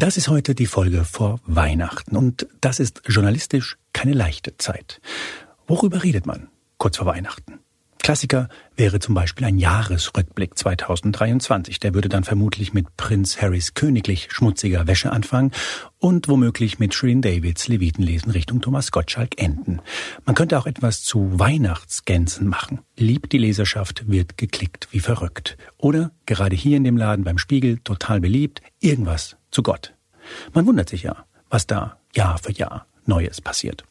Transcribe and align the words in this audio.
Das 0.00 0.16
ist 0.16 0.28
heute 0.28 0.54
die 0.54 0.66
Folge 0.66 1.04
vor 1.04 1.40
Weihnachten 1.44 2.16
und 2.16 2.46
das 2.60 2.78
ist 2.78 3.02
journalistisch 3.08 3.78
keine 3.92 4.12
leichte 4.12 4.56
Zeit. 4.56 5.00
Worüber 5.66 6.04
redet 6.04 6.24
man 6.24 6.50
kurz 6.76 6.98
vor 6.98 7.06
Weihnachten? 7.06 7.58
Klassiker 7.98 8.48
wäre 8.76 9.00
zum 9.00 9.16
Beispiel 9.16 9.44
ein 9.44 9.58
Jahresrückblick 9.58 10.56
2023. 10.56 11.80
Der 11.80 11.94
würde 11.94 12.08
dann 12.08 12.22
vermutlich 12.22 12.72
mit 12.72 12.96
Prinz 12.96 13.42
Harrys 13.42 13.74
königlich 13.74 14.28
schmutziger 14.30 14.86
Wäsche 14.86 15.10
anfangen 15.10 15.50
und 15.98 16.28
womöglich 16.28 16.78
mit 16.78 16.94
Shirin 16.94 17.20
Davids 17.20 17.66
Levitenlesen 17.66 18.30
Richtung 18.30 18.60
Thomas 18.60 18.92
Gottschalk 18.92 19.42
enden. 19.42 19.80
Man 20.24 20.36
könnte 20.36 20.58
auch 20.60 20.66
etwas 20.66 21.02
zu 21.02 21.40
Weihnachtsgänsen 21.40 22.46
machen. 22.46 22.78
Liebt 22.96 23.32
die 23.32 23.38
Leserschaft, 23.38 24.08
wird 24.08 24.38
geklickt 24.38 24.86
wie 24.92 25.00
verrückt. 25.00 25.58
Oder 25.76 26.12
gerade 26.24 26.54
hier 26.54 26.76
in 26.76 26.84
dem 26.84 26.96
Laden 26.96 27.24
beim 27.24 27.36
Spiegel 27.36 27.78
total 27.78 28.20
beliebt, 28.20 28.62
irgendwas 28.78 29.36
zu 29.50 29.62
Gott. 29.62 29.97
Man 30.52 30.66
wundert 30.66 30.88
sich 30.88 31.02
ja, 31.02 31.24
was 31.50 31.66
da 31.66 31.98
Jahr 32.14 32.38
für 32.38 32.52
Jahr 32.52 32.86
Neues 33.06 33.40
passiert. 33.40 33.84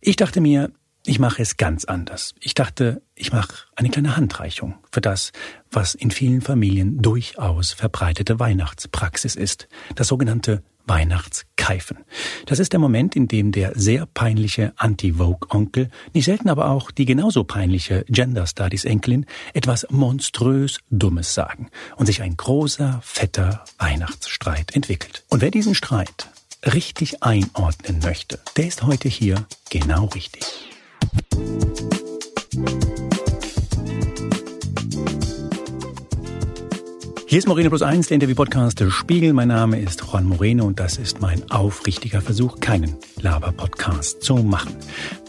Ich 0.00 0.16
dachte 0.16 0.40
mir, 0.40 0.70
ich 1.06 1.18
mache 1.18 1.42
es 1.42 1.56
ganz 1.56 1.84
anders. 1.84 2.34
Ich 2.40 2.54
dachte, 2.54 3.02
ich 3.14 3.32
mache 3.32 3.66
eine 3.76 3.88
kleine 3.88 4.16
Handreichung 4.16 4.74
für 4.90 5.00
das, 5.00 5.32
was 5.70 5.94
in 5.94 6.10
vielen 6.10 6.40
Familien 6.40 7.00
durchaus 7.00 7.72
verbreitete 7.72 8.38
Weihnachtspraxis 8.38 9.34
ist. 9.34 9.68
Das 9.94 10.08
sogenannte 10.08 10.62
Weihnachtskeifen. 10.88 11.98
Das 12.46 12.58
ist 12.58 12.72
der 12.72 12.80
Moment, 12.80 13.14
in 13.14 13.28
dem 13.28 13.52
der 13.52 13.72
sehr 13.74 14.06
peinliche 14.06 14.72
Anti-Vogue-Onkel, 14.76 15.90
nicht 16.14 16.24
selten 16.24 16.48
aber 16.48 16.70
auch 16.70 16.90
die 16.90 17.04
genauso 17.04 17.44
peinliche 17.44 18.04
Gender-Studies-Enkelin, 18.08 19.26
etwas 19.54 19.86
monströs 19.90 20.78
Dummes 20.90 21.34
sagen 21.34 21.70
und 21.96 22.06
sich 22.06 22.22
ein 22.22 22.36
großer, 22.36 23.00
fetter 23.02 23.64
Weihnachtsstreit 23.78 24.74
entwickelt. 24.74 25.24
Und 25.28 25.42
wer 25.42 25.50
diesen 25.50 25.74
Streit 25.74 26.28
richtig 26.64 27.22
einordnen 27.22 28.00
möchte, 28.00 28.40
der 28.56 28.66
ist 28.66 28.82
heute 28.82 29.08
hier 29.08 29.46
genau 29.70 30.06
richtig. 30.06 30.67
Thank 31.00 32.84
you. 32.84 32.87
Hier 37.30 37.40
ist 37.40 37.46
Moreno 37.46 37.68
Plus 37.68 37.82
Eins, 37.82 38.06
der 38.06 38.14
Interview-Podcast 38.14 38.80
des 38.80 38.90
Spiegel. 38.94 39.34
Mein 39.34 39.48
Name 39.48 39.78
ist 39.78 40.00
Juan 40.00 40.24
Moreno 40.24 40.64
und 40.64 40.80
das 40.80 40.96
ist 40.96 41.20
mein 41.20 41.50
aufrichtiger 41.50 42.22
Versuch, 42.22 42.58
keinen 42.58 42.96
Laber-Podcast 43.20 44.22
zu 44.22 44.36
machen. 44.36 44.74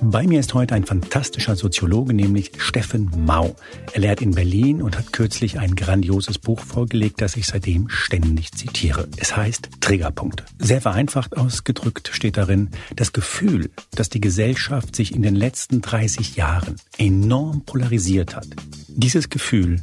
Bei 0.02 0.26
mir 0.26 0.40
ist 0.40 0.54
heute 0.54 0.76
ein 0.76 0.86
fantastischer 0.86 1.58
Soziologe, 1.58 2.14
nämlich 2.14 2.54
Steffen 2.58 3.12
Mau. 3.26 3.54
Er 3.92 4.00
lehrt 4.00 4.22
in 4.22 4.32
Berlin 4.32 4.82
und 4.82 4.98
hat 4.98 5.12
kürzlich 5.12 5.60
ein 5.60 5.76
grandioses 5.76 6.40
Buch 6.40 6.62
vorgelegt, 6.62 7.20
das 7.22 7.36
ich 7.36 7.48
seitdem 7.48 7.90
ständig 7.90 8.54
zitiere. 8.54 9.10
Es 9.18 9.36
heißt 9.36 9.68
Triggerpunkte. 9.82 10.46
Sehr 10.58 10.80
vereinfacht 10.80 11.36
ausgedrückt 11.36 12.12
steht 12.14 12.38
darin, 12.38 12.70
das 12.96 13.12
Gefühl, 13.12 13.72
dass 13.92 14.08
die 14.08 14.22
Gesellschaft 14.22 14.96
sich 14.96 15.14
in 15.14 15.22
den 15.22 15.36
letzten 15.36 15.82
30 15.82 16.38
Jahren 16.38 16.78
enorm 16.98 17.66
polarisiert 17.66 18.38
hat. 18.38 18.48
Dieses 18.88 19.28
Gefühl 19.28 19.82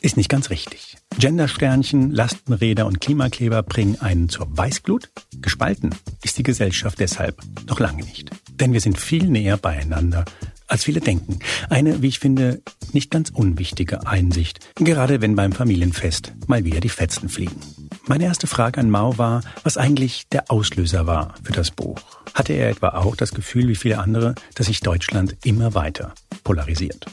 ist 0.00 0.16
nicht 0.16 0.28
ganz 0.28 0.50
richtig. 0.50 0.96
Gendersternchen, 1.18 2.10
Lastenräder 2.10 2.86
und 2.86 3.00
Klimakleber 3.00 3.62
bringen 3.62 4.00
einen 4.00 4.28
zur 4.28 4.46
Weißglut. 4.56 5.10
Gespalten 5.40 5.94
ist 6.22 6.38
die 6.38 6.42
Gesellschaft 6.42 7.00
deshalb 7.00 7.40
noch 7.66 7.80
lange 7.80 8.04
nicht. 8.04 8.30
Denn 8.52 8.72
wir 8.72 8.80
sind 8.80 8.98
viel 8.98 9.28
näher 9.28 9.56
beieinander, 9.56 10.24
als 10.68 10.84
viele 10.84 11.00
denken. 11.00 11.40
Eine, 11.68 12.02
wie 12.02 12.08
ich 12.08 12.18
finde, 12.18 12.62
nicht 12.92 13.10
ganz 13.10 13.30
unwichtige 13.30 14.06
Einsicht, 14.06 14.60
gerade 14.76 15.20
wenn 15.20 15.34
beim 15.34 15.52
Familienfest 15.52 16.34
mal 16.46 16.64
wieder 16.64 16.80
die 16.80 16.88
Fetzen 16.88 17.28
fliegen. 17.28 17.60
Meine 18.06 18.24
erste 18.24 18.46
Frage 18.46 18.80
an 18.80 18.90
Mao 18.90 19.18
war, 19.18 19.42
was 19.64 19.76
eigentlich 19.76 20.28
der 20.28 20.50
Auslöser 20.50 21.06
war 21.06 21.34
für 21.42 21.52
das 21.52 21.70
Buch. 21.70 22.00
Hatte 22.34 22.52
er 22.52 22.70
etwa 22.70 22.90
auch 22.90 23.16
das 23.16 23.32
Gefühl, 23.32 23.68
wie 23.68 23.76
viele 23.76 23.98
andere, 23.98 24.34
dass 24.54 24.66
sich 24.66 24.80
Deutschland 24.80 25.36
immer 25.44 25.74
weiter 25.74 26.14
polarisiert? 26.44 27.06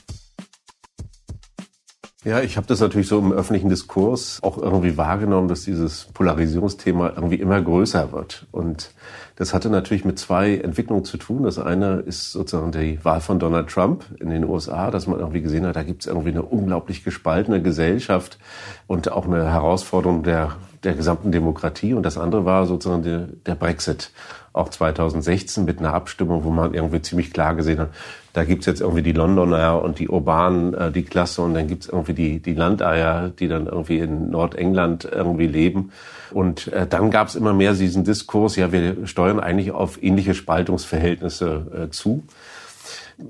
Ja, 2.25 2.41
ich 2.41 2.57
habe 2.57 2.65
das 2.65 2.79
natürlich 2.79 3.07
so 3.07 3.19
im 3.19 3.31
öffentlichen 3.31 3.69
Diskurs 3.69 4.39
auch 4.41 4.57
irgendwie 4.57 4.97
wahrgenommen, 4.97 5.47
dass 5.47 5.61
dieses 5.61 6.05
Polarisierungsthema 6.05 7.13
irgendwie 7.15 7.35
immer 7.35 7.61
größer 7.61 8.11
wird. 8.11 8.47
Und 8.51 8.89
das 9.35 9.53
hatte 9.53 9.69
natürlich 9.69 10.05
mit 10.05 10.17
zwei 10.17 10.55
Entwicklungen 10.55 11.05
zu 11.05 11.17
tun. 11.17 11.43
Das 11.43 11.59
eine 11.59 11.97
ist 11.97 12.31
sozusagen 12.31 12.71
die 12.71 12.97
Wahl 13.05 13.21
von 13.21 13.37
Donald 13.37 13.69
Trump 13.69 14.05
in 14.19 14.31
den 14.31 14.43
USA, 14.43 14.89
dass 14.89 15.05
man 15.05 15.19
irgendwie 15.19 15.43
gesehen 15.43 15.67
hat, 15.67 15.75
da 15.75 15.83
gibt 15.83 16.01
es 16.01 16.07
irgendwie 16.07 16.31
eine 16.31 16.41
unglaublich 16.41 17.03
gespaltene 17.03 17.61
Gesellschaft 17.61 18.39
und 18.87 19.11
auch 19.11 19.27
eine 19.27 19.51
Herausforderung 19.51 20.23
der, 20.23 20.55
der 20.85 20.93
gesamten 20.93 21.31
Demokratie. 21.31 21.93
Und 21.93 22.03
das 22.03 22.17
andere 22.17 22.45
war 22.45 22.65
sozusagen 22.65 23.03
der, 23.03 23.27
der 23.45 23.55
Brexit 23.55 24.11
auch 24.53 24.69
2016 24.69 25.65
mit 25.65 25.79
einer 25.79 25.93
Abstimmung, 25.93 26.45
wo 26.45 26.49
man 26.49 26.73
irgendwie 26.73 27.01
ziemlich 27.01 27.33
klar 27.33 27.55
gesehen 27.55 27.79
hat, 27.79 27.89
da 28.31 28.43
gibt's 28.43 28.65
jetzt 28.65 28.81
irgendwie 28.81 29.01
die 29.01 29.11
Londoner 29.11 29.81
und 29.81 29.99
die 29.99 30.09
Urbanen, 30.09 30.73
äh, 30.73 30.91
die 30.91 31.03
Klasse 31.03 31.41
und 31.41 31.53
dann 31.53 31.67
gibt's 31.67 31.87
irgendwie 31.87 32.13
die, 32.13 32.39
die 32.39 32.53
Landeier, 32.53 33.29
die 33.29 33.47
dann 33.47 33.67
irgendwie 33.67 33.99
in 33.99 34.29
Nordengland 34.29 35.05
irgendwie 35.05 35.47
leben. 35.47 35.91
Und 36.31 36.71
äh, 36.71 36.85
dann 36.87 37.11
gab's 37.11 37.35
immer 37.35 37.53
mehr 37.53 37.73
diesen 37.73 38.03
Diskurs, 38.03 38.55
ja, 38.55 38.71
wir 38.71 39.07
steuern 39.07 39.39
eigentlich 39.39 39.71
auf 39.71 40.01
ähnliche 40.01 40.33
Spaltungsverhältnisse 40.33 41.87
äh, 41.87 41.89
zu. 41.91 42.23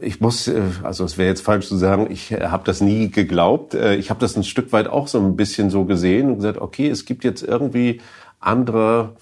Ich 0.01 0.19
muss, 0.19 0.47
äh, 0.47 0.61
also 0.83 1.03
es 1.03 1.17
wäre 1.17 1.29
jetzt 1.29 1.41
falsch 1.41 1.67
zu 1.67 1.77
sagen, 1.77 2.07
ich 2.09 2.31
äh, 2.31 2.47
habe 2.47 2.63
das 2.65 2.81
nie 2.81 3.09
geglaubt. 3.09 3.73
Äh, 3.73 3.95
ich 3.95 4.09
habe 4.09 4.19
das 4.19 4.35
ein 4.35 4.43
Stück 4.43 4.71
weit 4.73 4.87
auch 4.87 5.07
so 5.07 5.19
ein 5.19 5.35
bisschen 5.35 5.69
so 5.69 5.85
gesehen 5.85 6.27
und 6.27 6.35
gesagt, 6.37 6.59
okay, 6.59 6.89
es 6.89 7.05
gibt 7.05 7.23
jetzt 7.23 7.43
irgendwie 7.43 8.01
andere 8.39 9.15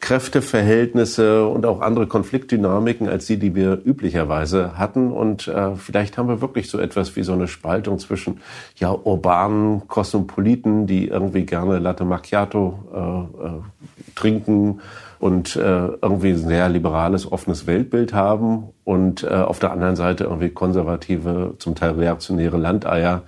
Kräfteverhältnisse 0.00 1.46
und 1.46 1.66
auch 1.66 1.82
andere 1.82 2.06
Konfliktdynamiken 2.06 3.08
als 3.08 3.26
die, 3.26 3.36
die 3.36 3.54
wir 3.54 3.80
üblicherweise 3.84 4.78
hatten. 4.78 5.12
Und 5.12 5.46
äh, 5.46 5.76
vielleicht 5.76 6.16
haben 6.16 6.28
wir 6.28 6.40
wirklich 6.40 6.70
so 6.70 6.78
etwas 6.78 7.16
wie 7.16 7.22
so 7.22 7.34
eine 7.34 7.48
Spaltung 7.48 7.98
zwischen 7.98 8.40
ja 8.76 8.90
urbanen 8.90 9.86
Kosmopoliten, 9.88 10.86
die 10.86 11.08
irgendwie 11.08 11.44
gerne 11.44 11.78
Latte 11.78 12.04
Macchiato 12.04 13.28
äh, 13.42 13.46
äh, 13.46 13.50
trinken 14.14 14.80
und 15.20 15.54
äh, 15.54 15.60
irgendwie 15.60 16.30
ein 16.30 16.38
sehr 16.38 16.68
liberales, 16.70 17.30
offenes 17.30 17.66
Weltbild 17.66 18.14
haben 18.14 18.70
und 18.84 19.22
äh, 19.22 19.28
auf 19.28 19.58
der 19.58 19.70
anderen 19.70 19.94
Seite 19.94 20.24
irgendwie 20.24 20.48
konservative, 20.48 21.54
zum 21.58 21.74
Teil 21.74 21.90
reaktionäre 21.92 22.56
Landeier, 22.56 23.22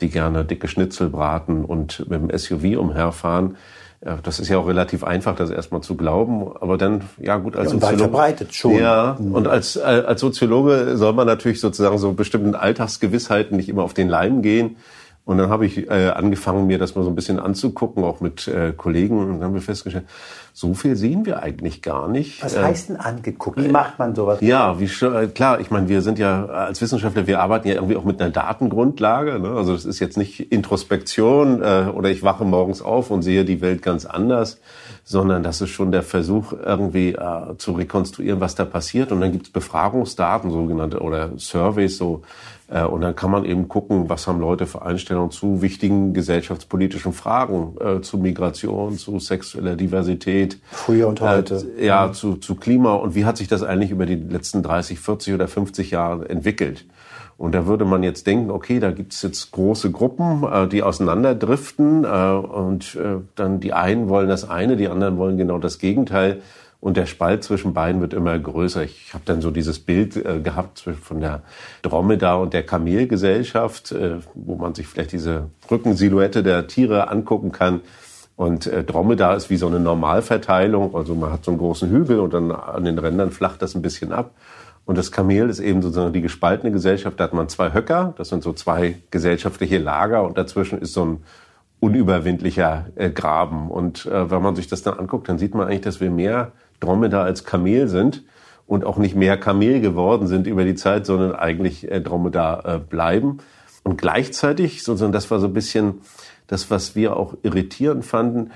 die 0.00 0.10
gerne 0.10 0.44
dicke 0.44 0.66
Schnitzel 0.66 1.08
braten 1.08 1.64
und 1.64 2.10
mit 2.10 2.20
dem 2.20 2.36
SUV 2.36 2.76
umherfahren. 2.78 3.56
Ja, 4.04 4.18
das 4.22 4.40
ist 4.40 4.48
ja 4.48 4.58
auch 4.58 4.66
relativ 4.66 5.04
einfach, 5.04 5.36
das 5.36 5.50
erstmal 5.50 5.82
zu 5.82 5.96
glauben. 5.96 6.50
Aber 6.60 6.76
dann, 6.76 7.02
ja 7.18 7.36
gut, 7.36 7.56
als 7.56 7.72
ja, 7.72 7.78
Soziologe. 7.78 7.98
verbreitet 7.98 8.52
schon. 8.52 8.74
Ja, 8.74 9.16
mhm. 9.18 9.32
und 9.32 9.46
als, 9.46 9.76
äh, 9.76 9.80
als 9.80 10.20
Soziologe 10.20 10.96
soll 10.96 11.12
man 11.12 11.28
natürlich 11.28 11.60
sozusagen 11.60 11.96
so 11.96 12.12
bestimmten 12.12 12.56
Alltagsgewissheiten 12.56 13.56
nicht 13.56 13.68
immer 13.68 13.84
auf 13.84 13.94
den 13.94 14.08
Leim 14.08 14.42
gehen. 14.42 14.76
Und 15.26 15.38
dann 15.38 15.50
habe 15.50 15.66
ich 15.66 15.90
äh, 15.90 16.10
angefangen, 16.10 16.68
mir 16.68 16.78
das 16.78 16.94
mal 16.94 17.02
so 17.02 17.10
ein 17.10 17.16
bisschen 17.16 17.40
anzugucken, 17.40 18.04
auch 18.04 18.20
mit 18.20 18.46
äh, 18.46 18.72
Kollegen. 18.72 19.18
Und 19.18 19.28
dann 19.32 19.42
haben 19.42 19.54
wir 19.54 19.60
festgestellt, 19.60 20.06
so 20.52 20.72
viel 20.72 20.94
sehen 20.94 21.26
wir 21.26 21.42
eigentlich 21.42 21.82
gar 21.82 22.06
nicht. 22.06 22.44
Was 22.44 22.54
äh, 22.54 22.62
heißt 22.62 22.90
denn 22.90 22.96
angeguckt? 22.96 23.60
Wie 23.60 23.66
macht 23.66 23.98
man 23.98 24.14
sowas? 24.14 24.40
Ja, 24.40 24.78
wie 24.78 24.84
äh, 24.84 25.26
klar, 25.26 25.58
ich 25.58 25.72
meine, 25.72 25.88
wir 25.88 26.00
sind 26.00 26.20
ja 26.20 26.46
als 26.46 26.80
Wissenschaftler, 26.80 27.26
wir 27.26 27.40
arbeiten 27.40 27.66
ja 27.66 27.74
irgendwie 27.74 27.96
auch 27.96 28.04
mit 28.04 28.22
einer 28.22 28.30
Datengrundlage. 28.30 29.40
Ne? 29.40 29.50
Also 29.50 29.72
das 29.72 29.84
ist 29.84 29.98
jetzt 29.98 30.16
nicht 30.16 30.52
Introspektion 30.52 31.60
äh, 31.60 31.90
oder 31.92 32.08
ich 32.08 32.22
wache 32.22 32.44
morgens 32.44 32.80
auf 32.80 33.10
und 33.10 33.22
sehe 33.22 33.44
die 33.44 33.60
Welt 33.60 33.82
ganz 33.82 34.06
anders, 34.06 34.60
sondern 35.02 35.42
das 35.42 35.60
ist 35.60 35.70
schon 35.70 35.90
der 35.90 36.04
Versuch, 36.04 36.52
irgendwie 36.52 37.14
äh, 37.14 37.56
zu 37.58 37.72
rekonstruieren, 37.72 38.38
was 38.38 38.54
da 38.54 38.64
passiert. 38.64 39.10
Und 39.10 39.20
dann 39.20 39.32
gibt 39.32 39.46
es 39.46 39.52
Befragungsdaten, 39.52 40.52
sogenannte, 40.52 41.00
oder 41.00 41.30
Surveys, 41.36 41.98
so 41.98 42.22
und 42.68 43.00
dann 43.00 43.14
kann 43.14 43.30
man 43.30 43.44
eben 43.44 43.68
gucken, 43.68 44.08
was 44.08 44.26
haben 44.26 44.40
Leute 44.40 44.66
für 44.66 44.82
Einstellungen 44.82 45.30
zu 45.30 45.62
wichtigen 45.62 46.14
gesellschaftspolitischen 46.14 47.12
Fragen, 47.12 47.76
äh, 47.80 48.00
zu 48.00 48.18
Migration, 48.18 48.98
zu 48.98 49.20
sexueller 49.20 49.76
Diversität. 49.76 50.58
Früher 50.72 51.06
und 51.06 51.20
heute. 51.20 51.64
Äh, 51.78 51.86
ja, 51.86 52.12
zu, 52.12 52.34
zu 52.34 52.56
Klima. 52.56 52.94
Und 52.94 53.14
wie 53.14 53.24
hat 53.24 53.36
sich 53.36 53.46
das 53.46 53.62
eigentlich 53.62 53.92
über 53.92 54.04
die 54.04 54.16
letzten 54.16 54.64
30, 54.64 54.98
40 54.98 55.34
oder 55.34 55.46
50 55.46 55.92
Jahre 55.92 56.28
entwickelt? 56.28 56.86
Und 57.38 57.54
da 57.54 57.66
würde 57.66 57.84
man 57.84 58.02
jetzt 58.02 58.26
denken, 58.26 58.50
okay, 58.50 58.80
da 58.80 58.90
gibt 58.90 59.12
es 59.12 59.22
jetzt 59.22 59.52
große 59.52 59.90
Gruppen, 59.92 60.42
äh, 60.44 60.66
die 60.66 60.82
auseinanderdriften 60.82 62.04
äh, 62.04 62.08
und 62.08 62.96
äh, 62.96 63.20
dann 63.34 63.60
die 63.60 63.74
einen 63.74 64.08
wollen 64.08 64.28
das 64.28 64.48
eine, 64.48 64.76
die 64.76 64.88
anderen 64.88 65.18
wollen 65.18 65.36
genau 65.36 65.58
das 65.58 65.78
Gegenteil. 65.78 66.40
Und 66.80 66.96
der 66.96 67.06
Spalt 67.06 67.42
zwischen 67.42 67.74
beiden 67.74 68.00
wird 68.00 68.14
immer 68.14 68.38
größer. 68.38 68.84
Ich 68.84 69.12
habe 69.14 69.24
dann 69.24 69.40
so 69.40 69.50
dieses 69.50 69.78
Bild 69.78 70.16
äh, 70.16 70.40
gehabt 70.40 70.88
von 71.02 71.20
der 71.20 71.42
Dromedar 71.82 72.40
und 72.40 72.52
der 72.52 72.64
Kamelgesellschaft, 72.64 73.92
äh, 73.92 74.18
wo 74.34 74.56
man 74.56 74.74
sich 74.74 74.86
vielleicht 74.86 75.12
diese 75.12 75.50
Rückensilhouette 75.70 76.42
der 76.42 76.66
Tiere 76.66 77.08
angucken 77.10 77.50
kann. 77.50 77.80
Und 78.36 78.66
äh, 78.66 78.84
Dromedar 78.84 79.36
ist 79.36 79.48
wie 79.48 79.56
so 79.56 79.66
eine 79.66 79.80
Normalverteilung. 79.80 80.94
Also 80.94 81.14
man 81.14 81.32
hat 81.32 81.44
so 81.44 81.50
einen 81.50 81.58
großen 81.58 81.90
Hügel 81.90 82.20
und 82.20 82.34
dann 82.34 82.52
an 82.52 82.84
den 82.84 82.98
Rändern 82.98 83.30
flacht 83.30 83.62
das 83.62 83.74
ein 83.74 83.82
bisschen 83.82 84.12
ab. 84.12 84.32
Und 84.84 84.96
das 84.96 85.10
Kamel 85.10 85.50
ist 85.50 85.58
eben 85.58 85.82
sozusagen 85.82 86.12
die 86.12 86.20
gespaltene 86.20 86.70
Gesellschaft. 86.70 87.18
Da 87.18 87.24
hat 87.24 87.32
man 87.32 87.48
zwei 87.48 87.72
Höcker, 87.72 88.14
das 88.18 88.28
sind 88.28 88.44
so 88.44 88.52
zwei 88.52 88.96
gesellschaftliche 89.10 89.78
Lager 89.78 90.22
und 90.22 90.38
dazwischen 90.38 90.78
ist 90.78 90.92
so 90.92 91.04
ein 91.04 91.22
unüberwindlicher 91.80 92.86
äh, 92.94 93.10
Graben. 93.10 93.70
Und 93.70 94.06
äh, 94.06 94.30
wenn 94.30 94.42
man 94.42 94.54
sich 94.54 94.68
das 94.68 94.82
dann 94.82 94.98
anguckt, 94.98 95.28
dann 95.28 95.38
sieht 95.38 95.54
man 95.54 95.66
eigentlich, 95.66 95.80
dass 95.80 96.00
wir 96.00 96.10
mehr 96.10 96.52
Dromedar 96.80 97.24
als 97.24 97.44
Kamel 97.44 97.88
sind 97.88 98.24
und 98.66 98.84
auch 98.84 98.98
nicht 98.98 99.14
mehr 99.14 99.36
Kamel 99.38 99.80
geworden 99.80 100.26
sind 100.26 100.46
über 100.46 100.64
die 100.64 100.74
Zeit, 100.74 101.06
sondern 101.06 101.34
eigentlich 101.34 101.90
äh, 101.90 102.00
Dromedar 102.00 102.64
äh, 102.66 102.78
bleiben. 102.78 103.38
Und 103.84 103.98
gleichzeitig, 103.98 104.82
sozusagen, 104.82 105.12
das 105.12 105.30
war 105.30 105.38
so 105.38 105.46
ein 105.46 105.54
bisschen 105.54 106.00
das, 106.48 106.70
was 106.70 106.96
wir 106.96 107.16
auch 107.16 107.34
irritierend 107.42 108.04
fanden, 108.04 108.50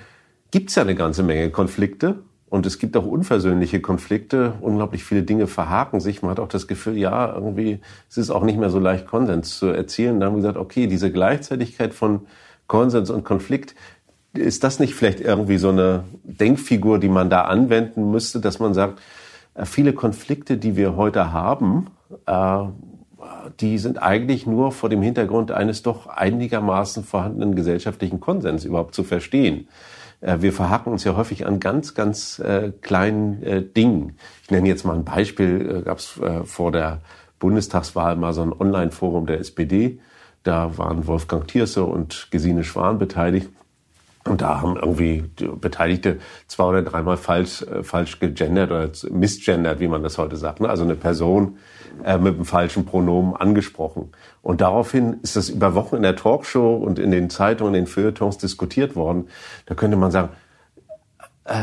gibt 0.50 0.70
es 0.70 0.76
ja 0.76 0.82
eine 0.82 0.94
ganze 0.94 1.22
Menge 1.22 1.50
Konflikte. 1.50 2.16
Und 2.48 2.66
es 2.66 2.80
gibt 2.80 2.96
auch 2.96 3.06
unversöhnliche 3.06 3.80
Konflikte. 3.80 4.54
Unglaublich 4.60 5.04
viele 5.04 5.22
Dinge 5.22 5.46
verhaken 5.46 6.00
sich. 6.00 6.20
Man 6.22 6.32
hat 6.32 6.40
auch 6.40 6.48
das 6.48 6.66
Gefühl, 6.66 6.98
ja, 6.98 7.32
irgendwie 7.32 7.80
es 8.08 8.18
ist 8.18 8.30
auch 8.30 8.42
nicht 8.42 8.58
mehr 8.58 8.70
so 8.70 8.80
leicht, 8.80 9.06
Konsens 9.06 9.56
zu 9.56 9.66
erzielen. 9.66 10.18
Da 10.18 10.26
haben 10.26 10.34
wir 10.34 10.38
gesagt, 10.38 10.58
okay, 10.58 10.88
diese 10.88 11.12
Gleichzeitigkeit 11.12 11.94
von 11.94 12.22
Konsens 12.66 13.10
und 13.10 13.24
Konflikt, 13.24 13.76
ist 14.34 14.64
das 14.64 14.78
nicht 14.78 14.94
vielleicht 14.94 15.20
irgendwie 15.20 15.58
so 15.58 15.70
eine 15.70 16.04
Denkfigur, 16.24 16.98
die 16.98 17.08
man 17.08 17.30
da 17.30 17.42
anwenden 17.42 18.10
müsste, 18.10 18.40
dass 18.40 18.58
man 18.58 18.74
sagt, 18.74 19.00
äh, 19.54 19.64
viele 19.64 19.92
Konflikte, 19.92 20.56
die 20.56 20.76
wir 20.76 20.96
heute 20.96 21.32
haben, 21.32 21.88
äh, 22.26 22.64
die 23.60 23.78
sind 23.78 24.02
eigentlich 24.02 24.46
nur 24.46 24.72
vor 24.72 24.88
dem 24.88 25.02
Hintergrund 25.02 25.50
eines 25.50 25.82
doch 25.82 26.06
einigermaßen 26.06 27.04
vorhandenen 27.04 27.54
gesellschaftlichen 27.54 28.20
Konsens 28.20 28.64
überhaupt 28.64 28.94
zu 28.94 29.04
verstehen. 29.04 29.68
Äh, 30.20 30.38
wir 30.40 30.52
verhaken 30.52 30.92
uns 30.92 31.04
ja 31.04 31.16
häufig 31.16 31.46
an 31.46 31.60
ganz, 31.60 31.94
ganz 31.94 32.42
kleinen 32.80 33.72
Dingen. 33.74 34.16
Ich 34.42 34.50
nenne 34.50 34.68
jetzt 34.68 34.84
mal 34.84 34.94
ein 34.94 35.04
Beispiel. 35.04 35.78
Äh, 35.80 35.82
Gab 35.82 35.98
es 35.98 36.18
vor 36.44 36.72
der 36.72 37.00
Bundestagswahl 37.38 38.16
mal 38.16 38.32
so 38.32 38.42
ein 38.42 38.52
Online-Forum 38.52 39.26
der 39.26 39.40
SPD. 39.40 40.00
Da 40.42 40.78
waren 40.78 41.06
Wolfgang 41.06 41.46
Thierse 41.46 41.84
und 41.84 42.28
Gesine 42.30 42.64
Schwan 42.64 42.98
beteiligt. 42.98 43.50
Und 44.26 44.42
da 44.42 44.60
haben 44.60 44.76
irgendwie 44.76 45.24
Beteiligte 45.60 46.18
zwei 46.46 46.64
oder 46.64 46.82
dreimal 46.82 47.16
falsch, 47.16 47.62
äh, 47.62 47.82
falsch 47.82 48.20
gegendert 48.20 48.70
oder 48.70 48.90
misgendert, 49.10 49.80
wie 49.80 49.88
man 49.88 50.02
das 50.02 50.18
heute 50.18 50.36
sagt. 50.36 50.60
Ne? 50.60 50.68
Also 50.68 50.84
eine 50.84 50.94
Person 50.94 51.56
äh, 52.04 52.18
mit 52.18 52.34
einem 52.34 52.44
falschen 52.44 52.84
Pronomen 52.84 53.34
angesprochen. 53.34 54.10
Und 54.42 54.60
daraufhin 54.60 55.18
ist 55.22 55.36
das 55.36 55.48
über 55.48 55.74
Wochen 55.74 55.96
in 55.96 56.02
der 56.02 56.16
Talkshow 56.16 56.76
und 56.76 56.98
in 56.98 57.10
den 57.10 57.30
Zeitungen, 57.30 57.74
in 57.74 57.84
den 57.84 57.86
Feuilletons 57.86 58.36
diskutiert 58.36 58.94
worden. 58.94 59.28
Da 59.64 59.74
könnte 59.74 59.96
man 59.96 60.10
sagen, 60.10 60.28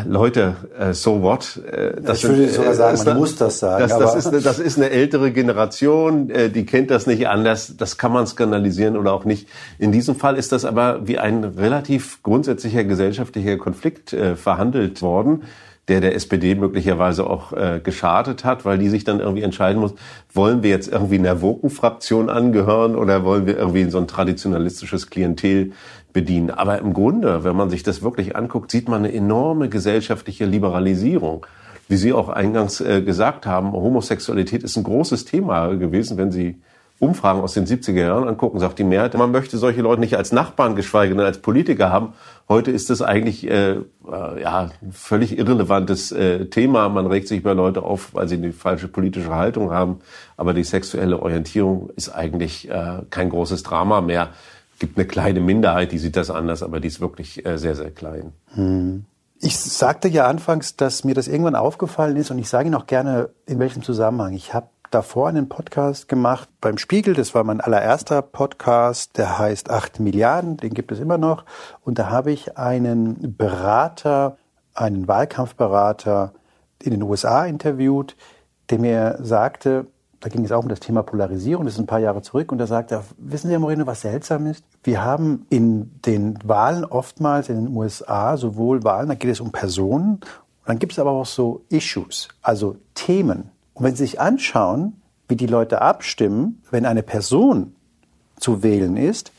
Leute, 0.05 0.55
äh, 0.77 0.93
so 0.93 1.21
what? 1.21 1.61
Äh, 1.71 2.01
das 2.01 2.17
ich 2.17 2.29
würde 2.29 2.49
sogar 2.49 2.73
sagen, 2.73 2.99
man 3.05 3.17
muss 3.17 3.35
das 3.35 3.59
sagen. 3.59 3.87
Das, 3.87 3.97
das, 3.97 4.15
ist, 4.25 4.45
das 4.45 4.59
ist 4.59 4.77
eine 4.77 4.89
ältere 4.89 5.31
Generation, 5.31 6.29
äh, 6.29 6.49
die 6.49 6.65
kennt 6.65 6.91
das 6.91 7.07
nicht 7.07 7.27
anders. 7.27 7.77
Das 7.77 7.97
kann 7.97 8.11
man 8.11 8.27
skandalisieren 8.27 8.97
oder 8.97 9.13
auch 9.13 9.23
nicht. 9.23 9.47
In 9.77 9.91
diesem 9.91 10.15
Fall 10.15 10.35
ist 10.35 10.51
das 10.51 10.65
aber 10.65 11.07
wie 11.07 11.19
ein 11.19 11.43
relativ 11.43 12.21
grundsätzlicher 12.23 12.83
gesellschaftlicher 12.83 13.57
Konflikt 13.57 14.13
äh, 14.13 14.35
verhandelt 14.35 15.01
worden 15.01 15.43
der 15.87 16.01
der 16.01 16.15
SPD 16.15 16.55
möglicherweise 16.55 17.25
auch 17.25 17.53
äh, 17.53 17.79
geschadet 17.81 18.43
hat, 18.43 18.65
weil 18.65 18.77
die 18.77 18.89
sich 18.89 19.05
dann 19.05 19.19
irgendwie 19.19 19.43
entscheiden 19.43 19.79
muss, 19.79 19.93
wollen 20.33 20.61
wir 20.61 20.69
jetzt 20.69 20.89
irgendwie 20.89 21.17
einer 21.17 21.41
Woken-Fraktion 21.41 22.29
angehören 22.29 22.95
oder 22.95 23.23
wollen 23.23 23.45
wir 23.45 23.57
irgendwie 23.57 23.89
so 23.89 23.97
ein 23.97 24.07
traditionalistisches 24.07 25.09
Klientel 25.09 25.71
bedienen. 26.13 26.51
Aber 26.51 26.79
im 26.79 26.93
Grunde, 26.93 27.43
wenn 27.43 27.55
man 27.55 27.69
sich 27.69 27.83
das 27.83 28.01
wirklich 28.01 28.35
anguckt, 28.35 28.71
sieht 28.71 28.89
man 28.89 29.05
eine 29.05 29.13
enorme 29.13 29.69
gesellschaftliche 29.69 30.45
Liberalisierung. 30.45 31.45
Wie 31.87 31.95
Sie 31.95 32.11
auch 32.11 32.29
eingangs 32.29 32.81
äh, 32.81 33.01
gesagt 33.01 33.45
haben, 33.45 33.71
Homosexualität 33.71 34.63
ist 34.63 34.77
ein 34.77 34.83
großes 34.83 35.25
Thema 35.25 35.75
gewesen, 35.75 36.17
wenn 36.17 36.31
Sie 36.31 36.61
Umfragen 36.99 37.41
aus 37.41 37.53
den 37.53 37.67
70er 37.67 37.99
Jahren 37.99 38.27
angucken, 38.27 38.59
sagt 38.59 38.79
die 38.79 38.83
Mehrheit, 38.83 39.13
man 39.13 39.31
möchte 39.31 39.57
solche 39.59 39.81
Leute 39.81 40.01
nicht 40.01 40.17
als 40.17 40.31
Nachbarn, 40.31 40.75
geschweige 40.75 41.13
denn 41.13 41.23
als 41.23 41.37
Politiker 41.37 41.91
haben. 41.91 42.13
Heute 42.49 42.71
ist 42.71 42.89
das 42.89 43.03
eigentlich 43.03 43.47
äh, 43.47 43.73
äh, 43.73 44.41
ja 44.41 44.71
völlig 44.89 45.37
irrelevantes 45.37 46.11
äh, 46.11 46.45
Thema. 46.45 46.89
Man 46.89 47.05
regt 47.05 47.27
sich 47.27 47.41
über 47.41 47.53
Leute 47.53 47.83
auf, 47.83 48.15
weil 48.15 48.27
sie 48.27 48.37
eine 48.37 48.51
falsche 48.51 48.87
politische 48.87 49.35
Haltung 49.35 49.71
haben. 49.71 49.99
Aber 50.37 50.55
die 50.55 50.63
sexuelle 50.63 51.21
Orientierung 51.21 51.91
ist 51.95 52.09
eigentlich 52.09 52.67
äh, 52.67 53.03
kein 53.11 53.29
großes 53.29 53.61
Drama 53.61 54.01
mehr 54.01 54.29
gibt 54.79 54.97
eine 54.97 55.07
kleine 55.07 55.39
Minderheit, 55.39 55.91
die 55.91 55.97
sieht 55.97 56.15
das 56.15 56.29
anders, 56.29 56.63
aber 56.63 56.79
die 56.79 56.87
ist 56.87 57.01
wirklich 57.01 57.45
äh, 57.45 57.57
sehr, 57.57 57.75
sehr 57.75 57.91
klein. 57.91 58.33
Hm. 58.53 59.05
Ich 59.39 59.59
sagte 59.59 60.07
ja 60.07 60.27
anfangs, 60.27 60.75
dass 60.75 61.03
mir 61.03 61.13
das 61.13 61.27
irgendwann 61.27 61.55
aufgefallen 61.55 62.17
ist 62.17 62.31
und 62.31 62.39
ich 62.39 62.49
sage 62.49 62.67
Ihnen 62.67 62.75
auch 62.75 62.87
gerne, 62.87 63.29
in 63.45 63.59
welchem 63.59 63.83
Zusammenhang. 63.83 64.33
Ich 64.33 64.53
habe 64.53 64.67
davor 64.89 65.29
einen 65.29 65.49
Podcast 65.49 66.07
gemacht 66.07 66.49
beim 66.61 66.77
Spiegel, 66.77 67.13
das 67.13 67.35
war 67.35 67.43
mein 67.43 67.61
allererster 67.61 68.21
Podcast, 68.21 69.17
der 69.17 69.37
heißt 69.37 69.69
8 69.69 69.99
Milliarden, 69.99 70.57
den 70.57 70.73
gibt 70.73 70.91
es 70.91 70.99
immer 70.99 71.17
noch. 71.17 71.45
Und 71.83 71.99
da 71.99 72.09
habe 72.09 72.31
ich 72.31 72.57
einen 72.57 73.35
Berater, 73.37 74.37
einen 74.73 75.07
Wahlkampfberater 75.07 76.33
in 76.81 76.91
den 76.91 77.03
USA 77.03 77.45
interviewt, 77.45 78.15
der 78.69 78.79
mir 78.79 79.19
sagte, 79.21 79.87
da 80.19 80.29
ging 80.29 80.43
es 80.43 80.51
auch 80.51 80.63
um 80.63 80.69
das 80.69 80.79
Thema 80.79 81.03
Polarisierung, 81.03 81.65
das 81.65 81.75
ist 81.75 81.79
ein 81.79 81.87
paar 81.87 81.99
Jahre 81.99 82.21
zurück, 82.21 82.51
und 82.51 82.57
da 82.57 82.67
sagt 82.67 82.91
er, 82.91 83.03
wissen 83.17 83.47
Sie, 83.47 83.53
Herr 83.53 83.59
Moreno, 83.59 83.85
was 83.85 84.01
seltsam 84.01 84.47
ist? 84.47 84.63
Wir 84.83 85.03
haben 85.03 85.45
in 85.49 85.91
den 86.05 86.39
Wahlen 86.43 86.85
oftmals 86.85 87.49
in 87.49 87.65
den 87.65 87.75
USA 87.75 88.37
sowohl 88.37 88.83
Wahlen, 88.83 89.09
da 89.09 89.15
geht 89.15 89.31
es 89.31 89.39
um 89.39 89.51
Personen, 89.51 90.19
dann 90.65 90.79
gibt 90.79 90.93
es 90.93 90.99
aber 90.99 91.11
auch 91.11 91.25
so 91.25 91.63
Issues, 91.69 92.29
also 92.41 92.77
Themen. 92.93 93.51
Und 93.73 93.85
wenn 93.85 93.95
Sie 93.95 94.03
sich 94.05 94.19
anschauen, 94.19 95.01
wie 95.27 95.35
die 95.35 95.47
Leute 95.47 95.81
abstimmen, 95.81 96.61
wenn 96.71 96.85
eine 96.85 97.03
Person 97.03 97.75
zu 98.39 98.63
wählen 98.63 98.97
ist, 98.97 99.31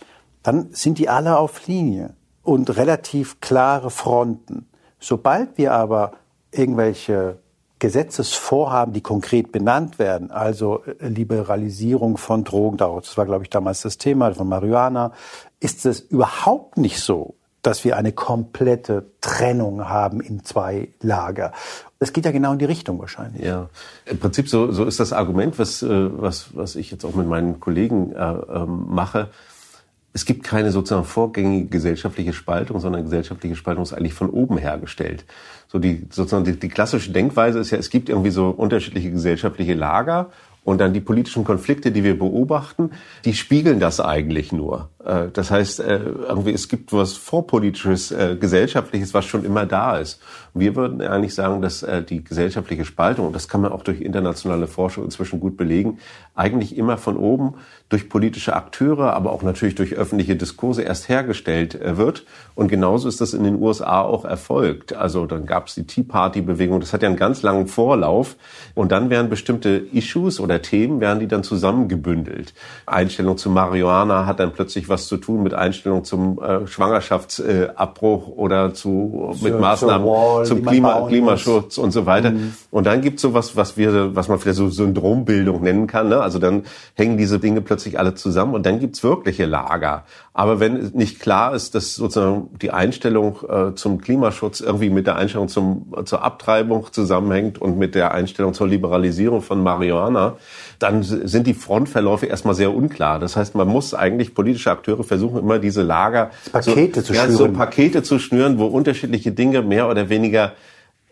dann 0.42 0.68
sind 0.70 0.98
die 0.98 1.08
alle 1.08 1.38
auf 1.38 1.66
Linie 1.66 2.14
und 2.42 2.76
relativ 2.76 3.40
klare 3.40 3.90
Fronten. 3.90 4.68
Sobald 5.00 5.58
wir 5.58 5.72
aber 5.72 6.12
irgendwelche 6.50 7.38
Gesetzesvorhaben, 7.78 8.92
die 8.92 9.00
konkret 9.00 9.52
benannt 9.52 9.98
werden, 9.98 10.30
also 10.30 10.82
äh, 10.84 11.08
Liberalisierung 11.08 12.16
von 12.16 12.44
Drogen, 12.44 12.76
das 12.76 13.16
war, 13.16 13.26
glaube 13.26 13.44
ich, 13.44 13.50
damals 13.50 13.82
das 13.82 13.98
Thema 13.98 14.34
von 14.34 14.48
Marihuana, 14.48 15.12
ist 15.60 15.86
es 15.86 16.00
überhaupt 16.00 16.76
nicht 16.76 17.00
so, 17.00 17.34
dass 17.62 17.84
wir 17.84 17.96
eine 17.96 18.12
komplette 18.12 19.10
Trennung 19.20 19.88
haben 19.88 20.20
in 20.20 20.44
zwei 20.44 20.88
Lager. 21.00 21.52
Es 21.98 22.12
geht 22.12 22.24
ja 22.24 22.30
genau 22.30 22.52
in 22.52 22.58
die 22.58 22.64
Richtung 22.64 22.98
wahrscheinlich. 23.00 23.44
Ja, 23.44 23.68
im 24.06 24.18
Prinzip 24.18 24.48
so, 24.48 24.70
so 24.70 24.84
ist 24.84 25.00
das 25.00 25.12
Argument, 25.12 25.58
was, 25.58 25.82
äh, 25.82 25.88
was, 25.88 26.56
was 26.56 26.76
ich 26.76 26.90
jetzt 26.90 27.04
auch 27.04 27.14
mit 27.14 27.26
meinen 27.26 27.60
Kollegen 27.60 28.12
äh, 28.12 28.32
ähm, 28.32 28.86
mache. 28.88 29.30
Es 30.12 30.24
gibt 30.24 30.42
keine 30.42 30.72
sozusagen 30.72 31.04
vorgängige 31.04 31.68
gesellschaftliche 31.68 32.32
Spaltung, 32.32 32.80
sondern 32.80 33.04
gesellschaftliche 33.04 33.56
Spaltung 33.56 33.82
ist 33.82 33.92
eigentlich 33.92 34.14
von 34.14 34.30
oben 34.30 34.58
hergestellt 34.58 35.24
so 35.68 35.78
die 35.78 36.06
sozusagen 36.10 36.44
die, 36.44 36.58
die 36.58 36.68
klassische 36.68 37.12
Denkweise 37.12 37.60
ist 37.60 37.70
ja, 37.70 37.78
es 37.78 37.90
gibt 37.90 38.08
irgendwie 38.08 38.30
so 38.30 38.48
unterschiedliche 38.48 39.10
gesellschaftliche 39.10 39.74
Lager 39.74 40.30
und 40.64 40.80
dann 40.80 40.92
die 40.92 41.00
politischen 41.00 41.44
Konflikte, 41.44 41.92
die 41.92 42.04
wir 42.04 42.18
beobachten, 42.18 42.90
die 43.24 43.34
spiegeln 43.34 43.78
das 43.78 44.00
eigentlich 44.00 44.52
nur. 44.52 44.88
Äh, 45.04 45.28
das 45.32 45.50
heißt, 45.50 45.80
äh, 45.80 45.98
irgendwie 46.28 46.52
es 46.52 46.68
gibt 46.68 46.92
was 46.92 47.14
vorpolitisches, 47.14 48.10
äh, 48.10 48.36
gesellschaftliches, 48.38 49.14
was 49.14 49.24
schon 49.24 49.44
immer 49.44 49.66
da 49.66 49.98
ist. 49.98 50.20
wir 50.54 50.74
würden 50.74 51.00
eigentlich 51.02 51.34
sagen, 51.34 51.62
dass 51.62 51.86
die 52.08 52.24
gesellschaftliche 52.24 52.84
Spaltung, 52.84 53.28
und 53.28 53.32
das 53.32 53.46
kann 53.46 53.60
man 53.60 53.70
auch 53.70 53.84
durch 53.84 54.00
internationale 54.00 54.66
Forschung 54.66 55.04
inzwischen 55.04 55.38
gut 55.38 55.56
belegen, 55.56 55.98
eigentlich 56.34 56.76
immer 56.76 56.98
von 56.98 57.16
oben 57.16 57.54
durch 57.90 58.08
politische 58.08 58.56
Akteure, 58.56 59.12
aber 59.12 59.32
auch 59.32 59.42
natürlich 59.42 59.76
durch 59.76 59.94
öffentliche 59.94 60.34
Diskurse 60.34 60.82
erst 60.82 61.08
hergestellt 61.08 61.78
wird. 61.80 62.24
Und 62.56 62.68
genauso 62.68 63.08
ist 63.08 63.20
das 63.20 63.34
in 63.34 63.44
den 63.44 63.62
USA 63.62 64.02
auch 64.02 64.24
erfolgt. 64.24 64.94
Also 64.94 65.26
dann 65.26 65.46
gab 65.46 65.68
es 65.68 65.74
die 65.74 65.86
Tea 65.86 66.02
Party-Bewegung, 66.02 66.80
das 66.80 66.92
hat 66.92 67.02
ja 67.02 67.08
einen 67.08 67.16
ganz 67.16 67.42
langen 67.42 67.68
Vorlauf. 67.68 68.36
Und 68.74 68.90
dann 68.90 69.10
werden 69.10 69.30
bestimmte 69.30 69.70
Issues 69.92 70.40
oder 70.40 70.60
Themen, 70.60 71.00
werden 71.00 71.20
die 71.20 71.28
dann 71.28 71.44
zusammengebündelt. 71.44 72.52
Einstellung 72.84 73.38
zu 73.38 73.48
Marihuana 73.48 74.26
hat 74.26 74.40
dann 74.40 74.52
plötzlich 74.52 74.88
was 74.88 74.97
was 74.98 75.06
zu 75.06 75.16
tun 75.16 75.42
mit 75.42 75.54
Einstellung 75.54 76.04
zum 76.04 76.40
äh, 76.42 76.66
Schwangerschaftsabbruch 76.66 78.28
äh, 78.28 78.32
oder 78.32 78.74
zu 78.74 79.34
mit 79.40 79.52
so, 79.52 79.58
Maßnahmen 79.58 80.06
Wall, 80.06 80.44
zum 80.44 80.64
Klima, 80.64 81.06
Klimaschutz 81.06 81.78
und 81.78 81.92
so 81.92 82.04
weiter. 82.06 82.32
Mhm. 82.32 82.54
Und 82.70 82.86
dann 82.86 83.00
gibt's 83.00 83.22
so 83.22 83.34
was, 83.34 83.56
was 83.56 83.76
wir, 83.76 84.16
was 84.16 84.28
man 84.28 84.38
vielleicht 84.38 84.58
so 84.58 84.68
Syndrombildung 84.68 85.62
nennen 85.62 85.86
kann. 85.86 86.08
Ne? 86.08 86.20
Also 86.20 86.38
dann 86.38 86.64
hängen 86.94 87.16
diese 87.16 87.38
Dinge 87.38 87.60
plötzlich 87.60 87.98
alle 87.98 88.14
zusammen 88.14 88.54
und 88.54 88.66
dann 88.66 88.80
gibt's 88.80 89.02
wirkliche 89.02 89.46
Lager. 89.46 90.04
Aber 90.38 90.60
wenn 90.60 90.92
nicht 90.92 91.18
klar 91.18 91.52
ist, 91.52 91.74
dass 91.74 91.96
sozusagen 91.96 92.48
die 92.62 92.70
Einstellung 92.70 93.38
äh, 93.48 93.74
zum 93.74 94.00
Klimaschutz 94.00 94.60
irgendwie 94.60 94.88
mit 94.88 95.08
der 95.08 95.16
Einstellung 95.16 95.48
zum, 95.48 95.92
zur 96.04 96.22
Abtreibung 96.22 96.86
zusammenhängt 96.92 97.60
und 97.60 97.76
mit 97.76 97.96
der 97.96 98.14
Einstellung 98.14 98.54
zur 98.54 98.68
Liberalisierung 98.68 99.42
von 99.42 99.60
Marihuana, 99.64 100.36
dann 100.78 101.02
sind 101.02 101.48
die 101.48 101.54
Frontverläufe 101.54 102.26
erstmal 102.26 102.54
sehr 102.54 102.72
unklar. 102.72 103.18
Das 103.18 103.34
heißt, 103.34 103.56
man 103.56 103.66
muss 103.66 103.94
eigentlich 103.94 104.32
politische 104.32 104.70
Akteure 104.70 105.02
versuchen, 105.02 105.40
immer 105.40 105.58
diese 105.58 105.82
Lager 105.82 106.30
Pakete 106.52 107.00
so, 107.00 107.06
zu 107.08 107.14
ja, 107.14 107.28
so 107.28 107.48
Pakete 107.48 108.04
zu 108.04 108.20
schnüren, 108.20 108.60
wo 108.60 108.66
unterschiedliche 108.66 109.32
Dinge 109.32 109.62
mehr 109.62 109.88
oder 109.88 110.08
weniger 110.08 110.52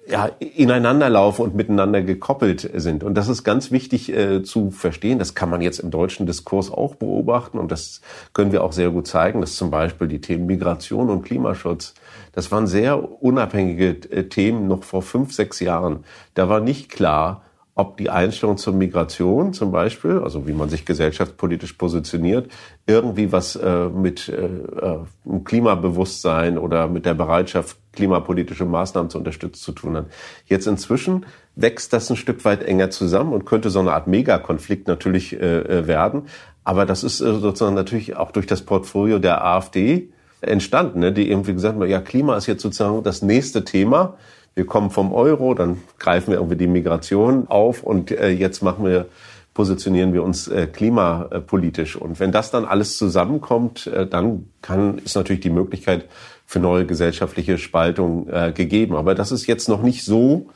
ja, 0.09 0.27
ineinander 0.39 1.11
laufen 1.11 1.43
und 1.43 1.55
miteinander 1.55 2.03
gekoppelt 2.03 2.71
sind. 2.75 3.03
Und 3.03 3.15
das 3.15 3.29
ist 3.29 3.43
ganz 3.43 3.71
wichtig 3.71 4.13
äh, 4.13 4.43
zu 4.43 4.71
verstehen. 4.71 5.19
Das 5.19 5.35
kann 5.35 5.51
man 5.51 5.61
jetzt 5.61 5.81
im 5.81 5.91
deutschen 5.91 6.27
Diskurs 6.27 6.71
auch 6.71 6.95
beobachten 6.95 7.59
und 7.59 7.73
das 7.73 8.01
können 8.33 8.53
wir 8.53 8.63
auch 8.63 8.73
sehr 8.73 8.91
gut 8.91 9.07
zeigen, 9.07 9.41
dass 9.41 9.57
zum 9.57 9.71
Beispiel 9.71 10.07
die 10.07 10.21
Themen 10.21 10.47
Migration 10.47 11.11
und 11.11 11.23
Klimaschutz, 11.23 11.95
das 12.33 12.53
waren 12.53 12.67
sehr 12.67 13.23
unabhängige 13.23 13.89
äh, 14.11 14.29
Themen 14.29 14.69
noch 14.69 14.85
vor 14.85 15.03
fünf, 15.03 15.33
sechs 15.33 15.61
Jahren. 15.61 16.05
Da 16.35 16.49
war 16.49 16.61
nicht 16.61 16.91
klar, 16.91 17.43
ob 17.79 17.99
die 17.99 18.09
Einstellung 18.09 18.57
zur 18.57 18.73
Migration 18.73 19.53
zum 19.53 19.71
Beispiel, 19.71 20.21
also 20.21 20.49
wie 20.49 20.55
man 20.55 20.71
sich 20.71 20.87
gesellschaftspolitisch 20.87 21.75
positioniert, 21.75 22.51
irgendwie 22.87 23.33
was 23.33 23.55
äh, 23.55 23.89
mit 23.91 24.31
äh, 24.31 24.47
äh 24.47 24.99
Klimabewusstsein 25.45 26.57
oder 26.57 26.89
mit 26.89 27.05
der 27.05 27.13
Bereitschaft, 27.13 27.77
klimapolitische 27.93 28.65
Maßnahmen 28.65 29.11
zu 29.11 29.19
unterstützen, 29.19 29.61
zu 29.61 29.73
tun 29.73 29.97
hat. 29.97 30.07
Jetzt 30.47 30.67
inzwischen 30.67 31.27
wächst 31.55 31.93
das 31.93 32.09
ein 32.09 32.17
Stück 32.17 32.47
weit 32.47 32.63
enger 32.63 32.89
zusammen 32.89 33.35
und 33.35 33.45
könnte 33.45 33.69
so 33.69 33.81
eine 33.81 33.93
Art 33.93 34.07
Megakonflikt 34.07 34.89
natürlich 34.89 35.35
äh, 35.35 35.59
äh 35.59 35.87
werden. 35.87 36.23
Aber 36.65 36.87
das 36.87 37.05
ist 37.05 37.21
äh, 37.21 37.35
sozusagen 37.35 37.75
natürlich 37.75 38.17
auch 38.17 38.31
durch 38.31 38.47
das 38.47 38.63
Portfolio 38.63 39.19
der 39.19 39.45
AfD 39.45 40.09
entstanden, 40.41 41.01
ne, 41.01 41.13
die 41.13 41.29
irgendwie 41.31 41.53
gesagt 41.53 41.75
haben, 41.75 41.87
ja, 41.87 42.01
Klima 42.01 42.39
ist 42.39 42.47
jetzt 42.47 42.63
sozusagen 42.63 43.03
das 43.03 43.21
nächste 43.21 43.65
Thema 43.65 44.17
wir 44.57 44.67
kommen 44.67 44.91
vom 44.91 45.13
Euro, 45.13 45.55
dann 45.55 45.83
greifen 45.99 46.33
wir 46.33 46.39
irgendwie 46.39 46.57
die 46.57 46.67
Migration 46.67 47.47
auf 47.49 47.83
und 47.83 48.11
äh, 48.11 48.31
jetzt 48.31 48.63
machen 48.63 48.85
wir 48.85 49.07
positionieren 49.53 50.13
wir 50.13 50.23
uns 50.23 50.49
äh, 50.49 50.67
klimapolitisch. 50.67 51.97
Und 51.97 52.21
wenn 52.21 52.31
das 52.31 52.51
dann 52.51 52.67
alles 52.67 52.99
zusammenkommt, 52.99 53.87
äh, 53.87 54.07
dann 54.07 54.49
kann, 54.61 54.99
ist 54.99 55.15
natürlich 55.15 55.41
die 55.41 55.51
Möglichkeit 55.51 56.07
für 56.47 56.59
neue 56.59 56.85
gesellschaftliche 56.85 57.57
Spaltung 57.57 58.29
äh, 58.29 58.53
gegeben. 58.53 58.97
Aber 58.97 59.15
das 59.15 59.33
ist 59.33 59.47
jetzt 59.47 59.69
noch 59.69 59.83
nicht 59.83 60.05
so 60.05 60.51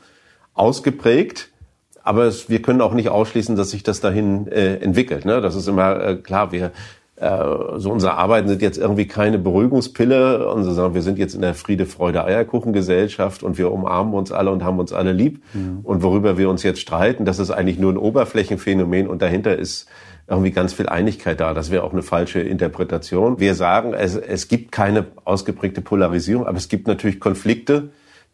ausgeprägt. 0.53 1.49
Aber 2.03 2.25
es, 2.25 2.49
wir 2.49 2.61
können 2.61 2.81
auch 2.81 2.93
nicht 2.93 3.09
ausschließen, 3.09 3.55
dass 3.55 3.71
sich 3.71 3.81
das 3.81 4.01
dahin 4.01 4.47
äh, 4.47 4.75
entwickelt. 4.75 5.25
Ne? 5.25 5.41
Das 5.41 5.55
ist 5.55 5.67
immer 5.67 5.99
äh, 5.99 6.15
klar. 6.15 6.51
Wir 6.51 6.71
so 7.77 7.91
unsere 7.91 8.15
Arbeiten 8.17 8.47
sind 8.47 8.63
jetzt 8.63 8.79
irgendwie 8.79 9.05
keine 9.05 9.37
Beruhigungspille 9.37 10.47
und 10.51 10.63
so 10.63 10.71
sagen, 10.71 10.95
wir 10.95 11.03
sind 11.03 11.19
jetzt 11.19 11.35
in 11.35 11.41
der 11.41 11.53
Friede, 11.53 11.85
Freude, 11.85 12.25
Eierkuchengesellschaft 12.25 13.43
und 13.43 13.59
wir 13.59 13.71
umarmen 13.71 14.15
uns 14.15 14.31
alle 14.31 14.49
und 14.49 14.63
haben 14.63 14.79
uns 14.79 14.91
alle 14.91 15.11
lieb. 15.11 15.43
Mhm. 15.53 15.81
Und 15.83 16.01
worüber 16.01 16.39
wir 16.39 16.49
uns 16.49 16.63
jetzt 16.63 16.79
streiten, 16.79 17.23
das 17.23 17.37
ist 17.37 17.51
eigentlich 17.51 17.77
nur 17.77 17.93
ein 17.93 17.97
Oberflächenphänomen 17.97 19.07
und 19.07 19.21
dahinter 19.21 19.55
ist 19.55 19.87
irgendwie 20.27 20.49
ganz 20.49 20.73
viel 20.73 20.89
Einigkeit 20.89 21.39
da. 21.39 21.53
Das 21.53 21.69
wäre 21.69 21.83
auch 21.83 21.93
eine 21.93 22.01
falsche 22.01 22.39
Interpretation. 22.39 23.39
Wir 23.39 23.53
sagen, 23.53 23.93
es, 23.93 24.15
es 24.15 24.47
gibt 24.47 24.71
keine 24.71 25.05
ausgeprägte 25.23 25.81
Polarisierung, 25.81 26.47
aber 26.47 26.57
es 26.57 26.69
gibt 26.69 26.87
natürlich 26.87 27.19
Konflikte, 27.19 27.89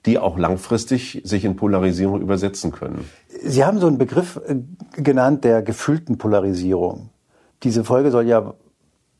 die 0.06 0.18
auch 0.18 0.38
langfristig 0.38 1.22
sich 1.26 1.44
in 1.44 1.58
Polarisierung 1.58 2.22
übersetzen 2.22 2.72
können. 2.72 3.10
Sie 3.44 3.66
haben 3.66 3.80
so 3.80 3.88
einen 3.88 3.98
Begriff 3.98 4.40
äh, 4.48 4.56
genannt 5.02 5.44
der 5.44 5.62
gefühlten 5.62 6.18
Polarisierung. 6.18 7.10
Diese 7.64 7.84
Folge 7.84 8.12
soll 8.12 8.28
ja 8.28 8.54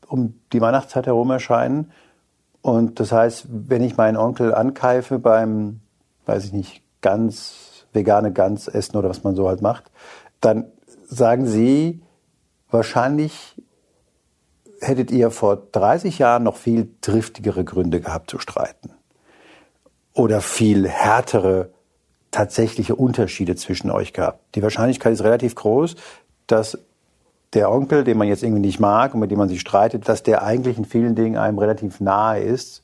um 0.08 0.34
die 0.52 0.60
Weihnachtszeit 0.60 1.06
herum 1.06 1.30
erscheinen. 1.30 1.92
Und 2.62 3.00
das 3.00 3.12
heißt, 3.12 3.46
wenn 3.48 3.82
ich 3.82 3.96
meinen 3.96 4.16
Onkel 4.16 4.54
ankeife 4.54 5.18
beim, 5.18 5.80
weiß 6.26 6.44
ich 6.44 6.52
nicht, 6.52 6.82
ganz 7.00 7.86
vegane 7.92 8.32
Gans 8.32 8.68
essen 8.68 8.96
oder 8.96 9.08
was 9.08 9.24
man 9.24 9.34
so 9.34 9.48
halt 9.48 9.62
macht, 9.62 9.90
dann 10.40 10.66
sagen 11.06 11.46
Sie, 11.46 12.02
wahrscheinlich 12.70 13.56
hättet 14.80 15.10
ihr 15.10 15.30
vor 15.30 15.56
30 15.72 16.18
Jahren 16.18 16.44
noch 16.44 16.56
viel 16.56 16.90
triftigere 17.00 17.64
Gründe 17.64 18.00
gehabt 18.00 18.30
zu 18.30 18.38
streiten. 18.38 18.90
Oder 20.12 20.40
viel 20.40 20.88
härtere 20.88 21.70
tatsächliche 22.30 22.94
Unterschiede 22.94 23.56
zwischen 23.56 23.90
euch 23.90 24.12
gehabt. 24.12 24.54
Die 24.54 24.62
Wahrscheinlichkeit 24.62 25.12
ist 25.12 25.24
relativ 25.24 25.54
groß, 25.54 25.96
dass 26.46 26.78
der 27.54 27.70
Onkel, 27.70 28.04
den 28.04 28.18
man 28.18 28.28
jetzt 28.28 28.42
irgendwie 28.42 28.60
nicht 28.60 28.80
mag 28.80 29.14
und 29.14 29.20
mit 29.20 29.30
dem 29.30 29.38
man 29.38 29.48
sich 29.48 29.60
streitet, 29.60 30.08
dass 30.08 30.22
der 30.22 30.42
eigentlich 30.42 30.76
in 30.76 30.84
vielen 30.84 31.14
Dingen 31.14 31.36
einem 31.36 31.58
relativ 31.58 32.00
nahe 32.00 32.40
ist 32.40 32.82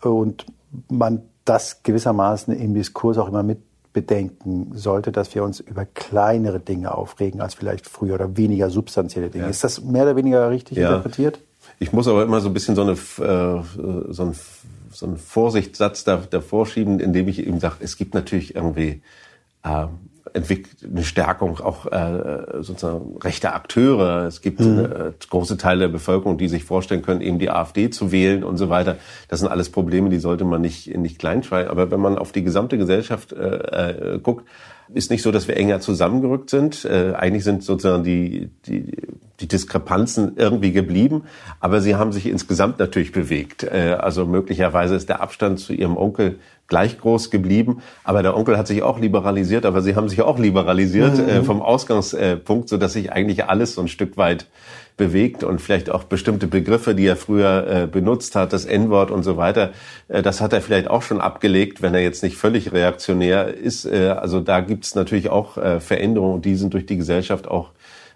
und 0.00 0.46
man 0.88 1.22
das 1.44 1.82
gewissermaßen 1.82 2.54
im 2.54 2.74
Diskurs 2.74 3.18
auch 3.18 3.28
immer 3.28 3.42
mit 3.42 3.58
bedenken 3.92 4.70
sollte, 4.74 5.12
dass 5.12 5.34
wir 5.34 5.44
uns 5.44 5.60
über 5.60 5.84
kleinere 5.84 6.60
Dinge 6.60 6.94
aufregen 6.94 7.40
als 7.40 7.54
vielleicht 7.54 7.86
früher 7.86 8.14
oder 8.14 8.36
weniger 8.36 8.70
substanzielle 8.70 9.28
Dinge. 9.28 9.44
Ja. 9.44 9.50
Ist 9.50 9.64
das 9.64 9.82
mehr 9.82 10.04
oder 10.04 10.16
weniger 10.16 10.48
richtig 10.50 10.78
ja. 10.78 10.88
interpretiert? 10.88 11.40
Ich 11.78 11.92
muss 11.92 12.08
aber 12.08 12.22
immer 12.22 12.40
so 12.40 12.48
ein 12.48 12.54
bisschen 12.54 12.74
so, 12.74 12.82
eine, 12.82 12.92
äh, 12.92 13.62
so, 14.12 14.22
ein, 14.22 14.34
so 14.90 15.06
einen 15.06 15.16
Vorsichtssatz 15.18 16.04
davor 16.04 16.66
schieben, 16.66 17.00
indem 17.00 17.28
ich 17.28 17.46
eben 17.46 17.60
sage, 17.60 17.76
es 17.80 17.96
gibt 17.96 18.14
natürlich 18.14 18.54
irgendwie 18.54 19.02
äh, 19.62 19.86
entwickelt 19.86 20.11
eine 20.34 21.04
Stärkung 21.04 21.60
auch 21.60 21.86
äh, 21.90 22.62
sozusagen 22.62 23.16
rechter 23.18 23.54
Akteure. 23.54 24.26
Es 24.26 24.40
gibt 24.40 24.60
mhm. 24.60 24.78
äh, 24.78 25.12
große 25.28 25.56
Teile 25.56 25.80
der 25.80 25.88
Bevölkerung, 25.88 26.38
die 26.38 26.48
sich 26.48 26.64
vorstellen 26.64 27.02
können, 27.02 27.20
eben 27.20 27.38
die 27.38 27.50
AfD 27.50 27.90
zu 27.90 28.12
wählen 28.12 28.44
und 28.44 28.56
so 28.56 28.68
weiter. 28.68 28.96
Das 29.28 29.40
sind 29.40 29.48
alles 29.48 29.70
Probleme, 29.70 30.10
die 30.10 30.18
sollte 30.18 30.44
man 30.44 30.60
nicht 30.60 30.96
nicht 30.96 31.18
kleinschreiben. 31.18 31.70
Aber 31.70 31.90
wenn 31.90 32.00
man 32.00 32.18
auf 32.18 32.32
die 32.32 32.44
gesamte 32.44 32.78
Gesellschaft 32.78 33.32
äh, 33.32 34.14
äh, 34.14 34.18
guckt, 34.18 34.46
ist 34.94 35.10
nicht 35.10 35.22
so, 35.22 35.30
dass 35.30 35.48
wir 35.48 35.56
enger 35.56 35.80
zusammengerückt 35.80 36.50
sind. 36.50 36.84
Äh, 36.84 37.14
eigentlich 37.14 37.44
sind 37.44 37.62
sozusagen 37.62 38.04
die, 38.04 38.50
die, 38.66 38.96
die 39.40 39.48
Diskrepanzen 39.48 40.36
irgendwie 40.36 40.72
geblieben, 40.72 41.24
aber 41.60 41.80
sie 41.80 41.96
haben 41.96 42.12
sich 42.12 42.26
insgesamt 42.26 42.78
natürlich 42.78 43.12
bewegt. 43.12 43.64
Äh, 43.64 43.96
also 43.98 44.26
möglicherweise 44.26 44.94
ist 44.94 45.08
der 45.08 45.20
Abstand 45.20 45.60
zu 45.60 45.72
ihrem 45.72 45.96
Onkel 45.96 46.38
gleich 46.72 46.98
groß 46.98 47.30
geblieben, 47.30 47.82
aber 48.02 48.22
der 48.22 48.34
Onkel 48.34 48.56
hat 48.56 48.66
sich 48.66 48.82
auch 48.82 48.98
liberalisiert, 48.98 49.66
aber 49.66 49.82
sie 49.82 49.94
haben 49.94 50.08
sich 50.08 50.22
auch 50.22 50.38
liberalisiert 50.38 51.18
mhm. 51.18 51.28
äh, 51.28 51.42
vom 51.42 51.60
Ausgangspunkt, 51.60 52.70
so 52.70 52.78
dass 52.78 52.94
sich 52.94 53.12
eigentlich 53.12 53.44
alles 53.44 53.74
so 53.74 53.82
ein 53.82 53.88
Stück 53.88 54.16
weit 54.16 54.46
bewegt 54.96 55.44
und 55.44 55.60
vielleicht 55.60 55.90
auch 55.90 56.04
bestimmte 56.04 56.46
Begriffe, 56.46 56.94
die 56.94 57.04
er 57.06 57.16
früher 57.16 57.66
äh, 57.66 57.86
benutzt 57.86 58.36
hat, 58.36 58.54
das 58.54 58.64
N-Wort 58.64 59.10
und 59.10 59.22
so 59.22 59.36
weiter, 59.36 59.72
äh, 60.08 60.22
das 60.22 60.40
hat 60.40 60.54
er 60.54 60.62
vielleicht 60.62 60.88
auch 60.88 61.02
schon 61.02 61.20
abgelegt, 61.20 61.82
wenn 61.82 61.92
er 61.92 62.00
jetzt 62.00 62.22
nicht 62.22 62.38
völlig 62.38 62.72
reaktionär 62.72 63.52
ist. 63.52 63.84
Äh, 63.84 64.08
also 64.08 64.40
da 64.40 64.60
gibt 64.60 64.84
es 64.84 64.94
natürlich 64.94 65.28
auch 65.28 65.58
äh, 65.58 65.78
Veränderungen 65.80 66.36
und 66.36 66.44
die 66.46 66.54
sind 66.54 66.72
durch 66.72 66.86
die 66.86 66.96
Gesellschaft 66.96 67.48
auch 67.48 67.70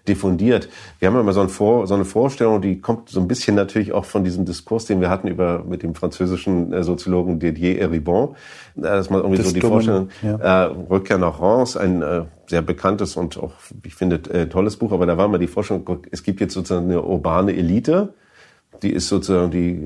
diffundiert. 0.07 0.69
Wir 0.99 1.07
haben 1.07 1.19
immer 1.19 1.33
so, 1.33 1.41
ein 1.41 1.49
Vor, 1.49 1.87
so, 1.87 1.93
eine 1.93 2.05
Vorstellung, 2.05 2.61
die 2.61 2.79
kommt 2.79 3.09
so 3.09 3.19
ein 3.19 3.27
bisschen 3.27 3.55
natürlich 3.55 3.91
auch 3.91 4.05
von 4.05 4.23
diesem 4.23 4.45
Diskurs, 4.45 4.85
den 4.85 5.01
wir 5.01 5.09
hatten 5.09 5.27
über 5.27 5.63
mit 5.67 5.83
dem 5.83 5.95
französischen 5.95 6.73
äh, 6.73 6.83
Soziologen 6.83 7.39
Didier 7.39 7.79
Eribon. 7.79 8.35
Dass 8.75 9.09
man 9.09 9.21
irgendwie 9.21 9.37
das 9.37 9.47
so 9.47 9.53
die 9.53 9.61
Vorstellung, 9.61 10.09
ja. 10.21 10.65
äh, 10.65 10.71
Rückkehr 10.89 11.17
nach 11.17 11.41
Reims, 11.41 11.75
ein 11.75 12.01
äh, 12.01 12.23
sehr 12.47 12.61
bekanntes 12.61 13.17
und 13.17 13.37
auch, 13.37 13.53
ich 13.83 13.95
finde, 13.95 14.17
äh, 14.31 14.47
tolles 14.47 14.77
Buch, 14.77 14.91
aber 14.91 15.05
da 15.05 15.17
war 15.17 15.27
mal 15.27 15.39
die 15.39 15.47
Vorstellung, 15.47 15.99
es 16.11 16.23
gibt 16.23 16.39
jetzt 16.41 16.53
sozusagen 16.53 16.85
eine 16.85 17.01
urbane 17.01 17.55
Elite, 17.55 18.13
die 18.81 18.91
ist 18.91 19.07
sozusagen 19.07 19.51
die, 19.51 19.83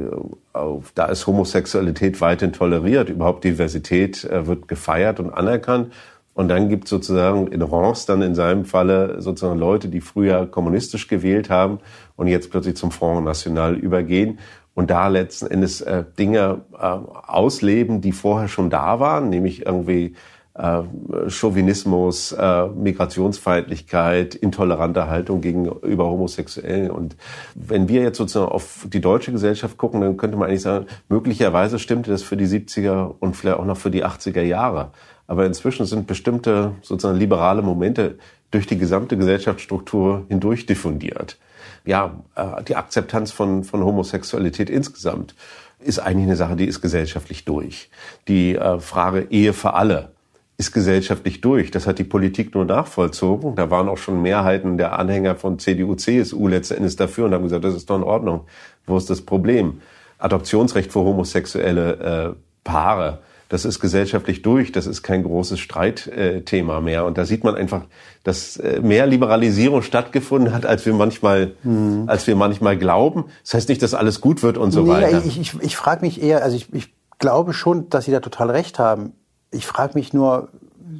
äh, 0.53 0.59
da 0.95 1.05
ist 1.05 1.27
Homosexualität 1.27 2.21
weiterhin 2.21 2.53
toleriert, 2.53 3.09
überhaupt 3.09 3.43
Diversität 3.43 4.23
äh, 4.25 4.47
wird 4.47 4.67
gefeiert 4.67 5.19
und 5.19 5.31
anerkannt. 5.31 5.93
Und 6.33 6.47
dann 6.47 6.69
gibt 6.69 6.85
es 6.85 6.89
sozusagen 6.89 7.47
in 7.47 7.61
Reims 7.61 8.05
dann 8.05 8.21
in 8.21 8.35
seinem 8.35 8.65
Falle 8.65 9.21
sozusagen 9.21 9.59
Leute, 9.59 9.89
die 9.89 10.01
früher 10.01 10.45
kommunistisch 10.45 11.07
gewählt 11.07 11.49
haben 11.49 11.79
und 12.15 12.27
jetzt 12.27 12.51
plötzlich 12.51 12.75
zum 12.77 12.91
Front 12.91 13.25
National 13.25 13.75
übergehen 13.75 14.39
und 14.73 14.89
da 14.89 15.07
letzten 15.07 15.47
Endes 15.47 15.81
äh, 15.81 16.03
Dinge 16.17 16.61
äh, 16.73 16.77
ausleben, 16.77 18.01
die 18.01 18.13
vorher 18.13 18.47
schon 18.47 18.69
da 18.69 18.99
waren, 18.99 19.29
nämlich 19.29 19.65
irgendwie 19.65 20.15
äh, 20.53 20.81
Chauvinismus, 21.27 22.31
äh, 22.33 22.67
Migrationsfeindlichkeit, 22.67 24.35
intolerante 24.35 25.07
Haltung 25.07 25.41
gegenüber 25.41 26.05
Homosexuellen. 26.05 26.91
Und 26.91 27.15
wenn 27.55 27.87
wir 27.89 28.01
jetzt 28.01 28.17
sozusagen 28.17 28.51
auf 28.51 28.85
die 28.91 29.01
deutsche 29.01 29.31
Gesellschaft 29.31 29.77
gucken, 29.77 30.01
dann 30.01 30.17
könnte 30.17 30.37
man 30.37 30.49
eigentlich 30.49 30.61
sagen, 30.61 30.87
möglicherweise 31.09 31.79
stimmte 31.79 32.11
das 32.11 32.23
für 32.23 32.37
die 32.37 32.47
70er 32.47 33.13
und 33.19 33.35
vielleicht 33.35 33.59
auch 33.59 33.65
noch 33.65 33.77
für 33.77 33.91
die 33.91 34.05
80er 34.05 34.41
Jahre. 34.41 34.91
Aber 35.31 35.45
inzwischen 35.45 35.85
sind 35.85 36.07
bestimmte 36.07 36.73
sozusagen 36.81 37.17
liberale 37.17 37.61
Momente 37.61 38.17
durch 38.51 38.67
die 38.67 38.77
gesamte 38.77 39.15
Gesellschaftsstruktur 39.15 40.25
hindurch 40.27 40.65
diffundiert. 40.65 41.37
Ja, 41.85 42.19
äh, 42.35 42.61
die 42.65 42.75
Akzeptanz 42.75 43.31
von, 43.31 43.63
von 43.63 43.81
Homosexualität 43.81 44.69
insgesamt 44.69 45.33
ist 45.79 45.99
eigentlich 45.99 46.25
eine 46.25 46.35
Sache, 46.35 46.57
die 46.57 46.65
ist 46.65 46.81
gesellschaftlich 46.81 47.45
durch. 47.45 47.89
Die 48.27 48.55
äh, 48.55 48.81
Frage 48.81 49.25
Ehe 49.29 49.53
für 49.53 49.73
alle 49.73 50.11
ist 50.57 50.73
gesellschaftlich 50.73 51.39
durch. 51.39 51.71
Das 51.71 51.87
hat 51.87 51.97
die 51.97 52.03
Politik 52.03 52.53
nur 52.53 52.65
nachvollzogen. 52.65 53.55
Da 53.55 53.71
waren 53.71 53.87
auch 53.87 53.99
schon 53.99 54.21
Mehrheiten 54.21 54.77
der 54.77 54.99
Anhänger 54.99 55.37
von 55.37 55.59
CDU, 55.59 55.95
CSU 55.95 56.49
letzten 56.49 56.73
Endes 56.73 56.97
dafür 56.97 57.27
und 57.27 57.33
haben 57.33 57.43
gesagt, 57.43 57.63
das 57.63 57.75
ist 57.75 57.89
doch 57.89 57.95
in 57.95 58.03
Ordnung. 58.03 58.41
Wo 58.85 58.97
ist 58.97 59.09
das 59.09 59.21
Problem? 59.21 59.79
Adoptionsrecht 60.17 60.91
für 60.91 60.99
homosexuelle 60.99 62.33
äh, 62.33 62.35
Paare 62.65 63.19
das 63.51 63.65
ist 63.65 63.81
gesellschaftlich 63.81 64.43
durch, 64.43 64.71
das 64.71 64.87
ist 64.87 65.03
kein 65.03 65.23
großes 65.23 65.59
Streitthema 65.59 66.79
mehr. 66.79 67.03
Und 67.03 67.17
da 67.17 67.25
sieht 67.25 67.43
man 67.43 67.55
einfach, 67.55 67.83
dass 68.23 68.55
äh, 68.55 68.79
mehr 68.79 69.05
Liberalisierung 69.05 69.81
stattgefunden 69.81 70.53
hat, 70.53 70.65
als 70.65 70.85
wir 70.85 70.93
manchmal, 70.93 71.55
hm. 71.63 72.05
als 72.07 72.27
wir 72.27 72.37
manchmal 72.37 72.77
glauben. 72.77 73.25
Das 73.43 73.55
heißt 73.55 73.67
nicht, 73.67 73.83
dass 73.83 73.93
alles 73.93 74.21
gut 74.21 74.41
wird 74.41 74.57
und 74.57 74.71
so 74.71 74.83
nee, 74.83 74.89
weiter. 74.91 75.25
Ich, 75.25 75.37
ich, 75.37 75.61
ich 75.61 75.75
frage 75.75 76.05
mich 76.05 76.23
eher, 76.23 76.45
also 76.45 76.55
ich, 76.55 76.73
ich 76.73 76.93
glaube 77.19 77.51
schon, 77.51 77.89
dass 77.89 78.05
Sie 78.05 78.11
da 78.11 78.21
total 78.21 78.51
recht 78.51 78.79
haben. 78.79 79.11
Ich 79.51 79.67
frage 79.67 79.95
mich 79.95 80.13
nur, 80.13 80.47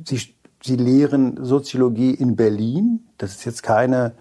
Sie, 0.05 0.20
Sie 0.62 0.75
lehren 0.75 1.46
Soziologie 1.46 2.12
in 2.13 2.36
Berlin. 2.36 3.08
Das 3.17 3.31
ist 3.31 3.46
jetzt 3.46 3.63
keine 3.63 4.12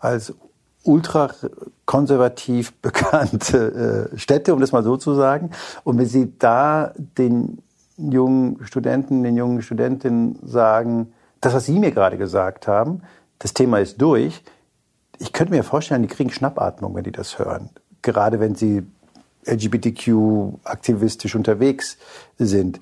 als 0.00 0.34
ultrakonservativ 0.82 2.72
bekannte 2.82 4.10
äh, 4.12 4.18
Städte, 4.18 4.54
um 4.54 4.60
das 4.60 4.72
mal 4.72 4.82
so 4.82 4.96
zu 4.96 5.14
sagen. 5.14 5.50
Und 5.84 5.98
wenn 5.98 6.06
Sie 6.06 6.32
da 6.36 6.92
den 6.96 7.58
jungen 7.96 8.64
Studenten, 8.64 9.22
den 9.22 9.36
jungen 9.36 9.62
Studentinnen 9.62 10.38
sagen, 10.42 11.12
das, 11.40 11.54
was 11.54 11.66
Sie 11.66 11.78
mir 11.78 11.92
gerade 11.92 12.18
gesagt 12.18 12.66
haben, 12.66 13.02
das 13.38 13.54
Thema 13.54 13.78
ist 13.78 14.00
durch. 14.00 14.42
Ich 15.18 15.32
könnte 15.32 15.52
mir 15.52 15.62
vorstellen, 15.62 16.02
die 16.02 16.08
kriegen 16.08 16.30
Schnappatmung, 16.30 16.94
wenn 16.94 17.04
die 17.04 17.12
das 17.12 17.38
hören. 17.38 17.70
Gerade 18.02 18.40
wenn 18.40 18.54
sie 18.54 18.82
LGBTQ-aktivistisch 19.46 21.34
unterwegs 21.34 21.98
sind. 22.38 22.80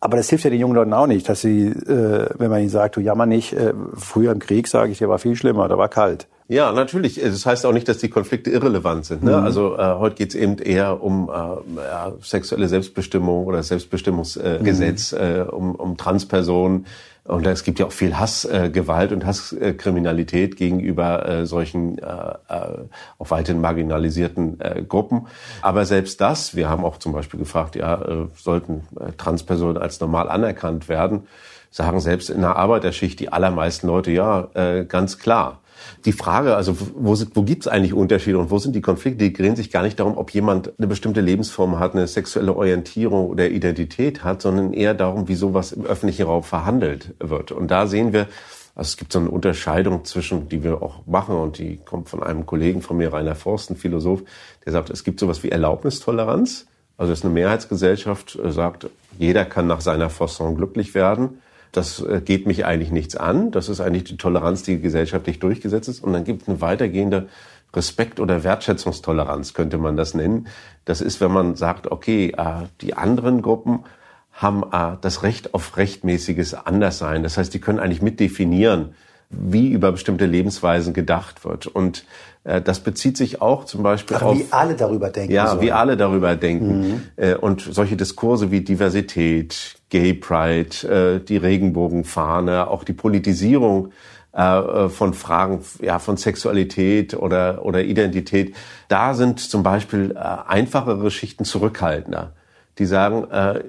Aber 0.00 0.16
das 0.16 0.28
hilft 0.28 0.44
ja 0.44 0.50
den 0.50 0.60
jungen 0.60 0.74
Leuten 0.74 0.94
auch 0.94 1.06
nicht, 1.06 1.28
dass 1.28 1.42
sie, 1.42 1.66
äh, 1.66 2.28
wenn 2.38 2.50
man 2.50 2.60
ihnen 2.60 2.70
sagt, 2.70 2.96
du 2.96 3.00
jammer 3.00 3.26
nicht, 3.26 3.52
äh, 3.52 3.74
früher 3.94 4.32
im 4.32 4.38
Krieg, 4.38 4.66
sage 4.66 4.92
ich, 4.92 4.98
der 4.98 5.08
war 5.08 5.18
viel 5.18 5.36
schlimmer, 5.36 5.68
da 5.68 5.76
war 5.76 5.88
kalt. 5.88 6.26
Ja, 6.50 6.72
natürlich. 6.72 7.20
Das 7.22 7.46
heißt 7.46 7.64
auch 7.64 7.72
nicht, 7.72 7.86
dass 7.86 7.98
die 7.98 8.10
Konflikte 8.10 8.50
irrelevant 8.50 9.04
sind. 9.04 9.22
Ne? 9.22 9.36
Mhm. 9.36 9.44
Also 9.44 9.78
äh, 9.78 9.94
heute 9.94 10.16
geht's 10.16 10.34
eben 10.34 10.58
eher 10.58 11.00
um 11.00 11.28
äh, 11.28 11.80
ja, 11.80 12.12
sexuelle 12.22 12.66
Selbstbestimmung 12.66 13.46
oder 13.46 13.62
Selbstbestimmungsgesetz, 13.62 15.12
äh, 15.12 15.16
mhm. 15.16 15.40
äh, 15.40 15.42
um, 15.42 15.74
um 15.76 15.96
Transpersonen. 15.96 16.86
Und 17.22 17.46
es 17.46 17.62
gibt 17.62 17.78
ja 17.78 17.86
auch 17.86 17.92
viel 17.92 18.18
Hassgewalt 18.18 19.12
äh, 19.12 19.14
und 19.14 19.24
Hasskriminalität 19.24 20.56
gegenüber 20.56 21.28
äh, 21.28 21.46
solchen 21.46 21.98
äh, 21.98 22.02
äh, 22.02 22.78
auch 23.20 23.30
weiterhin 23.30 23.60
marginalisierten 23.60 24.60
äh, 24.60 24.82
Gruppen. 24.82 25.28
Aber 25.62 25.84
selbst 25.84 26.20
das, 26.20 26.56
wir 26.56 26.68
haben 26.68 26.84
auch 26.84 26.96
zum 26.96 27.12
Beispiel 27.12 27.38
gefragt, 27.38 27.76
ja, 27.76 28.02
äh, 28.02 28.26
sollten 28.34 28.88
äh, 28.98 29.12
Transpersonen 29.16 29.76
als 29.76 30.00
normal 30.00 30.28
anerkannt 30.28 30.88
werden, 30.88 31.28
sagen 31.70 32.00
selbst 32.00 32.28
in 32.28 32.40
der 32.40 32.56
Arbeiterschicht 32.56 33.20
die 33.20 33.32
allermeisten 33.32 33.86
Leute, 33.86 34.10
ja, 34.10 34.48
äh, 34.54 34.84
ganz 34.84 35.20
klar 35.20 35.59
die 36.04 36.12
Frage, 36.12 36.56
also 36.56 36.76
wo, 36.94 37.16
wo 37.34 37.42
gibt 37.42 37.64
es 37.64 37.68
eigentlich 37.68 37.94
Unterschiede 37.94 38.38
und 38.38 38.50
wo 38.50 38.58
sind 38.58 38.74
die 38.74 38.80
Konflikte, 38.80 39.24
die 39.24 39.32
drehen 39.32 39.56
sich 39.56 39.70
gar 39.70 39.82
nicht 39.82 39.98
darum, 40.00 40.16
ob 40.16 40.32
jemand 40.32 40.72
eine 40.78 40.86
bestimmte 40.86 41.20
Lebensform 41.20 41.78
hat, 41.78 41.94
eine 41.94 42.06
sexuelle 42.06 42.56
Orientierung 42.56 43.28
oder 43.28 43.50
Identität 43.50 44.24
hat, 44.24 44.42
sondern 44.42 44.72
eher 44.72 44.94
darum, 44.94 45.28
wie 45.28 45.34
sowas 45.34 45.72
im 45.72 45.84
öffentlichen 45.84 46.26
Raum 46.26 46.42
verhandelt 46.42 47.14
wird. 47.18 47.52
Und 47.52 47.70
da 47.70 47.86
sehen 47.86 48.12
wir, 48.12 48.26
also 48.74 48.88
es 48.88 48.96
gibt 48.96 49.12
so 49.12 49.18
eine 49.18 49.30
Unterscheidung 49.30 50.04
zwischen, 50.04 50.48
die 50.48 50.62
wir 50.62 50.82
auch 50.82 51.06
machen 51.06 51.36
und 51.36 51.58
die 51.58 51.78
kommt 51.78 52.08
von 52.08 52.22
einem 52.22 52.46
Kollegen 52.46 52.82
von 52.82 52.96
mir, 52.96 53.12
Rainer 53.12 53.34
Forsten, 53.34 53.76
Philosoph, 53.76 54.22
der 54.64 54.72
sagt, 54.72 54.90
es 54.90 55.04
gibt 55.04 55.20
sowas 55.20 55.42
wie 55.42 55.50
Erlaubnistoleranz. 55.50 56.66
Also 56.96 57.12
es 57.12 57.20
ist 57.20 57.24
eine 57.24 57.34
Mehrheitsgesellschaft, 57.34 58.38
sagt, 58.48 58.88
jeder 59.18 59.44
kann 59.44 59.66
nach 59.66 59.80
seiner 59.80 60.10
Fasson 60.10 60.56
glücklich 60.56 60.94
werden 60.94 61.40
das 61.72 62.00
äh, 62.02 62.20
geht 62.24 62.46
mich 62.46 62.64
eigentlich 62.64 62.90
nichts 62.90 63.16
an. 63.16 63.50
Das 63.50 63.68
ist 63.68 63.80
eigentlich 63.80 64.04
die 64.04 64.16
Toleranz, 64.16 64.62
die 64.62 64.80
gesellschaftlich 64.80 65.38
durchgesetzt 65.38 65.88
ist. 65.88 66.02
Und 66.02 66.12
dann 66.12 66.24
gibt 66.24 66.42
es 66.42 66.48
eine 66.48 66.60
weitergehende 66.60 67.28
Respekt- 67.74 68.18
oder 68.20 68.42
Wertschätzungstoleranz, 68.42 69.54
könnte 69.54 69.78
man 69.78 69.96
das 69.96 70.14
nennen. 70.14 70.48
Das 70.84 71.00
ist, 71.00 71.20
wenn 71.20 71.32
man 71.32 71.54
sagt, 71.54 71.90
okay, 71.90 72.32
äh, 72.36 72.66
die 72.80 72.94
anderen 72.94 73.42
Gruppen 73.42 73.84
haben 74.32 74.64
äh, 74.72 74.96
das 75.00 75.22
Recht 75.22 75.54
auf 75.54 75.76
rechtmäßiges 75.76 76.54
Anderssein. 76.54 77.22
Das 77.22 77.36
heißt, 77.36 77.52
die 77.54 77.60
können 77.60 77.78
eigentlich 77.78 78.02
mitdefinieren, 78.02 78.94
wie 79.30 79.68
über 79.68 79.92
bestimmte 79.92 80.26
Lebensweisen 80.26 80.92
gedacht 80.92 81.44
wird. 81.44 81.66
Und 81.66 82.04
äh, 82.44 82.60
das 82.60 82.80
bezieht 82.80 83.16
sich 83.16 83.40
auch 83.40 83.64
zum 83.64 83.82
Beispiel 83.82 84.16
Ach, 84.18 84.22
auf... 84.22 84.38
Wie 84.38 84.46
alle 84.50 84.74
darüber 84.74 85.08
denken. 85.10 85.32
Ja, 85.32 85.48
sollen. 85.48 85.60
wie 85.60 85.72
alle 85.72 85.96
darüber 85.96 86.36
denken. 86.36 86.80
Mhm. 86.80 87.02
Äh, 87.16 87.34
und 87.36 87.60
solche 87.60 87.96
Diskurse 87.96 88.50
wie 88.50 88.60
Diversität, 88.60 89.76
Gay 89.88 90.14
Pride, 90.14 90.88
äh, 90.88 91.24
die 91.24 91.36
Regenbogenfahne, 91.36 92.68
auch 92.68 92.84
die 92.84 92.92
Politisierung 92.92 93.92
von 94.32 95.12
Fragen 95.12 95.64
ja, 95.82 95.98
von 95.98 96.16
Sexualität 96.16 97.14
oder, 97.14 97.64
oder 97.64 97.82
Identität, 97.82 98.54
da 98.86 99.14
sind 99.14 99.40
zum 99.40 99.64
Beispiel 99.64 100.16
einfachere 100.16 101.10
Schichten 101.10 101.44
zurückhaltender 101.44 102.32
die 102.80 102.86
sagen, 102.86 103.30
äh, 103.30 103.58
äh, 103.58 103.62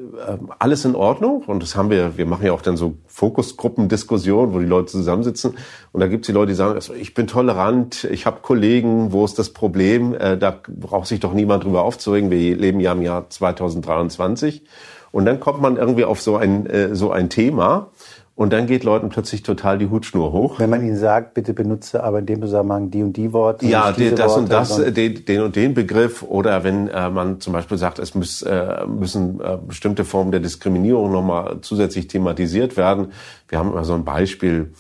alles 0.58 0.86
in 0.86 0.96
Ordnung. 0.96 1.44
Und 1.46 1.62
das 1.62 1.76
haben 1.76 1.90
wir, 1.90 2.18
wir 2.18 2.26
machen 2.26 2.46
ja 2.46 2.54
auch 2.54 2.62
dann 2.62 2.78
so 2.78 2.96
Fokusgruppendiskussionen, 3.08 4.54
wo 4.54 4.60
die 4.60 4.66
Leute 4.66 4.88
zusammensitzen. 4.88 5.58
Und 5.92 6.00
da 6.00 6.08
gibt 6.08 6.24
es 6.24 6.28
die 6.28 6.32
Leute, 6.32 6.54
die 6.54 6.56
sagen, 6.56 6.76
also 6.76 6.94
ich 6.94 7.14
bin 7.14 7.28
tolerant, 7.28 8.06
ich 8.06 8.26
habe 8.26 8.40
Kollegen, 8.42 9.12
wo 9.12 9.26
ist 9.26 9.38
das 9.38 9.50
Problem? 9.50 10.16
Äh, 10.16 10.38
da 10.38 10.62
braucht 10.68 11.08
sich 11.08 11.20
doch 11.20 11.34
niemand 11.34 11.66
drüber 11.66 11.84
aufzuregen. 11.84 12.32
Wir 12.32 12.56
leben 12.56 12.80
ja 12.80 12.94
im 12.94 13.02
Jahr 13.02 13.30
2023. 13.30 14.64
Und 15.12 15.26
dann 15.26 15.42
kommt 15.42 15.62
man 15.62 15.76
irgendwie 15.76 16.06
auf 16.06 16.22
so 16.22 16.38
ein, 16.38 16.66
äh, 16.66 16.96
so 16.96 17.12
ein 17.12 17.30
Thema. 17.30 17.90
Und 18.34 18.54
dann 18.54 18.66
geht 18.66 18.84
Leuten 18.84 19.10
plötzlich 19.10 19.44
total 19.44 19.78
die 19.78 19.90
Hutschnur 19.90 20.32
hoch. 20.32 20.60
Wenn 20.60 20.70
man 20.70 20.82
ihnen 20.84 20.98
sagt, 20.98 21.34
bitte 21.34 21.54
benutze 21.54 22.04
aber 22.04 22.20
in 22.20 22.26
dem 22.26 22.42
Zusammenhang 22.42 22.90
die 22.90 23.04
und 23.04 23.16
die 23.18 23.34
Worte. 23.34 23.66
Ja, 23.66 23.92
die, 23.92 24.10
das 24.10 24.30
Worte, 24.30 24.40
und 24.40 24.52
das, 24.52 24.94
den, 24.94 25.26
den 25.26 25.42
und 25.42 25.56
den 25.56 25.74
Begriff. 25.74 26.24
Oder 26.24 26.64
wenn 26.64 26.88
äh, 26.88 27.10
man 27.10 27.42
zum 27.42 27.54
Beispiel 27.54 27.78
sagt, 27.78 28.00
es 28.00 28.16
muss, 28.16 28.42
äh, 28.42 28.86
müssen 28.88 29.42
äh, 29.42 29.58
bestimmte 29.68 30.06
Formen 30.06 30.32
der 30.32 30.40
Diskriminierung 30.40 31.12
nochmal 31.12 31.58
zusätzlich 31.62 32.08
thematisiert 32.08 32.78
werden. 32.78 33.12
Wir 33.50 33.60
haben 33.60 33.72
immer 33.72 33.84
so 33.84 33.94
ein 33.94 34.06
Beispiel. 34.06 34.74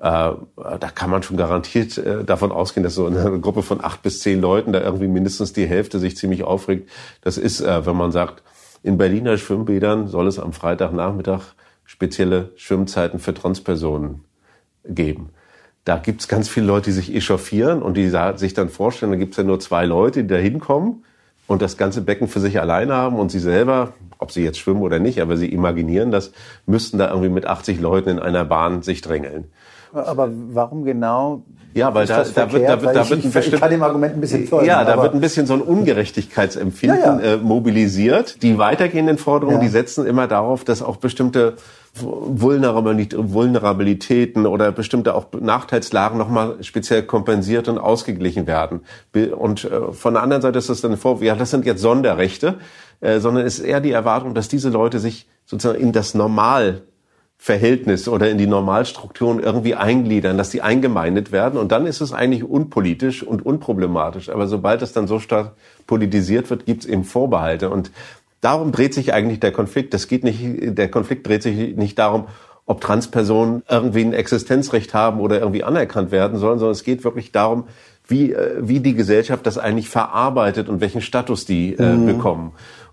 Äh, 0.00 0.30
da 0.56 0.88
kann 0.94 1.10
man 1.10 1.22
schon 1.22 1.36
garantiert 1.36 1.98
äh, 1.98 2.24
davon 2.24 2.50
ausgehen, 2.50 2.84
dass 2.84 2.94
so 2.94 3.06
eine 3.06 3.38
Gruppe 3.40 3.62
von 3.62 3.84
acht 3.84 4.02
bis 4.02 4.20
zehn 4.20 4.40
Leuten 4.40 4.72
da 4.72 4.80
irgendwie 4.80 5.08
mindestens 5.08 5.52
die 5.52 5.66
Hälfte 5.66 5.98
sich 5.98 6.16
ziemlich 6.16 6.44
aufregt. 6.44 6.88
Das 7.20 7.36
ist, 7.36 7.60
äh, 7.60 7.84
wenn 7.84 7.96
man 7.96 8.10
sagt, 8.10 8.42
in 8.82 8.96
Berliner 8.96 9.38
Schwimmbädern 9.38 10.08
soll 10.08 10.28
es 10.28 10.38
am 10.38 10.52
Freitagnachmittag 10.52 11.42
spezielle 11.84 12.50
Schwimmzeiten 12.56 13.18
für 13.18 13.34
Transpersonen 13.34 14.24
geben. 14.84 15.30
Da 15.84 15.96
gibt's 15.96 16.28
ganz 16.28 16.48
viele 16.48 16.66
Leute, 16.66 16.86
die 16.86 16.92
sich 16.92 17.14
echauffieren 17.14 17.82
und 17.82 17.96
die 17.96 18.08
sich 18.36 18.54
dann 18.54 18.68
vorstellen, 18.68 19.12
da 19.12 19.18
gibt's 19.18 19.36
ja 19.36 19.42
nur 19.42 19.58
zwei 19.58 19.84
Leute, 19.84 20.22
die 20.22 20.28
da 20.28 20.36
hinkommen 20.36 21.04
und 21.48 21.60
das 21.60 21.76
ganze 21.76 22.02
Becken 22.02 22.28
für 22.28 22.40
sich 22.40 22.60
alleine 22.60 22.94
haben 22.94 23.18
und 23.18 23.30
sie 23.30 23.40
selber, 23.40 23.92
ob 24.18 24.30
sie 24.30 24.44
jetzt 24.44 24.58
schwimmen 24.58 24.82
oder 24.82 25.00
nicht, 25.00 25.20
aber 25.20 25.36
sie 25.36 25.48
imaginieren 25.52 26.12
das, 26.12 26.32
müssten 26.66 26.98
da 26.98 27.08
irgendwie 27.08 27.28
mit 27.28 27.46
80 27.46 27.80
Leuten 27.80 28.10
in 28.10 28.18
einer 28.20 28.44
Bahn 28.44 28.82
sich 28.82 29.00
drängeln. 29.00 29.50
Aber 29.92 30.30
warum 30.52 30.84
genau? 30.84 31.42
Ja, 31.74 31.94
weil 31.94 32.06
da, 32.06 32.22
da 32.22 32.52
wird, 32.52 32.68
da 32.68 32.82
wird, 32.82 32.96
da 32.96 33.08
wird 33.08 33.24
ich, 33.24 33.34
ich, 33.34 33.52
ich 33.52 33.60
kann 33.60 33.70
dem 33.70 33.82
Argument 33.82 34.14
ein 34.14 34.20
bisschen 34.20 34.46
folgen, 34.46 34.66
Ja, 34.66 34.84
da 34.84 35.02
wird 35.02 35.14
ein 35.14 35.20
bisschen 35.20 35.46
so 35.46 35.54
ein 35.54 35.62
Ungerechtigkeitsempfinden 35.62 37.00
ja, 37.00 37.20
ja. 37.20 37.34
Äh, 37.34 37.38
mobilisiert. 37.38 38.42
Die 38.42 38.58
weitergehenden 38.58 39.16
Forderungen, 39.16 39.56
ja. 39.56 39.62
die 39.62 39.68
setzen 39.68 40.04
immer 40.04 40.28
darauf, 40.28 40.64
dass 40.64 40.82
auch 40.82 40.96
bestimmte 40.96 41.54
Vulnerabilitäten 41.94 44.46
oder 44.46 44.72
bestimmte 44.72 45.14
auch 45.14 45.26
Nachteilslagen 45.38 46.16
nochmal 46.18 46.56
speziell 46.62 47.02
kompensiert 47.02 47.68
und 47.68 47.78
ausgeglichen 47.78 48.46
werden. 48.46 48.80
Und 49.36 49.64
äh, 49.64 49.92
von 49.92 50.14
der 50.14 50.22
anderen 50.22 50.42
Seite 50.42 50.58
ist 50.58 50.68
das 50.68 50.82
dann 50.82 50.98
vor, 50.98 51.22
ja, 51.22 51.34
das 51.34 51.50
sind 51.50 51.64
jetzt 51.64 51.80
Sonderrechte, 51.80 52.56
äh, 53.00 53.18
sondern 53.20 53.46
es 53.46 53.58
ist 53.58 53.64
eher 53.64 53.80
die 53.80 53.92
Erwartung, 53.92 54.34
dass 54.34 54.48
diese 54.48 54.68
Leute 54.68 54.98
sich 54.98 55.26
sozusagen 55.44 55.80
in 55.80 55.92
das 55.92 56.14
Normalverhältnis 57.42 58.08
oder 58.08 58.30
in 58.30 58.38
die 58.38 58.46
Normalstrukturen 58.46 59.40
irgendwie 59.40 59.74
eingliedern, 59.74 60.38
dass 60.38 60.50
die 60.50 60.62
eingemeindet 60.62 61.32
werden. 61.32 61.58
Und 61.58 61.72
dann 61.72 61.86
ist 61.86 62.00
es 62.00 62.12
eigentlich 62.12 62.44
unpolitisch 62.44 63.22
und 63.22 63.44
unproblematisch. 63.44 64.28
Aber 64.28 64.46
sobald 64.46 64.82
es 64.82 64.92
dann 64.92 65.06
so 65.08 65.18
stark 65.18 65.52
politisiert 65.86 66.50
wird, 66.50 66.66
gibt 66.66 66.84
es 66.84 66.88
eben 66.88 67.04
Vorbehalte. 67.04 67.70
Und 67.70 67.90
Darum 68.42 68.72
dreht 68.72 68.92
sich 68.92 69.14
eigentlich 69.14 69.38
der 69.38 69.52
Konflikt. 69.52 69.94
Das 69.94 70.08
geht 70.08 70.24
nicht, 70.24 70.40
der 70.76 70.90
Konflikt 70.90 71.24
dreht 71.28 71.44
sich 71.44 71.76
nicht 71.76 71.96
darum, 71.96 72.26
ob 72.66 72.80
Transpersonen 72.80 73.62
irgendwie 73.68 74.02
ein 74.02 74.12
Existenzrecht 74.12 74.94
haben 74.94 75.20
oder 75.20 75.38
irgendwie 75.38 75.62
anerkannt 75.62 76.10
werden 76.10 76.38
sollen, 76.38 76.58
sondern 76.58 76.72
es 76.72 76.82
geht 76.82 77.04
wirklich 77.04 77.30
darum, 77.30 77.68
wie, 78.08 78.32
äh, 78.32 78.56
wie 78.60 78.80
die 78.80 78.94
Gesellschaft 78.94 79.46
das 79.46 79.58
eigentlich 79.58 79.88
verarbeitet 79.88 80.68
und 80.68 80.80
welchen 80.80 81.02
Status 81.02 81.44
die 81.44 81.74
äh, 81.74 81.92
mhm. 81.92 82.06
bekommen. 82.06 82.52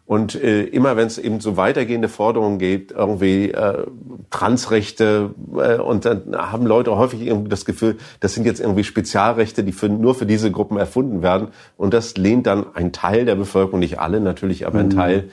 Und 0.10 0.34
äh, 0.34 0.64
immer 0.64 0.98
wenn 0.98 1.06
es 1.06 1.20
eben 1.20 1.40
so 1.40 1.56
weitergehende 1.56 2.10
Forderungen 2.10 2.58
gibt, 2.58 2.94
irgendwie 2.94 3.52
äh, 3.52 3.86
Transrechte, 4.32 5.36
äh, 5.56 5.76
und 5.76 6.04
dann 6.04 6.36
haben 6.36 6.66
Leute 6.66 6.98
häufig 6.98 7.22
irgendwie 7.22 7.50
das 7.50 7.64
Gefühl, 7.64 7.96
das 8.20 8.34
sind 8.34 8.44
jetzt 8.46 8.60
irgendwie 8.60 8.84
Spezialrechte, 8.84 9.64
die 9.64 9.72
für, 9.72 9.88
nur 9.88 10.16
für 10.16 10.26
diese 10.26 10.50
Gruppen 10.50 10.78
erfunden 10.78 11.22
werden. 11.22 11.50
Und 11.78 11.94
das 11.94 12.18
lehnt 12.18 12.48
dann 12.48 12.66
ein 12.74 12.92
Teil 12.92 13.26
der 13.26 13.36
Bevölkerung, 13.36 13.82
nicht 13.82 14.00
alle 14.00 14.20
natürlich, 14.20 14.66
aber 14.66 14.80
ein 14.80 14.88
mhm. 14.88 14.96
Teil 14.96 15.30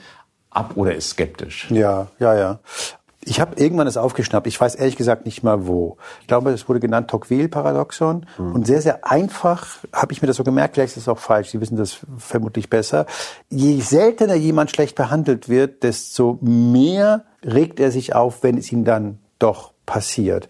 ab 0.51 0.73
oder 0.75 0.93
ist 0.93 1.09
skeptisch. 1.09 1.71
Ja, 1.71 2.09
ja, 2.19 2.35
ja. 2.37 2.59
Ich 3.27 3.41
habe 3.41 3.61
irgendwann 3.61 3.87
es 3.87 3.97
aufgeschnappt. 3.97 4.47
Ich 4.47 4.59
weiß 4.59 4.75
ehrlich 4.75 4.95
gesagt 4.95 5.25
nicht 5.25 5.43
mal 5.43 5.67
wo. 5.67 5.97
Ich 6.21 6.27
glaube, 6.27 6.51
es 6.51 6.67
wurde 6.69 6.79
genannt 6.79 7.09
Tocqueville-Paradoxon. 7.09 8.25
Mhm. 8.37 8.51
Und 8.53 8.65
sehr, 8.65 8.81
sehr 8.81 9.05
einfach 9.05 9.79
habe 9.91 10.13
ich 10.13 10.21
mir 10.21 10.27
das 10.27 10.37
so 10.37 10.43
gemerkt. 10.43 10.75
Vielleicht 10.75 10.95
ist 10.95 11.03
es 11.03 11.09
auch 11.09 11.19
falsch. 11.19 11.49
Sie 11.49 11.59
wissen 11.59 11.75
das 11.75 11.99
vermutlich 12.17 12.69
besser. 12.69 13.05
Je 13.49 13.81
seltener 13.81 14.35
jemand 14.35 14.71
schlecht 14.71 14.95
behandelt 14.95 15.49
wird, 15.49 15.83
desto 15.83 16.37
mehr 16.41 17.25
regt 17.43 17.79
er 17.79 17.91
sich 17.91 18.15
auf, 18.15 18.43
wenn 18.43 18.57
es 18.57 18.71
ihm 18.71 18.85
dann 18.85 19.19
doch 19.39 19.73
passiert. 19.85 20.47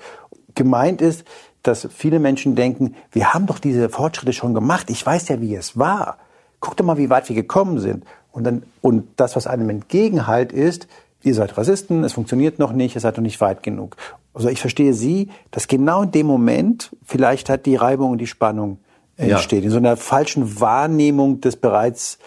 Gemeint 0.53 1.01
ist, 1.01 1.25
dass 1.63 1.87
viele 1.91 2.19
Menschen 2.19 2.55
denken, 2.55 2.95
wir 3.11 3.33
haben 3.33 3.47
doch 3.47 3.59
diese 3.59 3.89
Fortschritte 3.89 4.33
schon 4.33 4.53
gemacht. 4.53 4.89
Ich 4.89 5.05
weiß 5.05 5.27
ja, 5.29 5.41
wie 5.41 5.55
es 5.55 5.77
war. 5.77 6.17
Guck 6.59 6.77
doch 6.77 6.85
mal, 6.85 6.97
wie 6.97 7.09
weit 7.09 7.27
wir 7.27 7.35
gekommen 7.35 7.79
sind. 7.79 8.05
Und 8.31 8.43
dann, 8.43 8.63
und 8.81 9.07
das, 9.15 9.35
was 9.35 9.47
einem 9.47 9.69
entgegenhalt, 9.69 10.51
ist, 10.51 10.87
ihr 11.27 11.33
seid 11.33 11.57
Rassisten, 11.57 12.03
es 12.03 12.13
funktioniert 12.13 12.59
noch 12.59 12.73
nicht, 12.73 12.95
ihr 12.95 13.01
seid 13.01 13.17
noch 13.17 13.23
nicht 13.23 13.39
weit 13.41 13.63
genug. 13.63 13.95
Also 14.33 14.49
ich 14.49 14.59
verstehe 14.59 14.93
Sie, 14.93 15.29
dass 15.51 15.67
genau 15.67 16.03
in 16.03 16.11
dem 16.11 16.27
Moment 16.27 16.91
vielleicht 17.03 17.49
hat 17.49 17.65
die 17.65 17.75
Reibung 17.75 18.11
und 18.11 18.17
die 18.19 18.27
Spannung 18.27 18.79
entsteht, 19.17 19.59
ja. 19.59 19.65
in 19.65 19.71
so 19.71 19.77
einer 19.77 19.97
falschen 19.97 20.59
Wahrnehmung 20.59 21.41
des 21.41 21.55
bereits 21.55 22.19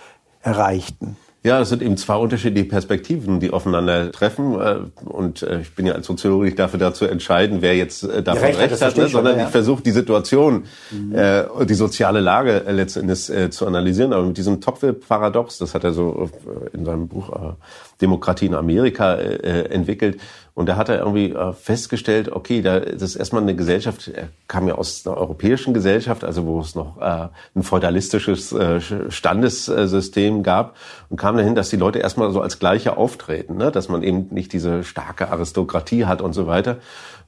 Erreichten. 0.42 1.16
Ja, 1.42 1.58
es 1.60 1.70
sind 1.70 1.80
eben 1.80 1.96
zwei 1.96 2.16
unterschiedliche 2.16 2.68
Perspektiven, 2.68 3.40
die 3.40 3.50
aufeinander 3.50 4.12
treffen. 4.12 4.60
Äh, 4.60 4.76
und 5.06 5.42
äh, 5.42 5.60
ich 5.60 5.74
bin 5.74 5.86
ja 5.86 5.94
als 5.94 6.06
Soziologe 6.06 6.44
nicht 6.44 6.58
dafür 6.58 6.78
dazu 6.78 7.06
entscheiden, 7.06 7.62
wer 7.62 7.74
jetzt 7.74 8.02
äh, 8.02 8.22
davon 8.22 8.44
recht, 8.44 8.58
recht 8.58 8.82
hat, 8.82 8.96
ne? 8.98 9.08
sondern 9.08 9.38
ja. 9.38 9.44
ich 9.44 9.50
versuche 9.50 9.82
die 9.82 9.92
Situation 9.92 10.64
mhm. 10.90 11.14
äh, 11.14 11.44
und 11.44 11.70
die 11.70 11.74
soziale 11.74 12.20
Lage 12.20 12.64
letztendlich 12.68 13.30
äh, 13.30 13.48
zu 13.48 13.66
analysieren. 13.66 14.12
Aber 14.12 14.24
mit 14.24 14.36
diesem 14.36 14.60
Tocqueville-Paradox, 14.60 15.56
das 15.56 15.74
hat 15.74 15.84
er 15.84 15.94
so 15.94 16.28
in 16.74 16.84
seinem 16.84 17.08
Buch 17.08 17.30
äh, 17.30 17.52
Demokratie 18.00 18.46
in 18.46 18.54
Amerika 18.54 19.14
äh, 19.14 19.64
entwickelt, 19.70 20.18
und 20.60 20.66
da 20.66 20.76
hat 20.76 20.90
er 20.90 20.98
irgendwie 20.98 21.30
äh, 21.30 21.54
festgestellt, 21.54 22.30
okay, 22.30 22.60
da, 22.60 22.80
das 22.80 23.02
ist 23.02 23.16
erstmal 23.16 23.40
eine 23.40 23.56
Gesellschaft, 23.56 24.08
er 24.08 24.28
kam 24.46 24.68
ja 24.68 24.74
aus 24.74 25.06
einer 25.06 25.16
europäischen 25.16 25.72
Gesellschaft, 25.72 26.22
also 26.22 26.44
wo 26.44 26.60
es 26.60 26.74
noch 26.74 27.00
äh, 27.00 27.28
ein 27.54 27.62
feudalistisches 27.62 28.52
äh, 28.52 28.78
Standessystem 29.08 30.42
gab 30.42 30.76
und 31.08 31.18
kam 31.18 31.38
dahin, 31.38 31.54
dass 31.54 31.70
die 31.70 31.76
Leute 31.76 32.00
erstmal 32.00 32.30
so 32.32 32.42
als 32.42 32.58
Gleiche 32.58 32.98
auftreten, 32.98 33.56
ne? 33.56 33.70
dass 33.70 33.88
man 33.88 34.02
eben 34.02 34.26
nicht 34.32 34.52
diese 34.52 34.84
starke 34.84 35.30
Aristokratie 35.30 36.04
hat 36.04 36.20
und 36.20 36.34
so 36.34 36.46
weiter. 36.46 36.76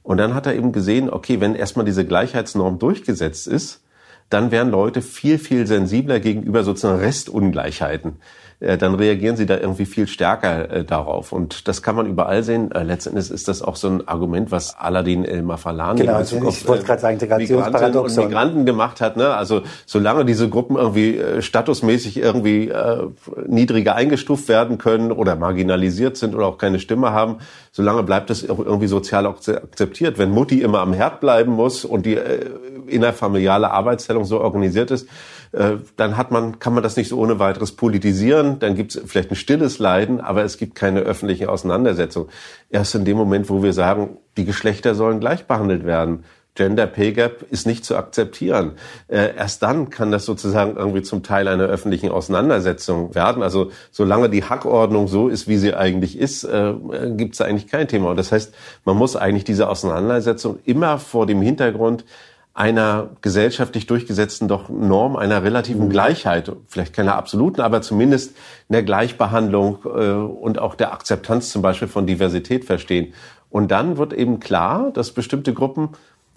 Und 0.03 0.17
dann 0.17 0.35
hat 0.35 0.45
er 0.45 0.53
eben 0.53 0.71
gesehen, 0.71 1.09
okay, 1.09 1.41
wenn 1.41 1.55
erstmal 1.55 1.85
diese 1.85 2.05
Gleichheitsnorm 2.05 2.77
durchgesetzt 2.77 3.47
ist, 3.47 3.81
dann 4.29 4.51
wären 4.51 4.69
Leute 4.69 5.01
viel, 5.01 5.39
viel 5.39 5.65
sensibler 5.65 6.19
gegenüber 6.19 6.63
sozusagen 6.63 6.99
Restungleichheiten. 6.99 8.17
Äh, 8.63 8.77
dann 8.77 8.95
reagieren 8.95 9.35
sie 9.35 9.45
da 9.45 9.57
irgendwie 9.57 9.85
viel 9.85 10.07
stärker 10.07 10.71
äh, 10.71 10.83
darauf. 10.85 11.33
Und 11.33 11.67
das 11.67 11.81
kann 11.81 11.95
man 11.95 12.05
überall 12.05 12.43
sehen. 12.43 12.71
Äh, 12.71 12.83
letztendlich 12.83 13.29
ist 13.29 13.47
das 13.47 13.61
auch 13.61 13.75
so 13.75 13.89
ein 13.89 14.07
Argument, 14.07 14.51
was 14.51 14.77
Aladin 14.77 15.25
El 15.25 15.43
Mafalani 15.43 15.99
genau, 15.99 16.13
in 16.13 16.19
Bezug 16.19 16.47
ich 16.47 16.67
wollte 16.67 16.85
gerade 16.85 17.01
sagen, 17.01 17.17
Migranten 17.19 17.97
und 17.97 18.15
Migranten 18.15 18.65
gemacht 18.65 19.01
hat. 19.01 19.17
Ne? 19.17 19.33
Also 19.33 19.63
solange 19.85 20.23
diese 20.23 20.49
Gruppen 20.49 20.77
irgendwie 20.77 21.19
statusmäßig 21.39 22.17
irgendwie 22.17 22.69
äh, 22.69 23.07
niedriger 23.47 23.95
eingestuft 23.95 24.47
werden 24.47 24.77
können 24.77 25.11
oder 25.11 25.35
marginalisiert 25.35 26.15
sind 26.15 26.33
oder 26.33 26.47
auch 26.47 26.57
keine 26.57 26.79
Stimme 26.79 27.11
haben, 27.11 27.37
solange 27.71 28.03
bleibt 28.03 28.29
es 28.29 28.43
irgendwie 28.43 28.87
sozial 28.87 29.25
akzeptiert. 29.25 30.17
Wenn 30.17 30.31
Mutti 30.31 30.61
immer 30.61 30.79
am 30.79 30.93
Herd 30.93 31.19
bleiben 31.19 31.51
muss 31.51 31.83
und 31.83 32.05
die 32.05 32.15
äh, 32.15 32.49
innerfamiliale 32.87 33.71
Arbeitsteilung 33.71 34.23
so 34.23 34.39
organisiert 34.39 34.91
ist, 34.91 35.07
äh, 35.53 35.77
dann 35.95 36.17
hat 36.17 36.31
man, 36.31 36.59
kann 36.59 36.73
man 36.73 36.83
das 36.83 36.97
nicht 36.97 37.09
so 37.09 37.19
ohne 37.19 37.39
weiteres 37.39 37.73
politisieren. 37.73 38.59
Dann 38.59 38.75
gibt 38.75 38.95
es 38.95 39.01
vielleicht 39.05 39.31
ein 39.31 39.35
stilles 39.35 39.79
Leiden, 39.79 40.19
aber 40.19 40.43
es 40.43 40.57
gibt 40.57 40.75
keine 40.75 41.01
öffentliche 41.01 41.49
Auseinandersetzung. 41.49 42.27
Erst 42.69 42.95
in 42.95 43.05
dem 43.05 43.17
Moment, 43.17 43.49
wo 43.49 43.63
wir 43.63 43.73
sagen, 43.73 44.17
die 44.35 44.45
Geschlechter 44.45 44.95
sollen 44.95 45.19
gleich 45.19 45.45
behandelt 45.45 45.85
werden. 45.85 46.23
Gender 46.55 46.85
Pay 46.85 47.13
Gap 47.13 47.45
ist 47.49 47.65
nicht 47.65 47.83
zu 47.83 47.95
akzeptieren. 47.95 48.73
Äh, 49.07 49.35
erst 49.35 49.63
dann 49.63 49.89
kann 49.89 50.11
das 50.11 50.25
sozusagen 50.25 50.75
irgendwie 50.75 51.01
zum 51.01 51.23
Teil 51.23 51.47
einer 51.47 51.63
öffentlichen 51.63 52.09
Auseinandersetzung 52.09 53.15
werden. 53.15 53.41
Also 53.41 53.71
solange 53.91 54.29
die 54.29 54.43
Hackordnung 54.43 55.07
so 55.07 55.29
ist, 55.29 55.47
wie 55.47 55.57
sie 55.57 55.73
eigentlich 55.73 56.17
ist, 56.17 56.43
äh, 56.43 56.73
gibt 57.15 57.33
es 57.33 57.41
eigentlich 57.41 57.67
kein 57.67 57.87
Thema. 57.87 58.11
Und 58.11 58.17
das 58.17 58.31
heißt, 58.31 58.53
man 58.85 58.97
muss 58.97 59.15
eigentlich 59.15 59.45
diese 59.45 59.67
Auseinandersetzung 59.67 60.59
immer 60.63 60.99
vor 60.99 61.25
dem 61.25 61.41
Hintergrund 61.41 62.05
einer 62.53 63.09
gesellschaftlich 63.21 63.87
durchgesetzten 63.87 64.47
doch 64.47 64.69
Norm 64.69 65.15
einer 65.15 65.43
relativen 65.43 65.85
mhm. 65.85 65.89
Gleichheit, 65.89 66.51
vielleicht 66.67 66.93
keiner 66.93 67.15
absoluten, 67.15 67.61
aber 67.61 67.81
zumindest 67.81 68.35
einer 68.69 68.83
Gleichbehandlung 68.83 69.79
äh, 69.85 70.11
und 70.11 70.59
auch 70.59 70.75
der 70.75 70.93
Akzeptanz 70.93 71.49
zum 71.49 71.63
Beispiel 71.63 71.87
von 71.87 72.05
Diversität 72.05 72.65
verstehen. 72.65 73.13
Und 73.49 73.71
dann 73.71 73.97
wird 73.97 74.13
eben 74.13 74.39
klar, 74.39 74.91
dass 74.91 75.11
bestimmte 75.11 75.53
Gruppen 75.53 75.89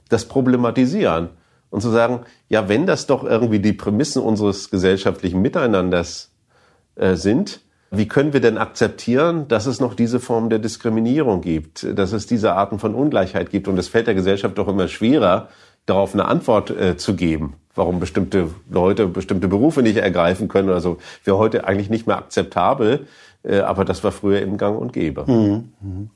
das 0.08 0.26
problematisieren 0.26 1.30
und 1.70 1.82
zu 1.82 1.90
sagen, 1.90 2.20
ja, 2.48 2.68
wenn 2.68 2.86
das 2.86 3.06
doch 3.06 3.24
irgendwie 3.24 3.58
die 3.58 3.72
Prämissen 3.72 4.22
unseres 4.22 4.70
gesellschaftlichen 4.70 5.42
Miteinanders 5.42 6.30
äh, 6.94 7.14
sind, 7.14 7.60
wie 7.90 8.08
können 8.08 8.32
wir 8.32 8.40
denn 8.40 8.58
akzeptieren, 8.58 9.48
dass 9.48 9.66
es 9.66 9.80
noch 9.80 9.94
diese 9.94 10.18
Form 10.18 10.50
der 10.50 10.58
Diskriminierung 10.58 11.40
gibt, 11.40 11.86
dass 11.96 12.12
es 12.12 12.26
diese 12.26 12.52
Arten 12.54 12.78
von 12.78 12.94
Ungleichheit 12.94 13.50
gibt? 13.50 13.68
Und 13.68 13.78
es 13.78 13.88
fällt 13.88 14.06
der 14.08 14.14
Gesellschaft 14.14 14.58
doch 14.58 14.68
immer 14.68 14.88
schwerer, 14.88 15.48
darauf 15.86 16.14
eine 16.14 16.26
Antwort 16.26 16.70
äh, 16.70 16.96
zu 16.96 17.14
geben, 17.14 17.54
warum 17.74 18.00
bestimmte 18.00 18.50
Leute 18.68 19.06
bestimmte 19.06 19.48
Berufe 19.48 19.82
nicht 19.82 19.96
ergreifen 19.96 20.48
können 20.48 20.68
oder 20.68 20.80
so, 20.80 20.98
wäre 21.24 21.38
heute 21.38 21.66
eigentlich 21.66 21.90
nicht 21.90 22.06
mehr 22.06 22.18
akzeptabel, 22.18 23.06
äh, 23.42 23.60
aber 23.60 23.84
das 23.84 24.04
war 24.04 24.12
früher 24.12 24.42
im 24.42 24.58
Gang 24.58 24.78
und 24.78 24.92
Gäbe. 24.92 25.24
Mhm. 25.26 25.72
mhm. 25.80 26.10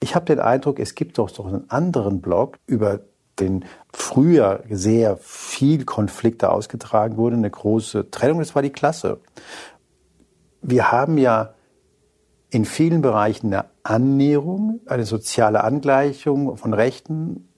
Ich 0.00 0.16
habe 0.16 0.24
den 0.24 0.40
Eindruck, 0.40 0.80
es 0.80 0.96
gibt 0.96 1.18
doch 1.18 1.28
so 1.28 1.44
einen 1.44 1.70
anderen 1.70 2.20
Blog 2.20 2.58
über 2.66 2.98
den 3.38 3.64
früher 3.92 4.64
sehr 4.68 5.16
viel 5.16 5.84
Konflikte 5.84 6.50
ausgetragen 6.50 7.16
wurde, 7.16 7.36
eine 7.36 7.50
große 7.50 8.10
Trennung, 8.10 8.40
das 8.40 8.56
war 8.56 8.62
die 8.62 8.70
Klasse. 8.70 9.20
Wir 10.60 10.90
haben 10.90 11.18
ja 11.18 11.54
in 12.50 12.64
vielen 12.64 13.00
Bereichen 13.00 13.46
eine 13.52 13.66
Annäherung, 13.84 14.80
eine 14.86 15.04
soziale 15.04 15.64
Angleichung 15.64 16.56
von 16.56 16.74
Rechten 16.74 17.48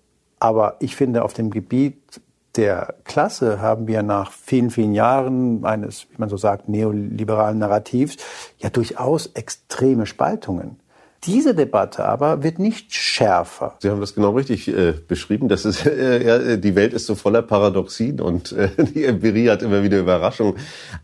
aber 0.44 0.76
ich 0.80 0.94
finde, 0.94 1.24
auf 1.24 1.32
dem 1.32 1.48
Gebiet 1.48 2.20
der 2.56 2.96
Klasse 3.04 3.62
haben 3.62 3.86
wir 3.86 4.02
nach 4.02 4.30
vielen, 4.30 4.68
vielen 4.68 4.92
Jahren 4.92 5.64
eines, 5.64 6.02
wie 6.10 6.18
man 6.18 6.28
so 6.28 6.36
sagt, 6.36 6.68
neoliberalen 6.68 7.58
Narrativs 7.58 8.18
ja 8.58 8.68
durchaus 8.68 9.28
extreme 9.28 10.04
Spaltungen. 10.04 10.76
Diese 11.24 11.54
Debatte 11.54 12.04
aber 12.04 12.42
wird 12.42 12.58
nicht 12.58 12.92
schärfer. 12.92 13.76
Sie 13.78 13.88
haben 13.88 14.00
das 14.02 14.14
genau 14.14 14.32
richtig 14.32 14.68
äh, 14.68 14.92
beschrieben. 14.92 15.48
Das 15.48 15.64
ist, 15.64 15.86
äh, 15.86 16.22
ja, 16.22 16.56
die 16.58 16.74
Welt 16.74 16.92
ist 16.92 17.06
so 17.06 17.14
voller 17.14 17.40
Paradoxien 17.40 18.20
und 18.20 18.52
äh, 18.52 18.68
die 18.94 19.06
Empirie 19.06 19.48
hat 19.48 19.62
immer 19.62 19.82
wieder 19.82 19.98
Überraschungen. 19.98 20.56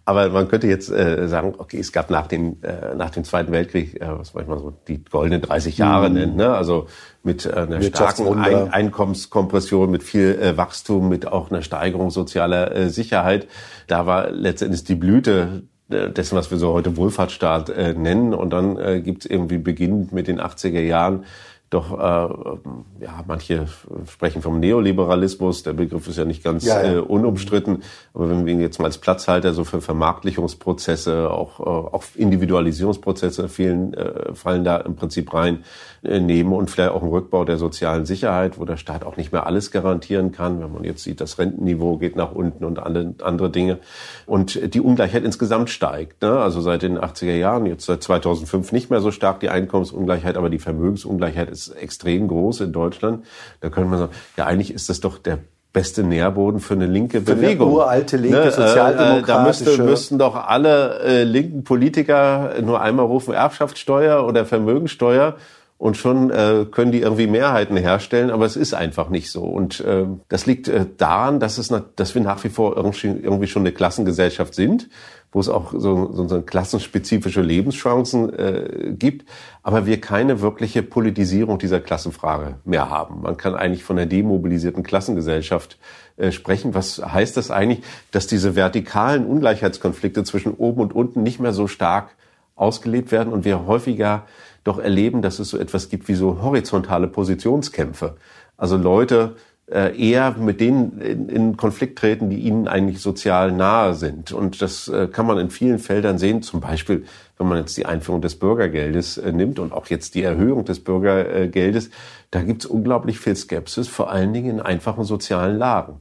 Aber 0.05 0.29
man 0.29 0.49
könnte 0.49 0.67
jetzt 0.67 0.91
äh, 0.91 1.27
sagen, 1.29 1.55
okay, 1.57 1.79
es 1.79 1.93
gab 1.93 2.11
nach 2.11 2.27
dem, 2.27 2.59
äh, 2.61 2.95
nach 2.95 3.09
dem 3.09 3.25
Zweiten 3.25 3.53
Weltkrieg, 3.53 3.99
äh, 4.03 4.19
was 4.19 4.35
manchmal 4.35 4.59
so 4.59 4.75
die 4.87 5.03
goldenen 5.03 5.41
30 5.41 5.79
Jahre 5.79 6.11
mhm. 6.11 6.15
nennt, 6.17 6.37
ne? 6.37 6.55
also 6.55 6.87
mit 7.23 7.47
äh, 7.47 7.53
einer 7.53 7.83
starken 7.83 8.39
Ein 8.39 8.73
Einkommenskompression, 8.73 9.91
mit 9.91 10.03
viel 10.03 10.39
äh, 10.41 10.57
Wachstum, 10.57 11.09
mit 11.09 11.27
auch 11.27 11.51
einer 11.51 11.63
Steigerung 11.63 12.11
sozialer 12.11 12.75
äh, 12.75 12.89
Sicherheit. 12.91 13.47
Da 13.87 14.07
war 14.07 14.31
letztendlich 14.31 14.85
die 14.85 14.95
Blüte 14.95 15.63
dessen, 15.91 16.37
was 16.37 16.51
wir 16.51 16.59
so 16.59 16.73
heute 16.73 16.97
Wohlfahrtsstaat 16.97 17.69
äh, 17.71 17.95
nennen. 17.95 18.33
Und 18.33 18.53
dann 18.53 18.79
äh, 18.79 19.01
gibt 19.01 19.25
es 19.25 19.31
irgendwie 19.31 19.59
beginnend 19.59 20.13
mit 20.13 20.29
den 20.29 20.41
80er 20.41 20.81
Jahren 20.81 21.25
doch, 21.71 21.93
äh, 21.93 23.05
ja, 23.05 23.25
manche 23.29 23.69
sprechen 24.11 24.43
vom 24.43 24.59
Neoliberalismus. 24.59 25.63
Der 25.63 25.73
Begriff 25.73 26.09
ist 26.09 26.19
ja 26.19 26.25
nicht 26.25 26.43
ganz 26.43 26.65
ja, 26.65 26.83
ja. 26.83 26.95
Äh, 26.95 26.99
unumstritten. 26.99 27.85
Aber 28.13 28.29
wenn 28.29 28.45
wir 28.45 28.55
ihn 28.55 28.61
jetzt 28.61 28.81
mal 28.81 28.87
als 28.87 28.99
Platzhalter 28.99 29.55
so 29.55 29.63
für 29.63 29.81
Vermarktlichungsprozesse, 29.81 31.31
auch, 31.31 31.61
äh, 31.61 31.63
auch 31.63 32.03
Individualisierungsprozesse 32.17 33.49
vielen, 33.49 33.95
äh, 33.95 34.35
fallen 34.35 34.65
da 34.65 34.79
im 34.79 34.97
Prinzip 34.97 35.33
rein, 35.33 35.63
äh, 36.03 36.19
nehmen 36.19 36.53
und 36.53 36.71
vielleicht 36.71 36.91
auch 36.91 37.03
einen 37.03 37.13
Rückbau 37.13 37.45
der 37.45 37.57
sozialen 37.57 38.05
Sicherheit, 38.05 38.59
wo 38.59 38.65
der 38.65 38.77
Staat 38.77 39.05
auch 39.05 39.17
nicht 39.17 39.31
mehr 39.31 39.47
alles 39.47 39.71
garantieren 39.71 40.33
kann. 40.33 40.61
Wenn 40.61 40.73
man 40.73 40.83
jetzt 40.83 41.05
sieht, 41.05 41.21
das 41.21 41.39
Rentenniveau 41.39 41.99
geht 41.99 42.17
nach 42.17 42.33
unten 42.33 42.65
und 42.65 42.81
andere, 42.81 43.15
andere 43.23 43.49
Dinge. 43.49 43.79
Und 44.27 44.75
die 44.75 44.81
Ungleichheit 44.81 45.23
insgesamt 45.23 45.71
steigt. 45.71 46.23
Ne? 46.23 46.37
Also 46.37 46.63
seit 46.63 46.83
den 46.83 46.99
80er 46.99 47.37
Jahren, 47.37 47.67
jetzt 47.67 47.87
seit 47.87 48.03
2005 48.03 48.73
nicht 48.73 48.91
mehr 48.91 49.01
so 49.01 49.13
stark 49.13 49.39
die 49.39 49.51
Einkommensungleichheit, 49.51 50.37
aber 50.37 50.51
die 50.51 50.59
Vermögensungleichheit 50.59 51.49
ist 51.49 51.60
ist 51.69 51.77
extrem 51.77 52.29
groß 52.29 52.61
in 52.61 52.73
Deutschland. 52.73 53.25
Da 53.61 53.69
könnte 53.69 53.91
man 53.91 53.99
sagen, 53.99 54.13
ja, 54.37 54.47
eigentlich 54.47 54.73
ist 54.73 54.89
das 54.89 55.01
doch 55.01 55.19
der 55.19 55.39
beste 55.73 56.03
Nährboden 56.03 56.61
für 56.61 56.75
eine 56.75 56.87
linke 56.87 57.21
für 57.21 57.37
Bewegung. 57.37 57.69
Eine 57.69 57.77
uralte 57.77 58.17
linke 58.17 58.39
ne? 58.39 58.51
sozialdemokratische. 58.51 59.27
Da 59.27 59.45
müsste, 59.45 59.83
müssten 59.83 60.19
doch 60.19 60.35
alle 60.35 61.01
äh, 61.01 61.23
linken 61.25 61.65
Politiker 61.65 62.55
nur 62.63 62.81
einmal 62.81 63.07
rufen 63.07 63.35
Erbschaftssteuer 63.35 64.27
oder 64.27 64.45
Vermögensteuer 64.45 65.37
und 65.79 65.97
schon 65.97 66.31
äh, 66.31 66.67
können 66.71 66.93
die 66.93 67.01
irgendwie 67.01 67.27
Mehrheiten 67.27 67.77
herstellen, 67.77 68.31
aber 68.31 68.45
es 68.45 68.55
ist 68.55 68.75
einfach 68.75 69.09
nicht 69.09 69.31
so. 69.31 69.45
Und 69.45 69.81
äh, 69.81 70.05
das 70.29 70.45
liegt 70.45 70.69
äh, 70.69 70.85
daran, 70.99 71.41
dass, 71.41 71.57
es, 71.57 71.73
dass 71.97 72.15
wir 72.15 72.21
nach 72.21 72.45
wie 72.45 72.51
vor 72.51 72.77
irgendwie, 72.77 73.07
irgendwie 73.07 73.47
schon 73.47 73.63
eine 73.63 73.73
Klassengesellschaft 73.73 74.55
sind 74.55 74.91
wo 75.33 75.41
es 75.41 75.49
auch 75.49 75.73
so, 75.73 76.13
so, 76.13 76.29
so 76.29 76.43
klassenspezifische 76.43 77.41
Lebenschancen 77.41 78.33
äh, 78.37 78.95
gibt, 78.99 79.29
aber 79.63 79.87
wir 79.87 80.01
keine 80.01 80.41
wirkliche 80.41 80.83
Politisierung 80.83 81.59
dieser 81.59 81.81
Klassenfrage 81.81 82.57
mehr 82.65 82.91
haben. 82.91 83.23
Man 83.23 83.37
kann 83.37 83.55
eigentlich 83.55 83.85
von 83.85 83.97
einer 83.97 84.07
demobilisierten 84.07 84.83
Klassengesellschaft 84.83 85.79
äh, 86.17 86.33
sprechen. 86.33 86.75
Was 86.75 86.99
heißt 86.99 87.37
das 87.37 87.51
eigentlich, 87.51 87.83
dass 88.11 88.27
diese 88.27 88.57
vertikalen 88.57 89.25
Ungleichheitskonflikte 89.25 90.25
zwischen 90.25 90.53
oben 90.53 90.81
und 90.81 90.93
unten 90.93 91.23
nicht 91.23 91.39
mehr 91.39 91.53
so 91.53 91.69
stark 91.69 92.11
ausgelebt 92.57 93.13
werden 93.13 93.33
und 93.33 93.45
wir 93.45 93.67
häufiger 93.67 94.27
doch 94.65 94.79
erleben, 94.79 95.23
dass 95.23 95.39
es 95.39 95.49
so 95.49 95.59
etwas 95.59 95.89
gibt 95.89 96.09
wie 96.09 96.15
so 96.15 96.43
horizontale 96.43 97.07
Positionskämpfe. 97.07 98.17
Also 98.57 98.77
Leute 98.77 99.37
eher 99.71 100.33
mit 100.33 100.61
denen 100.61 101.01
in, 101.01 101.57
Konflikt 101.57 101.99
treten, 101.99 102.29
die 102.29 102.39
ihnen 102.41 102.67
eigentlich 102.67 103.01
sozial 103.01 103.53
nahe 103.53 103.95
sind. 103.95 104.33
Und 104.33 104.61
das 104.63 104.89
äh, 104.89 105.07
kann 105.07 105.27
man 105.27 105.39
in 105.39 105.51
vielen 105.51 105.79
Feldern 105.79 106.19
sehen, 106.19 106.43
zum 106.43 106.61
Beispiel 106.61 107.05
wenn 107.39 107.49
man 107.49 107.59
jetzt 107.59 107.77
die 107.77 107.87
Einführung 107.87 108.21
des 108.21 108.39
Bürgergeldes 108.39 109.17
äh, 109.17 109.33
nimmt 109.33 109.59
und 109.59 109.73
auch 109.73 109.87
jetzt 109.87 110.15
die 110.15 110.23
Erhöhung 110.23 110.65
des 110.65 110.85
Bürgergeldes, 110.85 111.91
da 112.31 112.43
gibt 112.43 112.65
es 112.65 112.71
unglaublich 112.71 113.19
viel 113.19 113.35
Skepsis, 113.35 113.89
vor 113.89 114.11
allen 114.11 114.33
Dingen 114.33 114.51
in 114.51 114.61
einfachen 114.61 115.05
sozialen 115.05 115.57
Lagen. 115.57 116.01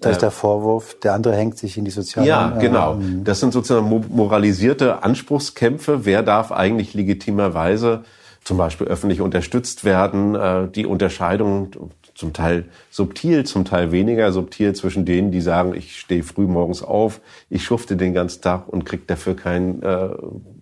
Da 0.00 0.10
ist 0.10 0.20
der 0.20 0.30
Vorwurf, 0.30 0.98
der 1.00 1.14
andere 1.14 1.34
hängt 1.34 1.56
sich 1.56 1.78
in 1.78 1.86
die 1.86 1.90
sozialen. 1.90 2.28
Ja, 2.28 2.50
genau. 2.60 2.98
Das 3.24 3.40
sind 3.40 3.54
sozusagen 3.54 3.88
moralisierte 4.10 5.02
Anspruchskämpfe. 5.02 6.04
Wer 6.04 6.22
darf 6.22 6.52
eigentlich 6.52 6.92
legitimerweise 6.92 8.04
zum 8.44 8.58
Beispiel 8.58 8.86
öffentlich 8.88 9.22
unterstützt 9.22 9.84
werden? 9.86 10.34
Äh, 10.34 10.68
die 10.68 10.84
Unterscheidung 10.84 11.70
zum 12.16 12.32
Teil 12.32 12.64
subtil, 12.90 13.44
zum 13.44 13.64
Teil 13.64 13.92
weniger 13.92 14.32
subtil 14.32 14.74
zwischen 14.74 15.04
denen, 15.04 15.30
die 15.30 15.40
sagen, 15.40 15.74
ich 15.74 16.00
stehe 16.00 16.22
früh 16.22 16.46
morgens 16.46 16.82
auf, 16.82 17.20
ich 17.50 17.62
schufte 17.62 17.96
den 17.96 18.14
ganzen 18.14 18.42
Tag 18.42 18.68
und 18.68 18.84
krieg 18.84 19.06
dafür 19.06 19.36
kein 19.36 19.82
äh, 19.82 20.08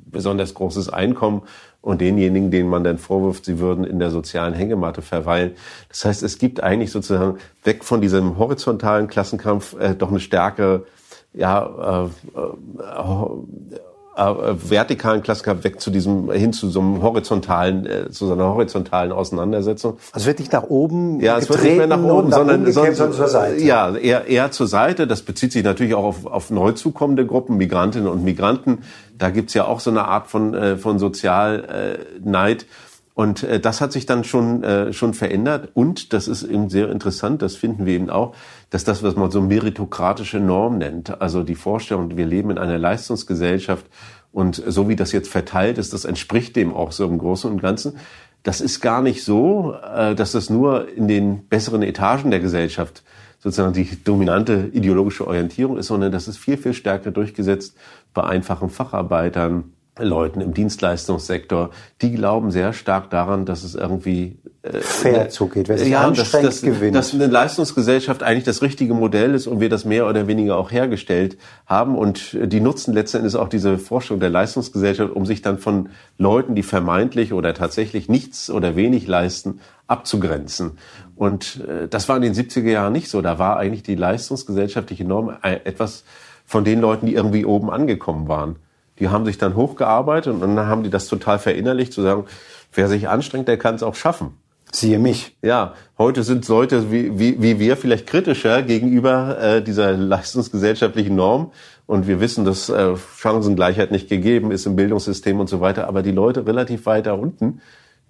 besonders 0.04 0.54
großes 0.54 0.88
Einkommen 0.88 1.42
und 1.80 2.00
denjenigen, 2.00 2.50
denen 2.50 2.68
man 2.68 2.82
dann 2.82 2.98
vorwirft, 2.98 3.44
sie 3.44 3.58
würden 3.58 3.84
in 3.84 3.98
der 3.98 4.10
sozialen 4.10 4.54
Hängematte 4.54 5.02
verweilen. 5.02 5.52
Das 5.88 6.04
heißt, 6.04 6.22
es 6.22 6.38
gibt 6.38 6.62
eigentlich 6.62 6.90
sozusagen 6.90 7.38
weg 7.62 7.84
von 7.84 8.00
diesem 8.00 8.38
horizontalen 8.38 9.06
Klassenkampf 9.06 9.76
äh, 9.78 9.94
doch 9.94 10.10
eine 10.10 10.20
stärkere 10.20 10.86
ja, 11.34 12.08
äh, 12.34 12.38
äh, 12.38 13.84
vertikalen 14.16 15.22
Klassenkampf 15.22 15.64
weg 15.64 15.80
zu 15.80 15.90
diesem 15.90 16.30
hin 16.30 16.52
zu 16.52 16.70
so 16.70 16.80
einem 16.80 17.02
horizontalen 17.02 17.86
äh, 17.86 18.10
zu 18.10 18.26
so 18.26 18.32
einer 18.32 18.54
horizontalen 18.54 19.12
Auseinandersetzung. 19.12 19.98
Also 20.12 20.26
wird 20.26 20.38
nicht 20.38 20.52
nach 20.52 20.64
oben 20.64 21.20
ja, 21.20 21.36
es 21.38 21.48
wird 21.48 21.62
nicht 21.62 21.76
mehr 21.76 21.86
nach 21.86 22.02
oben, 22.02 22.30
sondern, 22.30 22.70
sondern, 22.70 22.94
sondern 22.94 23.16
zur 23.16 23.28
Seite. 23.28 23.62
Ja, 23.62 23.94
eher, 23.94 24.26
eher 24.26 24.50
zur 24.50 24.68
Seite. 24.68 25.06
Das 25.06 25.22
bezieht 25.22 25.52
sich 25.52 25.64
natürlich 25.64 25.94
auch 25.94 26.04
auf, 26.04 26.26
auf 26.26 26.50
neu 26.50 26.72
zukommende 26.72 27.26
Gruppen, 27.26 27.56
Migrantinnen 27.56 28.08
und 28.08 28.24
Migranten. 28.24 28.84
Da 29.18 29.30
gibt's 29.30 29.54
ja 29.54 29.64
auch 29.64 29.80
so 29.80 29.90
eine 29.90 30.06
Art 30.06 30.28
von 30.28 30.54
äh, 30.54 30.76
von 30.76 30.98
Sozialneid. 30.98 32.62
Äh, 32.62 32.66
und 33.14 33.44
äh, 33.44 33.60
das 33.60 33.80
hat 33.80 33.92
sich 33.92 34.06
dann 34.06 34.24
schon, 34.24 34.62
äh, 34.64 34.92
schon 34.92 35.14
verändert. 35.14 35.70
Und 35.74 36.12
das 36.12 36.28
ist 36.28 36.42
eben 36.42 36.68
sehr 36.68 36.90
interessant, 36.90 37.42
das 37.42 37.56
finden 37.56 37.86
wir 37.86 37.94
eben 37.94 38.10
auch, 38.10 38.34
dass 38.70 38.84
das, 38.84 39.02
was 39.02 39.14
man 39.14 39.30
so 39.30 39.40
meritokratische 39.40 40.40
Norm 40.40 40.78
nennt, 40.78 41.20
also 41.22 41.42
die 41.44 41.54
Vorstellung, 41.54 42.16
wir 42.16 42.26
leben 42.26 42.50
in 42.50 42.58
einer 42.58 42.78
Leistungsgesellschaft 42.78 43.86
und 44.32 44.60
so 44.66 44.88
wie 44.88 44.96
das 44.96 45.12
jetzt 45.12 45.30
verteilt 45.30 45.78
ist, 45.78 45.92
das 45.92 46.04
entspricht 46.04 46.56
dem 46.56 46.74
auch 46.74 46.90
so 46.90 47.06
im 47.06 47.18
Großen 47.18 47.50
und 47.50 47.62
Ganzen. 47.62 47.98
Das 48.42 48.60
ist 48.60 48.80
gar 48.80 49.00
nicht 49.00 49.22
so, 49.22 49.74
äh, 49.74 50.16
dass 50.16 50.32
das 50.32 50.50
nur 50.50 50.88
in 50.88 51.06
den 51.06 51.46
besseren 51.46 51.82
Etagen 51.82 52.32
der 52.32 52.40
Gesellschaft 52.40 53.04
sozusagen 53.38 53.74
die 53.74 54.02
dominante 54.02 54.70
ideologische 54.72 55.26
Orientierung 55.26 55.78
ist, 55.78 55.86
sondern 55.86 56.10
das 56.10 56.26
ist 56.26 56.38
viel, 56.38 56.56
viel 56.56 56.74
stärker 56.74 57.10
durchgesetzt 57.10 57.76
bei 58.12 58.24
einfachen 58.24 58.70
Facharbeitern, 58.70 59.72
Leuten 59.98 60.40
im 60.40 60.54
Dienstleistungssektor, 60.54 61.70
die 62.02 62.12
glauben 62.12 62.50
sehr 62.50 62.72
stark 62.72 63.10
daran, 63.10 63.46
dass 63.46 63.62
es 63.62 63.76
irgendwie 63.76 64.38
äh, 64.62 64.80
fair 64.80 65.28
zugeht, 65.28 65.68
wer 65.68 65.78
sich 65.78 65.90
ja, 65.90 66.00
anstrengt, 66.00 66.44
dass, 66.44 66.60
dass, 66.60 66.62
gewinnt. 66.62 66.96
Dass 66.96 67.14
eine 67.14 67.28
Leistungsgesellschaft 67.28 68.24
eigentlich 68.24 68.42
das 68.44 68.60
richtige 68.60 68.92
Modell 68.92 69.34
ist 69.34 69.46
und 69.46 69.60
wir 69.60 69.68
das 69.68 69.84
mehr 69.84 70.08
oder 70.08 70.26
weniger 70.26 70.56
auch 70.56 70.72
hergestellt 70.72 71.36
haben 71.66 71.96
und 71.96 72.36
die 72.42 72.60
nutzen 72.60 72.92
letzten 72.92 73.18
Endes 73.18 73.36
auch 73.36 73.48
diese 73.48 73.78
Vorstellung 73.78 74.18
der 74.18 74.30
Leistungsgesellschaft, 74.30 75.14
um 75.14 75.26
sich 75.26 75.42
dann 75.42 75.58
von 75.58 75.90
Leuten, 76.18 76.56
die 76.56 76.64
vermeintlich 76.64 77.32
oder 77.32 77.54
tatsächlich 77.54 78.08
nichts 78.08 78.50
oder 78.50 78.74
wenig 78.74 79.06
leisten, 79.06 79.60
abzugrenzen. 79.86 80.72
Und 81.14 81.64
äh, 81.68 81.86
das 81.86 82.08
war 82.08 82.16
in 82.16 82.22
den 82.22 82.34
70er 82.34 82.70
Jahren 82.70 82.92
nicht 82.92 83.10
so. 83.10 83.22
Da 83.22 83.38
war 83.38 83.58
eigentlich 83.58 83.84
die 83.84 83.94
leistungsgesellschaftliche 83.94 85.04
Norm 85.04 85.36
etwas 85.42 86.02
von 86.44 86.64
den 86.64 86.80
Leuten, 86.80 87.06
die 87.06 87.14
irgendwie 87.14 87.44
oben 87.44 87.70
angekommen 87.70 88.26
waren. 88.26 88.56
Die 88.98 89.08
haben 89.08 89.24
sich 89.24 89.38
dann 89.38 89.56
hochgearbeitet 89.56 90.32
und 90.32 90.40
dann 90.40 90.66
haben 90.66 90.82
die 90.82 90.90
das 90.90 91.08
total 91.08 91.38
verinnerlicht, 91.38 91.92
zu 91.92 92.02
sagen, 92.02 92.24
wer 92.72 92.88
sich 92.88 93.08
anstrengt, 93.08 93.48
der 93.48 93.58
kann 93.58 93.74
es 93.74 93.82
auch 93.82 93.94
schaffen. 93.94 94.38
Siehe 94.72 94.98
mich. 94.98 95.36
Ja, 95.40 95.74
heute 95.98 96.24
sind 96.24 96.48
Leute 96.48 96.90
wie, 96.90 97.18
wie, 97.18 97.40
wie 97.40 97.60
wir 97.60 97.76
vielleicht 97.76 98.08
kritischer 98.08 98.62
gegenüber 98.62 99.38
äh, 99.40 99.62
dieser 99.62 99.92
leistungsgesellschaftlichen 99.92 101.14
Norm. 101.14 101.52
Und 101.86 102.08
wir 102.08 102.18
wissen, 102.18 102.44
dass 102.44 102.70
äh, 102.70 102.96
Chancengleichheit 103.16 103.92
nicht 103.92 104.08
gegeben 104.08 104.50
ist 104.50 104.66
im 104.66 104.74
Bildungssystem 104.74 105.38
und 105.38 105.48
so 105.48 105.60
weiter. 105.60 105.86
Aber 105.86 106.02
die 106.02 106.10
Leute 106.10 106.44
relativ 106.46 106.86
weiter 106.86 107.18
unten, 107.18 107.60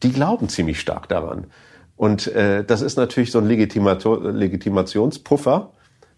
die 0.03 0.11
glauben 0.11 0.49
ziemlich 0.49 0.81
stark 0.81 1.09
daran. 1.09 1.49
Und 1.97 2.29
äh, 2.29 2.65
das 2.65 2.81
ist 2.81 2.97
natürlich 2.97 3.31
so 3.31 3.41
ein 3.41 3.47
Legitimationspuffer 3.47 5.71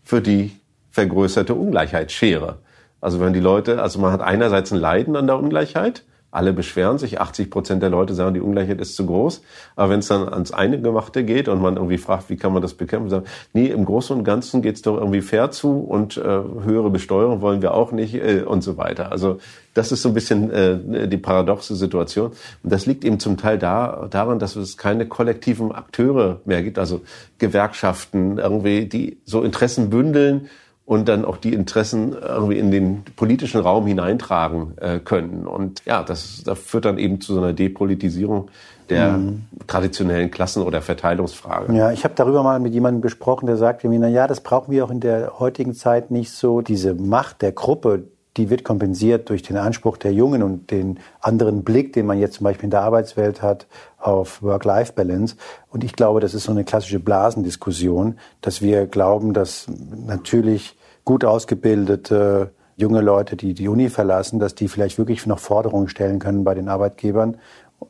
für 0.05 0.21
die 0.21 0.53
vergrößerte 0.91 1.55
Ungleichheitsschere. 1.55 2.59
Also 3.07 3.21
wenn 3.21 3.33
die 3.33 3.38
Leute, 3.38 3.81
also 3.81 4.01
man 4.01 4.11
hat 4.11 4.21
einerseits 4.21 4.73
ein 4.73 4.81
Leiden 4.81 5.14
an 5.14 5.29
der 5.29 5.38
Ungleichheit, 5.38 6.03
alle 6.33 6.53
beschweren 6.53 6.99
sich, 6.99 7.21
80 7.21 7.51
Prozent 7.51 7.81
der 7.81 7.88
Leute 7.88 8.14
sagen, 8.14 8.35
die 8.35 8.40
Ungleichheit 8.40 8.81
ist 8.81 8.97
zu 8.97 9.07
groß. 9.07 9.42
Aber 9.77 9.90
wenn 9.90 10.01
es 10.01 10.09
dann 10.09 10.29
ans 10.29 10.51
Eingemachte 10.51 11.23
geht 11.23 11.47
und 11.47 11.62
man 11.62 11.77
irgendwie 11.77 11.99
fragt, 11.99 12.31
wie 12.31 12.37
kann 12.37 12.53
man 12.53 12.62
das 12.62 12.75
bekämpfen, 12.75 13.09
sagen, 13.09 13.27
nee, 13.53 13.66
im 13.66 13.85
Großen 13.85 14.16
und 14.16 14.25
Ganzen 14.25 14.61
geht 14.61 14.75
es 14.75 14.83
doch 14.83 14.99
irgendwie 14.99 15.21
fair 15.21 15.53
zu 15.53 15.79
und 15.79 16.16
äh, 16.16 16.21
höhere 16.21 16.90
Besteuerung 16.90 17.42
wollen 17.42 17.62
wir 17.62 17.75
auch 17.75 17.92
nicht 17.92 18.16
äh, 18.16 18.42
und 18.42 18.62
so 18.62 18.77
weiter. 18.77 19.12
Also 19.12 19.38
das 19.73 19.92
ist 19.92 20.03
so 20.03 20.09
ein 20.09 20.14
bisschen 20.14 20.51
äh, 20.51 21.07
die 21.07 21.16
paradoxe 21.16 21.77
Situation. 21.77 22.33
Und 22.64 22.73
das 22.73 22.87
liegt 22.87 23.05
eben 23.05 23.21
zum 23.21 23.37
Teil 23.37 23.57
da, 23.57 24.09
daran, 24.11 24.40
dass 24.40 24.57
es 24.57 24.77
keine 24.77 25.07
kollektiven 25.07 25.71
Akteure 25.71 26.40
mehr 26.45 26.64
gibt, 26.64 26.81
also 26.81 27.03
Gewerkschaften 27.38 28.38
irgendwie, 28.38 28.87
die 28.87 29.19
so 29.25 29.42
Interessen 29.42 29.90
bündeln 29.90 30.49
und 30.87 31.09
dann 31.09 31.25
auch 31.25 31.37
die 31.37 31.53
Interessen 31.53 32.12
irgendwie 32.12 32.59
in 32.59 32.70
den 32.70 33.03
politischen 33.16 33.61
Raum 33.61 33.87
hineintragen 33.87 34.79
äh, 34.79 35.01
können. 35.01 35.46
Und 35.46 35.83
ja, 35.85 36.05
das, 36.05 36.42
das 36.44 36.59
führt 36.61 36.85
dann 36.85 36.96
eben 36.96 37.20
zu 37.20 37.35
so 37.35 37.40
einer 37.40 37.53
Depolitisierung 37.53 38.49
der 38.88 39.14
mhm. 39.14 39.42
traditionellen 39.66 40.31
Klassen- 40.31 40.62
oder 40.62 40.81
Verteilungsfrage. 40.81 41.75
Ja, 41.75 41.90
ich 41.90 42.05
habe 42.05 42.14
darüber 42.14 42.44
mal 42.44 42.61
mit 42.61 42.72
jemandem 42.72 43.03
gesprochen, 43.03 43.46
der 43.46 43.57
sagte 43.57 43.88
mir, 43.88 43.99
na 43.99 44.07
ja, 44.07 44.29
das 44.29 44.40
brauchen 44.40 44.70
wir 44.70 44.85
auch 44.85 44.92
in 44.92 45.01
der 45.01 45.40
heutigen 45.40 45.75
Zeit 45.75 46.12
nicht 46.12 46.31
so. 46.31 46.61
Diese 46.61 46.94
Macht 46.94 47.42
der 47.42 47.51
Gruppe, 47.51 48.05
die 48.37 48.49
wird 48.49 48.62
kompensiert 48.62 49.29
durch 49.29 49.42
den 49.42 49.57
Anspruch 49.57 49.96
der 49.96 50.12
Jungen 50.12 50.44
und 50.44 50.70
den 50.70 51.01
anderen 51.20 51.64
Blick, 51.64 51.94
den 51.94 52.07
man 52.07 52.20
jetzt 52.20 52.35
zum 52.35 52.44
Beispiel 52.44 52.66
in 52.66 52.70
der 52.70 52.83
Arbeitswelt 52.83 53.42
hat 53.42 53.66
auf 53.99 54.40
Work-Life-Balance. 54.40 55.35
Und 55.68 55.83
ich 55.83 55.94
glaube, 55.94 56.20
das 56.20 56.33
ist 56.33 56.44
so 56.44 56.53
eine 56.53 56.62
klassische 56.62 57.01
Blasendiskussion, 57.01 58.18
dass 58.40 58.62
wir 58.62 58.87
glauben, 58.87 59.33
dass 59.33 59.66
natürlich 60.07 60.76
gut 61.07 61.25
ausgebildete 61.25 62.51
junge 62.77 63.01
Leute, 63.01 63.37
die 63.37 63.55
die 63.55 63.69
Uni 63.69 63.88
verlassen, 63.88 64.38
dass 64.38 64.55
die 64.55 64.69
vielleicht 64.69 64.99
wirklich 64.99 65.25
noch 65.27 65.38
Forderungen 65.38 65.88
stellen 65.88 66.19
können 66.19 66.45
bei 66.45 66.53
den 66.53 66.69
Arbeitgebern 66.69 67.38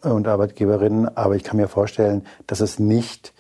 und 0.03 0.29
Arbeitgeberinnen. 0.29 1.17
Aber 1.17 1.35
ich 1.35 1.43
kann 1.43 1.57
mir 1.57 1.67
vorstellen, 1.67 2.25
dass 2.47 2.61
es 2.61 2.79
nicht 2.79 3.33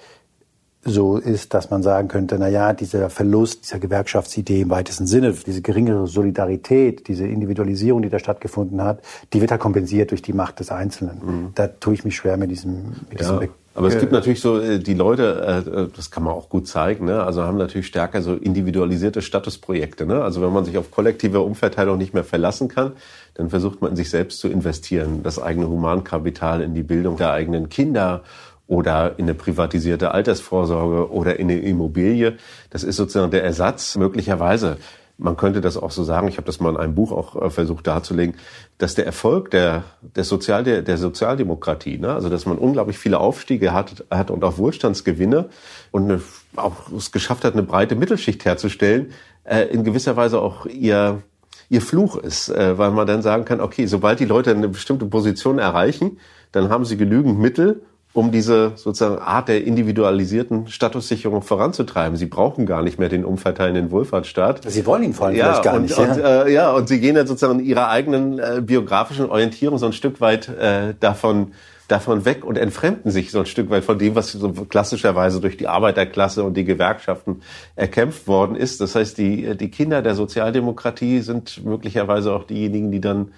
so 0.83 1.19
ist, 1.19 1.53
dass 1.53 1.71
man 1.71 1.83
sagen 1.83 2.09
könnte, 2.09 2.37
na 2.39 2.49
ja, 2.49 2.73
dieser 2.73 3.11
Verlust 3.11 3.65
dieser 3.65 3.79
Gewerkschaftsidee 3.79 4.63
im 4.63 4.71
weitesten 4.71 5.07
Sinne, 5.07 5.33
diese 5.33 5.61
geringere 5.61 6.07
Solidarität, 6.07 7.09
diese 7.09 7.27
Individualisierung, 7.27 8.03
die 8.03 8.09
da 8.09 8.19
stattgefunden 8.19 8.83
hat, 8.83 9.01
die 9.33 9.41
wird 9.41 9.51
ja 9.51 9.59
kompensiert 9.59 10.11
durch 10.11 10.23
die 10.23 10.33
Macht 10.33 10.61
des 10.61 10.71
Einzelnen. 10.71 11.21
Mhm. 11.25 11.53
Da 11.55 11.67
tue 11.67 11.95
ich 11.95 12.05
mich 12.05 12.17
schwer 12.17 12.37
mit 12.37 12.51
diesem, 12.51 12.95
mit 13.11 13.21
ja. 13.21 13.39
diesem 13.39 13.49
aber 13.77 13.89
es 13.89 13.99
gibt 13.99 14.11
natürlich 14.11 14.41
so 14.41 14.59
äh, 14.59 14.79
die 14.79 14.95
Leute, 14.95 15.65
äh, 15.67 15.95
das 15.95 16.11
kann 16.11 16.23
man 16.23 16.33
auch 16.33 16.49
gut 16.49 16.67
zeigen, 16.67 17.05
ne? 17.05 17.23
also 17.23 17.43
haben 17.43 17.59
natürlich 17.59 17.87
stärker 17.87 18.23
so 18.23 18.35
individualisierte 18.35 19.21
Statusprojekte. 19.21 20.07
Ne? 20.07 20.23
Also 20.23 20.41
wenn 20.41 20.53
man 20.53 20.65
sich 20.65 20.79
auf 20.79 20.91
kollektive 20.91 21.41
Umverteilung 21.41 21.99
nicht 21.99 22.15
mehr 22.15 22.25
verlassen 22.25 22.69
kann, 22.69 22.93
dann 23.35 23.51
versucht 23.51 23.83
man 23.83 23.91
in 23.91 23.97
sich 23.97 24.09
selbst 24.09 24.39
zu 24.39 24.49
investieren, 24.49 25.23
das 25.23 25.39
eigene 25.39 25.69
Humankapital 25.69 26.63
in 26.63 26.75
die 26.75 26.83
Bildung 26.83 27.19
der 27.19 27.33
eigenen 27.33 27.69
Kinder 27.69 28.23
oder 28.67 29.19
in 29.19 29.27
eine 29.27 29.35
privatisierte 29.35 30.11
Altersvorsorge 30.11 31.13
oder 31.13 31.39
in 31.39 31.51
eine 31.51 31.61
Immobilie. 31.61 32.39
Das 32.71 32.83
ist 32.83 32.97
sozusagen 32.97 33.31
der 33.31 33.45
Ersatz 33.45 33.97
möglicherweise. 33.97 34.79
Man 35.19 35.37
könnte 35.37 35.63
das 35.63 35.79
auch 35.79 35.91
so 35.91 36.05
sagen, 36.05 36.29
ich 36.29 36.37
habe 36.37 36.47
das 36.47 36.61
mal 36.61 36.71
in 36.71 36.77
einem 36.77 36.95
Buch 36.95 37.11
auch 37.11 37.41
äh, 37.41 37.51
versucht 37.51 37.87
darzulegen, 37.87 38.37
dass 38.77 38.95
der 38.95 39.07
Erfolg 39.07 39.51
der, 39.51 39.85
der, 40.03 40.25
Sozial, 40.25 40.63
der, 40.63 40.83
der 40.83 40.99
Sozialdemokratie, 40.99 41.99
ne, 41.99 42.13
also 42.13 42.29
dass 42.29 42.45
man 42.45 42.59
unglaublich 42.59 42.99
viele 42.99 43.19
Aufstiege 43.19 43.73
hat, 43.73 44.05
hat 44.11 44.31
und 44.31 44.45
auch 44.45 44.59
Wohlstandsgewinne 44.59 45.49
und 45.91 46.05
eine, 46.05 46.21
auch 46.57 46.93
es 46.95 47.13
geschafft 47.13 47.45
hat, 47.45 47.55
eine 47.55 47.63
breite 47.63 47.97
Mittelschicht 47.97 48.45
herzustellen, 48.45 49.13
äh, 49.45 49.63
in 49.63 49.85
gewisser 49.85 50.17
Weise 50.17 50.41
auch 50.41 50.67
ihr, 50.67 51.23
ihr 51.71 51.81
Fluch 51.81 52.17
ist, 52.17 52.51
äh, 52.51 52.77
weil 52.77 52.91
man 52.91 53.07
dann 53.07 53.23
sagen 53.23 53.47
kann, 53.47 53.61
okay, 53.61 53.87
sobald 53.87 54.21
die 54.21 54.27
Leute 54.27 54.51
eine 54.51 54.69
bestimmte 54.69 55.07
Position 55.07 55.59
erreichen, 55.59 56.19
dann 56.53 56.69
haben 56.69 56.85
sie 56.85 56.97
genügend 56.97 57.39
Mittel, 57.39 57.83
um 58.17 58.33
diese 58.33 58.73
sozusagen 58.77 59.19
Art 59.19 59.49
der 59.49 59.65
individualisierten 59.65 60.69
Statussicherung 60.69 61.43
voranzutreiben. 61.43 62.17
Sie 62.17 62.25
brauchen 62.25 62.65
gar 62.65 62.83
nicht 62.83 62.99
mehr 62.99 63.11
den 63.11 63.27
umverteilenden 63.27 63.91
Wohlfahrtsstaat. 63.91 64.63
Sie 64.67 64.87
wollen 64.87 65.03
ihn 65.03 65.13
vor 65.13 65.27
allem 65.27 65.37
ja, 65.37 65.45
vielleicht 65.45 65.63
gar 65.63 65.75
und, 65.75 65.83
nicht. 65.83 65.99
Und, 65.99 66.17
ja. 66.17 66.45
Äh, 66.45 66.53
ja, 66.53 66.73
und 66.73 66.89
sie 66.89 66.99
gehen 66.99 67.15
dann 67.15 67.27
sozusagen 67.27 67.61
in 67.61 67.67
ihrer 67.67 67.89
eigenen 67.89 68.39
äh, 68.39 68.63
biografischen 68.63 69.29
Orientierung 69.29 69.77
so 69.77 69.85
ein 69.85 69.93
Stück 69.93 70.23
weit 70.23 70.49
äh, 70.49 70.95
davon 70.99 71.53
davon 71.89 72.25
weg 72.25 72.45
und 72.45 72.59
entfremden 72.59 73.13
sich 73.13 73.31
so 73.31 73.39
ein 73.39 73.47
Stück 73.47 73.71
weit 73.71 73.85
von 73.85 73.97
dem, 73.97 74.17
was 74.17 74.33
so 74.33 74.51
klassischerweise 74.51 75.41
durch 75.41 75.57
die 75.57 75.69
Arbeiterklasse 75.69 76.43
und 76.43 76.57
die 76.57 76.65
Gewerkschaften 76.65 77.43
erkämpft 77.77 78.27
worden 78.27 78.57
ist. 78.57 78.81
Das 78.81 78.97
heißt, 78.97 79.17
die, 79.19 79.57
die 79.57 79.71
Kinder 79.71 80.03
der 80.03 80.17
Sozialdemokratie 80.17 81.21
sind 81.21 81.65
möglicherweise 81.65 82.33
auch 82.35 82.43
diejenigen, 82.43 82.91
die 82.91 83.01
dann 83.01 83.29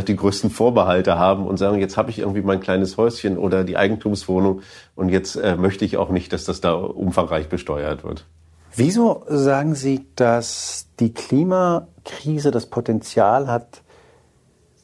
die 0.00 0.16
größten 0.16 0.50
Vorbehalte 0.50 1.18
haben 1.18 1.46
und 1.46 1.58
sagen, 1.58 1.78
jetzt 1.78 1.96
habe 1.96 2.10
ich 2.10 2.18
irgendwie 2.18 2.42
mein 2.42 2.60
kleines 2.60 2.96
Häuschen 2.96 3.36
oder 3.36 3.64
die 3.64 3.76
Eigentumswohnung 3.76 4.62
und 4.94 5.10
jetzt 5.10 5.36
äh, 5.36 5.56
möchte 5.56 5.84
ich 5.84 5.96
auch 5.96 6.10
nicht, 6.10 6.32
dass 6.32 6.44
das 6.44 6.60
da 6.60 6.74
umfangreich 6.74 7.48
besteuert 7.48 8.02
wird. 8.04 8.26
Wieso 8.74 9.24
sagen 9.28 9.74
Sie, 9.74 10.06
dass 10.16 10.86
die 10.98 11.12
Klimakrise 11.12 12.50
das 12.50 12.66
Potenzial 12.66 13.48
hat, 13.48 13.82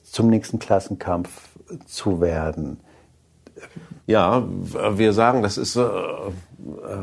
zum 0.05 0.29
nächsten 0.29 0.59
Klassenkampf 0.59 1.31
zu 1.87 2.21
werden? 2.21 2.81
Ja, 4.07 4.44
wir 4.47 5.12
sagen, 5.12 5.42
das 5.42 5.59
ist 5.59 5.77
äh, 5.77 5.88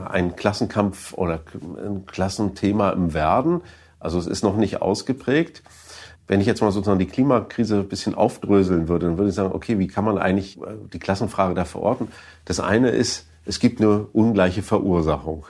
ein 0.10 0.36
Klassenkampf 0.36 1.14
oder 1.14 1.42
ein 1.78 2.06
Klassenthema 2.06 2.92
im 2.92 3.14
Werden. 3.14 3.62
Also 4.00 4.20
es 4.20 4.28
ist 4.28 4.44
noch 4.44 4.58
nicht 4.58 4.82
ausgeprägt. 4.82 5.64
Wenn 6.28 6.42
ich 6.42 6.48
jetzt 6.48 6.62
mal 6.62 6.72
sozusagen 6.72 7.00
die 7.00 7.06
Klimakrise 7.06 7.80
ein 7.80 7.88
bisschen 7.88 8.16
aufdröseln 8.16 8.88
würde, 8.88 9.06
dann 9.06 9.18
würde 9.18 9.30
ich 9.30 9.36
sagen, 9.36 9.54
okay, 9.54 9.78
wie 9.80 9.88
kann 9.88 10.06
man 10.06 10.18
eigentlich 10.18 10.58
äh, 10.58 10.76
die 10.92 11.00
Klassenfrage 11.00 11.54
da 11.54 11.66
verorten? 11.66 12.08
Das 12.46 12.60
eine 12.60 12.90
ist, 12.90 13.28
es 13.46 13.60
gibt 13.60 13.80
eine 13.80 14.08
ungleiche 14.12 14.64
Verursachung 14.64 15.46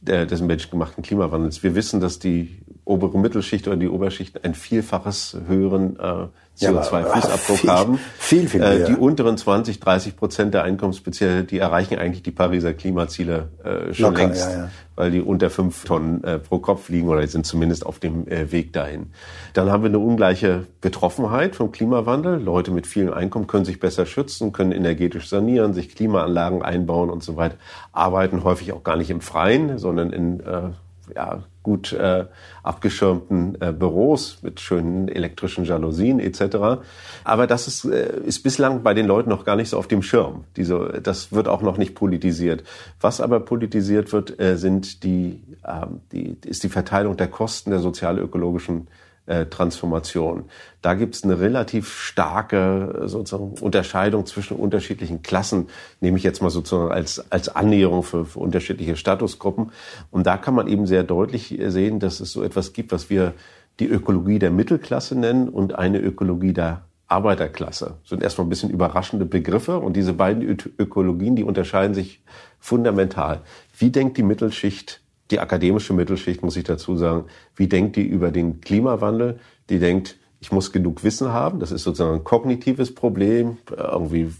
des 0.00 0.40
menschgemachten 0.40 1.02
Klimawandels. 1.02 1.64
Wir 1.64 1.74
wissen, 1.74 2.00
dass 2.00 2.20
die 2.20 2.60
obere 2.88 3.18
Mittelschicht 3.18 3.68
oder 3.68 3.76
die 3.76 3.88
Oberschicht 3.88 4.44
ein 4.44 4.54
Vielfaches 4.54 5.36
höheren 5.46 5.98
äh, 5.98 6.26
CO2-Fußabdruck 6.58 7.66
ja, 7.66 7.74
haben. 7.74 8.00
Viel, 8.18 8.48
viel 8.48 8.60
mehr. 8.60 8.84
Äh, 8.84 8.84
die 8.86 8.94
unteren 8.94 9.36
20, 9.36 9.78
30 9.78 10.16
Prozent 10.16 10.54
der 10.54 10.64
Einkommensbezieher, 10.64 11.42
die 11.42 11.58
erreichen 11.58 11.98
eigentlich 11.98 12.22
die 12.22 12.30
Pariser 12.30 12.72
Klimaziele 12.72 13.48
äh, 13.62 13.94
schon 13.94 14.06
Locker, 14.06 14.22
längst, 14.22 14.50
ja, 14.50 14.58
ja. 14.58 14.70
weil 14.96 15.10
die 15.10 15.20
unter 15.20 15.50
fünf 15.50 15.84
Tonnen 15.84 16.24
äh, 16.24 16.38
pro 16.38 16.58
Kopf 16.58 16.88
liegen 16.88 17.08
oder 17.08 17.26
sind 17.28 17.46
zumindest 17.46 17.86
auf 17.86 17.98
dem 17.98 18.26
äh, 18.26 18.50
Weg 18.50 18.72
dahin. 18.72 19.12
Dann 19.52 19.70
haben 19.70 19.82
wir 19.82 19.90
eine 19.90 20.00
ungleiche 20.00 20.66
Betroffenheit 20.80 21.56
vom 21.56 21.70
Klimawandel. 21.70 22.42
Leute 22.42 22.70
mit 22.70 22.86
vielen 22.86 23.12
Einkommen 23.12 23.46
können 23.46 23.66
sich 23.66 23.78
besser 23.78 24.06
schützen, 24.06 24.52
können 24.52 24.72
energetisch 24.72 25.28
sanieren, 25.28 25.74
sich 25.74 25.94
Klimaanlagen 25.94 26.62
einbauen 26.62 27.10
und 27.10 27.22
so 27.22 27.36
weiter, 27.36 27.56
arbeiten 27.92 28.42
häufig 28.42 28.72
auch 28.72 28.82
gar 28.82 28.96
nicht 28.96 29.10
im 29.10 29.20
Freien, 29.20 29.78
sondern 29.78 30.12
in 30.12 30.40
äh, 30.40 30.70
ja, 31.14 31.44
gut 31.62 31.92
äh, 31.92 32.24
abgeschirmten 32.62 33.60
äh, 33.60 33.72
Büros 33.72 34.38
mit 34.42 34.60
schönen 34.60 35.08
elektrischen 35.08 35.64
Jalousien 35.64 36.18
etc. 36.18 36.80
Aber 37.24 37.46
das 37.46 37.66
ist, 37.68 37.84
äh, 37.84 38.20
ist 38.24 38.42
bislang 38.42 38.82
bei 38.82 38.94
den 38.94 39.06
Leuten 39.06 39.28
noch 39.28 39.44
gar 39.44 39.56
nicht 39.56 39.68
so 39.68 39.78
auf 39.78 39.88
dem 39.88 40.02
Schirm. 40.02 40.44
Diese, 40.56 41.00
das 41.02 41.32
wird 41.32 41.48
auch 41.48 41.62
noch 41.62 41.76
nicht 41.76 41.94
politisiert. 41.94 42.64
Was 43.00 43.20
aber 43.20 43.40
politisiert 43.40 44.12
wird, 44.12 44.40
äh, 44.40 44.56
sind 44.56 45.04
die, 45.04 45.42
äh, 45.64 45.86
die, 46.12 46.38
ist 46.44 46.64
die 46.64 46.68
Verteilung 46.68 47.16
der 47.16 47.28
Kosten 47.28 47.70
der 47.70 47.80
sozial-ökologischen 47.80 48.88
äh, 49.28 49.46
Transformation. 49.46 50.44
Da 50.82 50.94
gibt 50.94 51.14
es 51.14 51.24
eine 51.24 51.38
relativ 51.38 51.92
starke 52.00 53.02
sozusagen 53.04 53.54
Unterscheidung 53.60 54.26
zwischen 54.26 54.56
unterschiedlichen 54.56 55.22
Klassen, 55.22 55.68
nehme 56.00 56.18
ich 56.18 56.24
jetzt 56.24 56.42
mal 56.42 56.50
sozusagen 56.50 56.90
als, 56.90 57.30
als 57.30 57.48
Annäherung 57.48 58.02
für, 58.02 58.24
für 58.24 58.38
unterschiedliche 58.40 58.96
Statusgruppen. 58.96 59.72
Und 60.10 60.26
da 60.26 60.36
kann 60.36 60.54
man 60.54 60.66
eben 60.66 60.86
sehr 60.86 61.04
deutlich 61.04 61.58
sehen, 61.66 62.00
dass 62.00 62.20
es 62.20 62.32
so 62.32 62.42
etwas 62.42 62.72
gibt, 62.72 62.92
was 62.92 63.10
wir 63.10 63.34
die 63.80 63.86
Ökologie 63.86 64.38
der 64.38 64.50
Mittelklasse 64.50 65.16
nennen 65.16 65.48
und 65.48 65.78
eine 65.78 66.00
Ökologie 66.00 66.52
der 66.52 66.82
Arbeiterklasse. 67.06 67.96
Das 68.00 68.10
sind 68.10 68.22
erstmal 68.22 68.46
ein 68.46 68.50
bisschen 68.50 68.70
überraschende 68.70 69.24
Begriffe 69.24 69.78
und 69.78 69.94
diese 69.94 70.12
beiden 70.12 70.42
Ökologien, 70.78 71.36
die 71.36 71.44
unterscheiden 71.44 71.94
sich 71.94 72.22
fundamental. 72.58 73.40
Wie 73.76 73.90
denkt 73.90 74.18
die 74.18 74.22
Mittelschicht 74.22 75.00
die 75.30 75.40
akademische 75.40 75.92
Mittelschicht, 75.92 76.42
muss 76.42 76.56
ich 76.56 76.64
dazu 76.64 76.96
sagen, 76.96 77.24
wie 77.56 77.68
denkt 77.68 77.96
die 77.96 78.06
über 78.06 78.30
den 78.30 78.60
Klimawandel? 78.60 79.38
Die 79.68 79.78
denkt, 79.78 80.16
ich 80.40 80.52
muss 80.52 80.72
genug 80.72 81.04
Wissen 81.04 81.32
haben. 81.32 81.60
Das 81.60 81.72
ist 81.72 81.82
sozusagen 81.82 82.16
ein 82.16 82.24
kognitives 82.24 82.94
Problem. 82.94 83.58
Irgendwie 83.76 84.22
äh, 84.22 84.32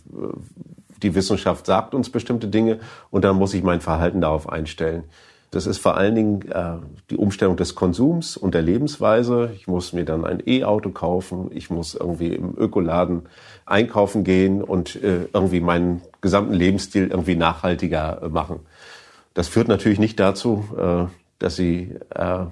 die 1.02 1.14
Wissenschaft 1.14 1.66
sagt 1.66 1.94
uns 1.94 2.10
bestimmte 2.10 2.48
Dinge 2.48 2.80
und 3.10 3.24
dann 3.24 3.36
muss 3.36 3.54
ich 3.54 3.62
mein 3.62 3.80
Verhalten 3.80 4.20
darauf 4.20 4.48
einstellen. 4.48 5.04
Das 5.50 5.66
ist 5.66 5.78
vor 5.78 5.96
allen 5.96 6.14
Dingen 6.14 6.42
äh, 6.50 6.76
die 7.08 7.16
Umstellung 7.16 7.56
des 7.56 7.74
Konsums 7.74 8.36
und 8.36 8.54
der 8.54 8.60
Lebensweise. 8.60 9.50
Ich 9.54 9.66
muss 9.66 9.94
mir 9.94 10.04
dann 10.04 10.26
ein 10.26 10.42
E-Auto 10.46 10.90
kaufen. 10.90 11.50
Ich 11.54 11.70
muss 11.70 11.94
irgendwie 11.94 12.34
im 12.34 12.54
Ökoladen 12.56 13.22
einkaufen 13.64 14.24
gehen 14.24 14.62
und 14.62 14.96
äh, 14.96 15.26
irgendwie 15.32 15.60
meinen 15.60 16.02
gesamten 16.20 16.52
Lebensstil 16.52 17.08
irgendwie 17.08 17.36
nachhaltiger 17.36 18.22
äh, 18.22 18.28
machen. 18.28 18.60
Das 19.34 19.48
führt 19.48 19.68
natürlich 19.68 19.98
nicht 19.98 20.18
dazu, 20.18 20.64
äh, 20.76 21.04
dass 21.38 21.56
sie 21.56 21.94
äh, 22.14 22.46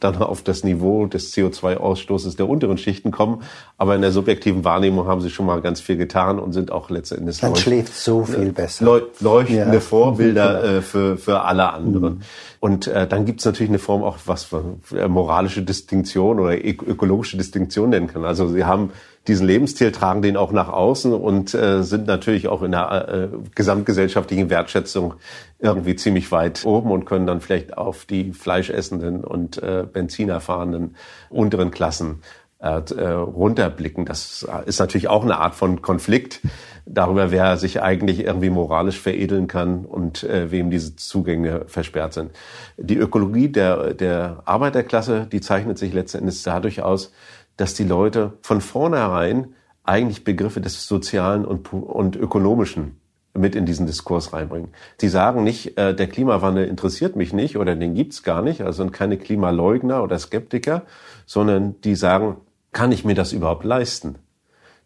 dann 0.00 0.16
auf 0.16 0.42
das 0.42 0.64
Niveau 0.64 1.06
des 1.06 1.34
CO2-Ausstoßes 1.34 2.36
der 2.36 2.48
unteren 2.48 2.78
Schichten 2.78 3.10
kommen. 3.10 3.42
Aber 3.76 3.94
in 3.94 4.00
der 4.00 4.12
subjektiven 4.12 4.64
Wahrnehmung 4.64 5.06
haben 5.06 5.20
sie 5.20 5.30
schon 5.30 5.46
mal 5.46 5.60
ganz 5.60 5.80
viel 5.80 5.96
getan 5.96 6.38
und 6.38 6.52
sind 6.52 6.72
auch 6.72 6.90
letztendlich 6.90 7.42
Man 7.42 7.56
schläft 7.56 7.94
so 7.94 8.24
viel 8.24 8.52
besser. 8.52 9.02
leuchtende 9.20 9.74
ja. 9.74 9.80
Vorbilder 9.80 10.64
äh, 10.78 10.82
für, 10.82 11.16
für 11.16 11.42
alle 11.42 11.72
anderen. 11.72 12.14
Mhm. 12.14 12.20
Und 12.60 12.86
äh, 12.86 13.06
dann 13.06 13.26
gibt 13.26 13.40
es 13.40 13.46
natürlich 13.46 13.70
eine 13.70 13.78
Form 13.78 14.02
auch, 14.02 14.18
was 14.26 14.50
man 14.50 14.80
moralische 15.08 15.62
Distinktion 15.62 16.40
oder 16.40 16.56
ökologische 16.56 17.36
Distinktion 17.36 17.90
nennen 17.90 18.06
kann. 18.06 18.24
Also 18.24 18.48
sie 18.48 18.64
haben 18.64 18.90
diesen 19.28 19.46
Lebensstil, 19.46 19.92
tragen 19.92 20.22
den 20.22 20.36
auch 20.36 20.52
nach 20.52 20.68
außen 20.68 21.12
und 21.12 21.54
äh, 21.54 21.82
sind 21.82 22.06
natürlich 22.06 22.48
auch 22.48 22.62
in 22.62 22.72
der 22.72 23.08
äh, 23.08 23.28
gesamtgesellschaftlichen 23.54 24.50
Wertschätzung 24.50 25.14
irgendwie 25.58 25.96
ziemlich 25.96 26.30
weit 26.32 26.64
oben 26.64 26.90
und 26.90 27.06
können 27.06 27.26
dann 27.26 27.40
vielleicht 27.40 27.76
auf 27.76 28.04
die 28.04 28.32
fleischessenden 28.32 29.24
und 29.24 29.62
äh, 29.62 29.84
Benziner 29.90 30.40
fahrenden 30.40 30.96
unteren 31.30 31.70
Klassen 31.70 32.22
äh, 32.60 32.80
äh 32.96 33.10
runterblicken. 33.10 34.04
Das 34.04 34.46
ist 34.66 34.78
natürlich 34.78 35.08
auch 35.08 35.24
eine 35.24 35.38
Art 35.38 35.54
von 35.54 35.82
Konflikt 35.82 36.40
darüber, 36.86 37.32
wer 37.32 37.56
sich 37.56 37.82
eigentlich 37.82 38.20
irgendwie 38.24 38.50
moralisch 38.50 39.00
veredeln 39.00 39.48
kann 39.48 39.84
und 39.84 40.22
äh, 40.22 40.50
wem 40.52 40.70
diese 40.70 40.94
Zugänge 40.94 41.64
versperrt 41.66 42.14
sind. 42.14 42.30
Die 42.76 42.96
Ökologie 42.96 43.48
der, 43.48 43.92
der 43.92 44.42
Arbeiterklasse, 44.44 45.26
die 45.30 45.40
zeichnet 45.40 45.78
sich 45.78 45.92
letzten 45.92 46.18
Endes 46.18 46.44
dadurch 46.44 46.82
aus, 46.82 47.12
dass 47.56 47.74
die 47.74 47.84
Leute 47.84 48.34
von 48.42 48.60
vornherein 48.60 49.54
eigentlich 49.84 50.24
Begriffe 50.24 50.60
des 50.60 50.86
Sozialen 50.86 51.44
und, 51.44 51.72
und 51.72 52.16
Ökonomischen 52.16 52.96
mit 53.34 53.54
in 53.54 53.66
diesen 53.66 53.86
Diskurs 53.86 54.32
reinbringen. 54.32 54.70
Sie 54.98 55.08
sagen 55.08 55.44
nicht, 55.44 55.78
äh, 55.78 55.94
der 55.94 56.06
Klimawandel 56.08 56.66
interessiert 56.66 57.16
mich 57.16 57.32
nicht 57.32 57.56
oder 57.56 57.76
den 57.76 57.94
gibt's 57.94 58.22
gar 58.22 58.42
nicht, 58.42 58.62
also 58.62 58.82
sind 58.82 58.92
keine 58.92 59.18
Klimaleugner 59.18 60.02
oder 60.02 60.18
Skeptiker, 60.18 60.82
sondern 61.26 61.80
die 61.82 61.94
sagen, 61.94 62.36
kann 62.72 62.92
ich 62.92 63.04
mir 63.04 63.14
das 63.14 63.32
überhaupt 63.32 63.64
leisten? 63.64 64.16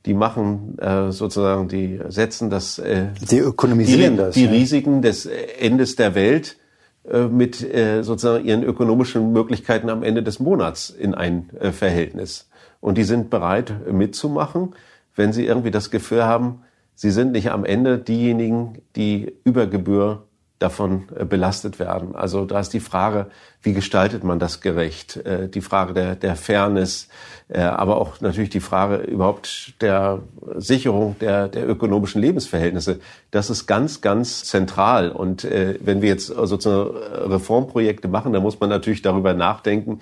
Die 0.07 0.15
machen 0.15 0.79
äh, 0.79 1.13
sozusagen, 1.13 1.69
die 1.69 2.01
setzen 2.09 2.51
das, 2.51 2.79
äh, 2.79 3.09
die 3.31 3.39
ökonomisieren 3.39 4.15
die, 4.15 4.19
das, 4.19 4.35
die 4.35 4.45
ja. 4.47 4.51
Risiken 4.51 5.03
des 5.03 5.27
Endes 5.27 5.97
der 5.97 6.15
Welt 6.15 6.57
äh, 7.05 7.25
mit 7.27 7.63
äh, 7.63 8.03
sozusagen 8.03 8.45
ihren 8.45 8.63
ökonomischen 8.63 9.33
Möglichkeiten 9.33 9.91
am 9.91 10.03
Ende 10.03 10.23
des 10.23 10.41
Monats 10.41 10.91
in 10.91 11.15
ein 11.15 11.51
äh, 11.61 11.73
Verhältnis. 11.73 12.50
Und 12.81 12.97
die 12.99 13.05
sind 13.05 13.31
bereit 13.31 13.75
mitzumachen, 13.91 14.75
wenn 15.15 15.33
sie 15.33 15.47
irgendwie 15.47 15.71
das 15.71 15.91
Gefühl 15.91 16.25
haben, 16.25 16.63
sie 16.95 17.11
sind 17.11 17.33
nicht 17.33 17.51
am 17.51 17.65
Ende 17.65 17.99
diejenigen, 17.99 18.79
die 18.97 19.35
über 19.45 19.67
Gebühr 19.67 20.25
davon 20.61 21.09
äh, 21.17 21.25
belastet 21.25 21.79
werden. 21.79 22.15
Also 22.15 22.45
da 22.45 22.61
ist 22.61 22.75
die 22.75 22.81
Frage, 22.81 23.27
wie 23.63 23.73
gestaltet 23.73 24.25
man 24.25 24.39
das 24.39 24.61
gerecht? 24.61 25.17
Äh, 25.17 25.49
die 25.49 25.63
Frage 25.63 25.95
der, 25.95 26.17
der 26.17 26.37
Fairness, 26.37 27.09
äh, 27.49 27.63
aber 27.63 27.97
auch 27.97 28.21
natürlich 28.21 28.51
die 28.51 28.61
Frage 28.61 28.97
überhaupt 28.97 29.81
der 29.81 30.21
Sicherung 30.57 31.17
der, 31.19 31.49
der 31.49 31.67
ökonomischen 31.67 32.21
Lebensverhältnisse. 32.21 33.01
Das 33.31 33.49
ist 33.49 33.67
ganz, 33.67 34.03
ganz 34.03 34.45
zentral. 34.45 35.11
Und 35.11 35.45
wenn 35.45 36.03
wir 36.03 36.11
jetzt 36.11 36.27
sozusagen 36.27 36.97
Reformprojekte 37.31 38.09
machen, 38.09 38.33
dann 38.33 38.43
muss 38.43 38.61
man 38.61 38.69
natürlich 38.69 39.03
darüber 39.03 39.33
nachdenken, 39.33 40.01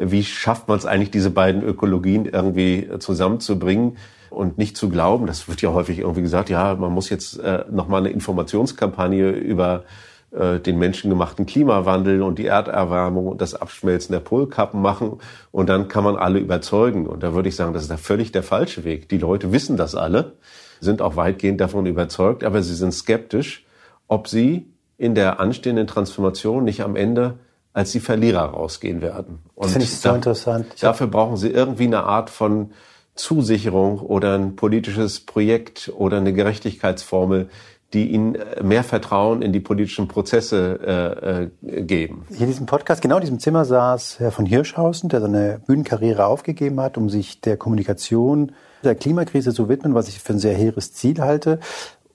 wie 0.00 0.24
schafft 0.24 0.68
man 0.68 0.78
es 0.78 0.86
eigentlich, 0.86 1.10
diese 1.10 1.30
beiden 1.30 1.62
Ökologien 1.62 2.26
irgendwie 2.26 2.88
zusammenzubringen 2.98 3.96
und 4.30 4.58
nicht 4.58 4.76
zu 4.76 4.88
glauben, 4.88 5.26
das 5.26 5.48
wird 5.48 5.62
ja 5.62 5.72
häufig 5.72 6.00
irgendwie 6.00 6.22
gesagt, 6.22 6.50
ja, 6.50 6.74
man 6.74 6.92
muss 6.92 7.10
jetzt 7.10 7.38
äh, 7.40 7.64
nochmal 7.70 8.00
eine 8.00 8.10
Informationskampagne 8.10 9.30
über 9.30 9.84
äh, 10.30 10.60
den 10.60 10.78
menschengemachten 10.78 11.46
Klimawandel 11.46 12.22
und 12.22 12.38
die 12.38 12.46
Erderwärmung 12.46 13.26
und 13.26 13.40
das 13.40 13.54
Abschmelzen 13.54 14.12
der 14.12 14.20
Polkappen 14.20 14.80
machen 14.80 15.18
und 15.50 15.68
dann 15.68 15.88
kann 15.88 16.04
man 16.04 16.16
alle 16.16 16.38
überzeugen. 16.38 17.06
Und 17.06 17.22
da 17.22 17.34
würde 17.34 17.48
ich 17.48 17.56
sagen, 17.56 17.72
das 17.72 17.82
ist 17.82 17.90
da 17.90 17.96
völlig 17.96 18.32
der 18.32 18.42
falsche 18.42 18.84
Weg. 18.84 19.08
Die 19.08 19.18
Leute 19.18 19.52
wissen 19.52 19.76
das 19.76 19.94
alle, 19.94 20.32
sind 20.80 21.00
auch 21.00 21.16
weitgehend 21.16 21.60
davon 21.60 21.86
überzeugt, 21.86 22.44
aber 22.44 22.62
sie 22.62 22.74
sind 22.74 22.92
skeptisch, 22.92 23.64
ob 24.06 24.28
sie 24.28 24.70
in 24.98 25.14
der 25.14 25.40
anstehenden 25.40 25.86
Transformation 25.86 26.64
nicht 26.64 26.82
am 26.82 26.96
Ende 26.96 27.38
als 27.78 27.92
die 27.92 28.00
Verlierer 28.00 28.40
rausgehen 28.40 29.00
werden. 29.02 29.38
Und 29.54 29.66
das 29.66 29.72
finde 29.72 29.84
ich 29.84 29.96
so 29.96 30.08
da, 30.08 30.16
interessant. 30.16 30.66
Dafür 30.80 31.06
brauchen 31.06 31.36
sie 31.36 31.48
irgendwie 31.48 31.84
eine 31.84 32.02
Art 32.02 32.28
von 32.28 32.72
Zusicherung 33.14 34.00
oder 34.00 34.34
ein 34.34 34.56
politisches 34.56 35.20
Projekt 35.20 35.92
oder 35.96 36.16
eine 36.16 36.32
Gerechtigkeitsformel, 36.32 37.48
die 37.92 38.10
ihnen 38.10 38.34
äh, 38.34 38.64
mehr 38.64 38.82
Vertrauen 38.82 39.42
in 39.42 39.52
die 39.52 39.60
politischen 39.60 40.08
Prozesse 40.08 41.50
äh, 41.62 41.76
äh, 41.76 41.82
geben. 41.82 42.26
Hier 42.30 42.40
in 42.40 42.46
diesem 42.48 42.66
Podcast, 42.66 43.00
genau 43.00 43.16
in 43.18 43.20
diesem 43.20 43.38
Zimmer 43.38 43.64
saß 43.64 44.18
Herr 44.18 44.32
von 44.32 44.44
Hirschhausen, 44.44 45.08
der 45.08 45.20
seine 45.20 45.60
Bühnenkarriere 45.64 46.26
aufgegeben 46.26 46.80
hat, 46.80 46.98
um 46.98 47.08
sich 47.08 47.40
der 47.40 47.56
Kommunikation 47.56 48.52
der 48.82 48.96
Klimakrise 48.96 49.54
zu 49.54 49.68
widmen, 49.68 49.94
was 49.94 50.08
ich 50.08 50.18
für 50.18 50.32
ein 50.32 50.40
sehr 50.40 50.54
hehres 50.54 50.92
Ziel 50.94 51.20
halte. 51.20 51.60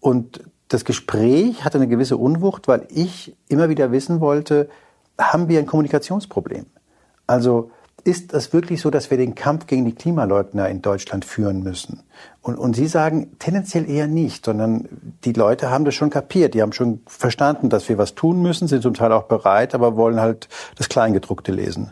Und 0.01 0.41
das 0.67 0.83
Gespräch 0.83 1.63
hatte 1.63 1.77
eine 1.77 1.87
gewisse 1.87 2.17
Unwucht, 2.17 2.67
weil 2.67 2.85
ich 2.89 3.33
immer 3.47 3.69
wieder 3.69 3.93
wissen 3.93 4.19
wollte, 4.19 4.67
haben 5.17 5.47
wir 5.47 5.59
ein 5.59 5.65
Kommunikationsproblem? 5.65 6.65
Also 7.27 7.71
ist 8.03 8.33
es 8.33 8.51
wirklich 8.51 8.81
so, 8.81 8.89
dass 8.89 9.09
wir 9.11 9.17
den 9.17 9.33
Kampf 9.33 9.65
gegen 9.65 9.85
die 9.85 9.95
Klimaleugner 9.95 10.67
in 10.67 10.81
Deutschland 10.81 11.23
führen 11.23 11.63
müssen? 11.63 12.03
Und, 12.41 12.57
und 12.57 12.75
Sie 12.75 12.87
sagen 12.87 13.31
tendenziell 13.39 13.89
eher 13.89 14.07
nicht, 14.07 14.45
sondern 14.45 14.89
die 15.23 15.31
Leute 15.31 15.69
haben 15.69 15.85
das 15.85 15.95
schon 15.95 16.09
kapiert. 16.09 16.53
Die 16.53 16.61
haben 16.61 16.73
schon 16.73 17.01
verstanden, 17.07 17.69
dass 17.69 17.87
wir 17.87 17.97
was 17.97 18.15
tun 18.15 18.41
müssen, 18.41 18.67
sind 18.67 18.83
zum 18.83 18.93
Teil 18.93 19.13
auch 19.13 19.23
bereit, 19.23 19.73
aber 19.73 19.95
wollen 19.95 20.19
halt 20.19 20.49
das 20.75 20.89
Kleingedruckte 20.89 21.53
lesen. 21.53 21.91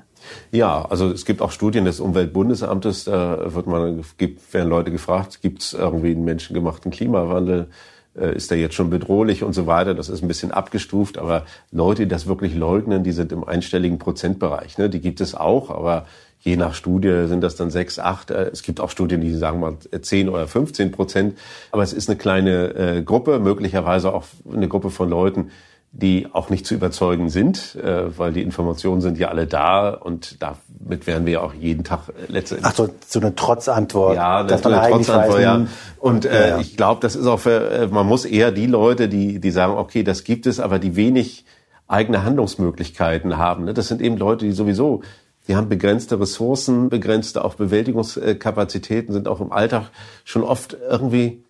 Ja, 0.51 0.85
also 0.85 1.09
es 1.09 1.25
gibt 1.25 1.41
auch 1.41 1.51
Studien 1.51 1.85
des 1.85 1.99
Umweltbundesamtes, 1.99 3.05
da 3.05 3.53
wird 3.53 3.67
man, 3.67 4.03
werden 4.51 4.69
Leute 4.69 4.91
gefragt, 4.91 5.41
gibt 5.41 5.61
es 5.61 5.73
irgendwie 5.73 6.11
einen 6.11 6.25
menschengemachten 6.25 6.91
Klimawandel? 6.91 7.69
Äh, 8.13 8.35
ist 8.35 8.51
er 8.51 8.57
jetzt 8.57 8.75
schon 8.75 8.89
bedrohlich 8.89 9.41
und 9.43 9.53
so 9.53 9.67
weiter. 9.67 9.93
Das 9.93 10.09
ist 10.09 10.21
ein 10.21 10.27
bisschen 10.27 10.51
abgestuft, 10.51 11.17
aber 11.17 11.45
Leute, 11.71 12.03
die 12.03 12.09
das 12.09 12.27
wirklich 12.27 12.53
leugnen, 12.55 13.03
die 13.03 13.13
sind 13.13 13.31
im 13.31 13.45
einstelligen 13.45 13.99
Prozentbereich. 13.99 14.77
Ne? 14.77 14.89
Die 14.89 14.99
gibt 14.99 15.21
es 15.21 15.33
auch, 15.33 15.69
aber 15.69 16.05
je 16.41 16.57
nach 16.57 16.73
Studie 16.73 17.27
sind 17.27 17.41
das 17.41 17.55
dann 17.55 17.71
sechs, 17.71 17.99
acht. 17.99 18.29
Äh, 18.29 18.49
es 18.51 18.63
gibt 18.63 18.81
auch 18.81 18.89
Studien, 18.89 19.21
die 19.21 19.33
sagen 19.33 19.61
mal 19.61 19.77
zehn 20.01 20.27
oder 20.27 20.45
15 20.45 20.91
Prozent. 20.91 21.37
Aber 21.71 21.83
es 21.83 21.93
ist 21.93 22.09
eine 22.09 22.17
kleine 22.17 22.75
äh, 22.75 23.01
Gruppe, 23.01 23.39
möglicherweise 23.39 24.13
auch 24.13 24.25
eine 24.51 24.67
Gruppe 24.67 24.89
von 24.89 25.09
Leuten, 25.09 25.51
die 25.93 26.27
auch 26.31 26.49
nicht 26.49 26.65
zu 26.65 26.73
überzeugen 26.73 27.29
sind, 27.29 27.75
äh, 27.75 28.17
weil 28.17 28.31
die 28.31 28.41
Informationen 28.41 29.01
sind 29.01 29.17
ja 29.17 29.27
alle 29.27 29.45
da 29.45 29.89
und 29.89 30.41
damit 30.41 31.05
werden 31.05 31.25
wir 31.25 31.43
auch 31.43 31.53
jeden 31.53 31.83
Tag 31.83 32.07
äh, 32.09 32.31
letztendlich. 32.31 32.65
Ach 32.65 32.75
so, 32.75 32.89
so 33.05 33.19
eine 33.19 33.35
Trotzantwort. 33.35 34.15
Ja, 34.15 34.43
das 34.43 34.61
ist 34.61 34.67
eine 34.67 34.89
Trotzantwort, 34.89 35.41
ja. 35.41 35.67
Und 35.99 36.25
äh, 36.25 36.33
ja, 36.33 36.47
ja. 36.47 36.59
ich 36.59 36.77
glaube, 36.77 37.01
das 37.01 37.17
ist 37.17 37.27
auch 37.27 37.39
für, 37.41 37.69
äh, 37.69 37.87
man 37.87 38.07
muss 38.07 38.23
eher 38.23 38.51
die 38.51 38.67
Leute, 38.67 39.09
die, 39.09 39.39
die 39.39 39.51
sagen, 39.51 39.73
okay, 39.73 40.03
das 40.03 40.23
gibt 40.23 40.47
es, 40.47 40.61
aber 40.61 40.79
die 40.79 40.95
wenig 40.95 41.45
eigene 41.87 42.23
Handlungsmöglichkeiten 42.23 43.37
haben. 43.37 43.65
Ne? 43.65 43.73
Das 43.73 43.89
sind 43.89 44.01
eben 44.01 44.15
Leute, 44.15 44.45
die 44.45 44.53
sowieso, 44.53 45.01
die 45.49 45.57
haben 45.57 45.67
begrenzte 45.67 46.17
Ressourcen, 46.17 46.87
begrenzte 46.87 47.43
auch 47.43 47.55
Bewältigungskapazitäten, 47.55 49.13
sind 49.13 49.27
auch 49.27 49.41
im 49.41 49.51
Alltag 49.51 49.89
schon 50.23 50.43
oft 50.43 50.77
irgendwie, 50.89 51.43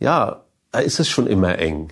ja, 0.00 0.40
da 0.72 0.78
ist 0.78 1.00
es 1.00 1.08
schon 1.08 1.26
immer 1.26 1.58
eng. 1.58 1.90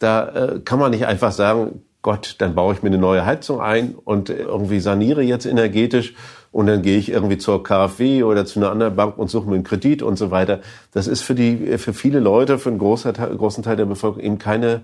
Da 0.00 0.28
äh, 0.28 0.60
kann 0.60 0.80
man 0.80 0.90
nicht 0.90 1.06
einfach 1.06 1.30
sagen, 1.30 1.82
Gott, 2.02 2.36
dann 2.38 2.54
baue 2.54 2.74
ich 2.74 2.82
mir 2.82 2.88
eine 2.88 2.98
neue 2.98 3.24
Heizung 3.26 3.60
ein 3.60 3.94
und 3.94 4.30
irgendwie 4.30 4.80
saniere 4.80 5.22
jetzt 5.22 5.44
energetisch 5.44 6.14
und 6.50 6.66
dann 6.66 6.82
gehe 6.82 6.98
ich 6.98 7.10
irgendwie 7.10 7.36
zur 7.36 7.62
KfW 7.62 8.22
oder 8.22 8.46
zu 8.46 8.58
einer 8.58 8.70
anderen 8.70 8.96
Bank 8.96 9.18
und 9.18 9.30
suche 9.30 9.48
mir 9.48 9.54
einen 9.54 9.64
Kredit 9.64 10.02
und 10.02 10.16
so 10.16 10.30
weiter. 10.30 10.60
Das 10.92 11.06
ist 11.06 11.20
für 11.20 11.34
die, 11.34 11.78
für 11.78 11.92
viele 11.92 12.18
Leute, 12.18 12.58
für 12.58 12.70
einen 12.70 12.78
großen 12.78 13.14
Teil, 13.14 13.36
großen 13.36 13.62
Teil 13.62 13.76
der 13.76 13.84
Bevölkerung 13.84 14.24
eben 14.24 14.38
keine 14.38 14.80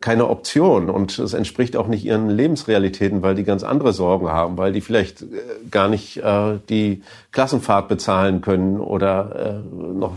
keine 0.00 0.28
Option 0.28 0.90
und 0.90 1.18
es 1.18 1.34
entspricht 1.34 1.76
auch 1.76 1.88
nicht 1.88 2.04
ihren 2.04 2.30
Lebensrealitäten, 2.30 3.22
weil 3.22 3.34
die 3.34 3.42
ganz 3.42 3.64
andere 3.64 3.92
Sorgen 3.92 4.28
haben, 4.28 4.56
weil 4.56 4.72
die 4.72 4.80
vielleicht 4.80 5.22
äh, 5.22 5.26
gar 5.72 5.88
nicht 5.88 6.18
äh, 6.18 6.58
die 6.68 7.02
Klassenfahrt 7.32 7.88
bezahlen 7.88 8.40
können 8.40 8.78
oder 8.78 9.62
äh, 9.64 9.76
noch 9.76 10.12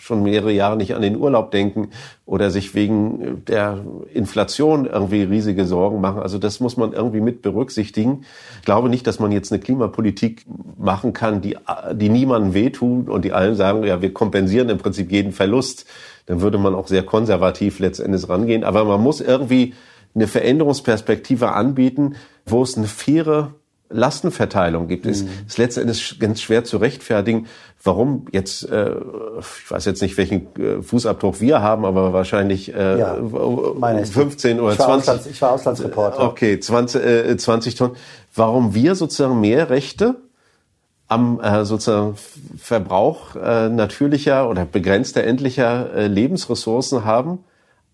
schon 0.00 0.24
mehrere 0.24 0.50
Jahre 0.50 0.76
nicht 0.76 0.96
an 0.96 1.02
den 1.02 1.16
Urlaub 1.16 1.52
denken 1.52 1.90
oder 2.26 2.50
sich 2.50 2.74
wegen 2.74 3.44
der 3.46 3.84
Inflation 4.12 4.86
irgendwie 4.86 5.22
riesige 5.22 5.66
Sorgen 5.66 6.00
machen. 6.00 6.20
Also 6.20 6.38
das 6.38 6.58
muss 6.58 6.76
man 6.76 6.92
irgendwie 6.92 7.20
mit 7.20 7.42
berücksichtigen. 7.42 8.24
Ich 8.58 8.64
glaube 8.64 8.88
nicht, 8.88 9.06
dass 9.06 9.20
man 9.20 9.30
jetzt 9.30 9.52
eine 9.52 9.60
Klimapolitik 9.60 10.46
machen 10.78 11.12
kann, 11.12 11.40
die, 11.40 11.56
die 11.94 12.08
niemandem 12.08 12.54
wehtut 12.54 13.08
und 13.08 13.24
die 13.24 13.32
allen 13.32 13.54
sagen, 13.54 13.84
ja, 13.84 14.02
wir 14.02 14.12
kompensieren 14.12 14.68
im 14.68 14.78
Prinzip 14.78 15.12
jeden 15.12 15.32
Verlust 15.32 15.86
dann 16.26 16.40
würde 16.40 16.58
man 16.58 16.74
auch 16.74 16.88
sehr 16.88 17.02
konservativ 17.02 17.78
letztendlich 17.78 18.28
rangehen. 18.28 18.64
Aber 18.64 18.84
man 18.84 19.00
muss 19.00 19.20
irgendwie 19.20 19.74
eine 20.14 20.26
Veränderungsperspektive 20.26 21.52
anbieten, 21.52 22.16
wo 22.44 22.62
es 22.62 22.76
eine 22.76 22.86
faire 22.86 23.54
Lastenverteilung 23.92 24.88
gibt. 24.88 25.06
Es 25.06 25.22
mhm. 25.22 25.28
ist 25.46 25.58
letztendlich 25.58 26.18
ganz 26.18 26.40
schwer 26.40 26.64
zu 26.64 26.78
rechtfertigen, 26.78 27.46
warum 27.82 28.26
jetzt, 28.32 28.68
äh, 28.70 28.94
ich 29.38 29.70
weiß 29.70 29.84
jetzt 29.84 30.02
nicht, 30.02 30.16
welchen 30.16 30.48
äh, 30.56 30.82
Fußabdruck 30.82 31.40
wir 31.40 31.60
haben, 31.60 31.84
aber 31.84 32.12
wahrscheinlich 32.12 32.74
äh, 32.74 32.98
ja, 32.98 33.16
15 33.16 34.60
oder 34.60 34.72
ich 34.72 34.78
war 34.78 34.86
20. 34.86 35.08
Auslands, 35.08 35.26
ich 35.26 35.42
war 35.42 35.52
Auslandsreporter. 35.52 36.20
Okay, 36.20 36.58
20, 36.58 37.04
äh, 37.04 37.36
20 37.36 37.74
Tonnen. 37.74 37.96
Warum 38.34 38.74
wir 38.74 38.94
sozusagen 38.94 39.40
mehr 39.40 39.70
Rechte 39.70 40.16
am 41.12 41.40
äh, 41.40 41.64
sozusagen 41.64 42.16
Verbrauch 42.56 43.36
äh, 43.36 43.68
natürlicher 43.68 44.48
oder 44.48 44.64
begrenzter 44.64 45.24
endlicher 45.24 45.94
äh, 45.94 46.06
Lebensressourcen 46.06 47.04
haben 47.04 47.40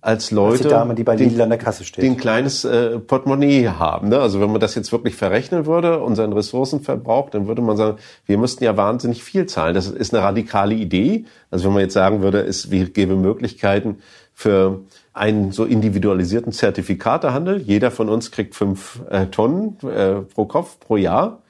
als 0.00 0.30
Leute, 0.30 0.52
als 0.52 0.62
die 0.62 0.68
Dame, 0.68 0.94
die 0.94 1.02
bei 1.02 1.16
Lidl 1.16 1.42
an 1.42 1.48
der 1.48 1.58
Kasse 1.58 1.84
steht, 1.84 2.04
die 2.04 2.08
ein 2.08 2.16
kleines 2.16 2.64
äh, 2.64 3.00
Portemonnaie 3.00 3.68
haben. 3.68 4.10
Ne? 4.10 4.20
Also 4.20 4.40
wenn 4.40 4.50
man 4.50 4.60
das 4.60 4.76
jetzt 4.76 4.92
wirklich 4.92 5.16
verrechnen 5.16 5.66
würde, 5.66 5.98
unseren 5.98 6.32
Ressourcenverbrauch, 6.32 7.30
dann 7.30 7.48
würde 7.48 7.62
man 7.62 7.76
sagen, 7.76 7.98
wir 8.24 8.38
müssten 8.38 8.62
ja 8.62 8.76
wahnsinnig 8.76 9.24
viel 9.24 9.46
zahlen. 9.46 9.74
Das 9.74 9.88
ist 9.88 10.14
eine 10.14 10.22
radikale 10.22 10.74
Idee. 10.74 11.24
Also 11.50 11.64
wenn 11.66 11.72
man 11.72 11.82
jetzt 11.82 11.94
sagen 11.94 12.22
würde, 12.22 12.42
es 12.42 12.70
gäbe 12.70 13.16
Möglichkeiten 13.16 13.98
für 14.32 14.82
einen 15.12 15.50
so 15.50 15.64
individualisierten 15.64 16.52
Zertifikatehandel. 16.52 17.60
Jeder 17.60 17.90
von 17.90 18.08
uns 18.08 18.30
kriegt 18.30 18.54
fünf 18.54 19.00
äh, 19.10 19.26
Tonnen 19.26 19.76
äh, 19.82 20.20
pro 20.32 20.44
Kopf 20.44 20.78
pro 20.78 20.96
Jahr. 20.96 21.42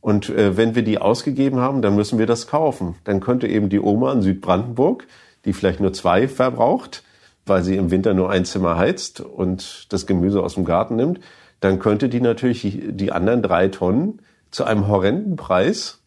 Und 0.00 0.28
äh, 0.28 0.56
wenn 0.56 0.74
wir 0.74 0.82
die 0.82 0.98
ausgegeben 0.98 1.58
haben, 1.58 1.82
dann 1.82 1.96
müssen 1.96 2.18
wir 2.18 2.26
das 2.26 2.46
kaufen. 2.46 2.94
Dann 3.04 3.20
könnte 3.20 3.46
eben 3.48 3.68
die 3.68 3.80
Oma 3.80 4.12
in 4.12 4.22
Südbrandenburg, 4.22 5.06
die 5.44 5.52
vielleicht 5.52 5.80
nur 5.80 5.92
zwei 5.92 6.28
verbraucht, 6.28 7.02
weil 7.46 7.62
sie 7.62 7.76
im 7.76 7.90
Winter 7.90 8.14
nur 8.14 8.30
ein 8.30 8.44
Zimmer 8.44 8.76
heizt 8.76 9.20
und 9.20 9.92
das 9.92 10.06
Gemüse 10.06 10.42
aus 10.42 10.54
dem 10.54 10.64
Garten 10.64 10.96
nimmt, 10.96 11.20
dann 11.60 11.78
könnte 11.78 12.08
die 12.08 12.20
natürlich 12.20 12.80
die 12.88 13.10
anderen 13.10 13.42
drei 13.42 13.68
Tonnen 13.68 14.20
zu 14.50 14.64
einem 14.64 14.86
horrenden 14.86 15.36
Preis 15.36 16.00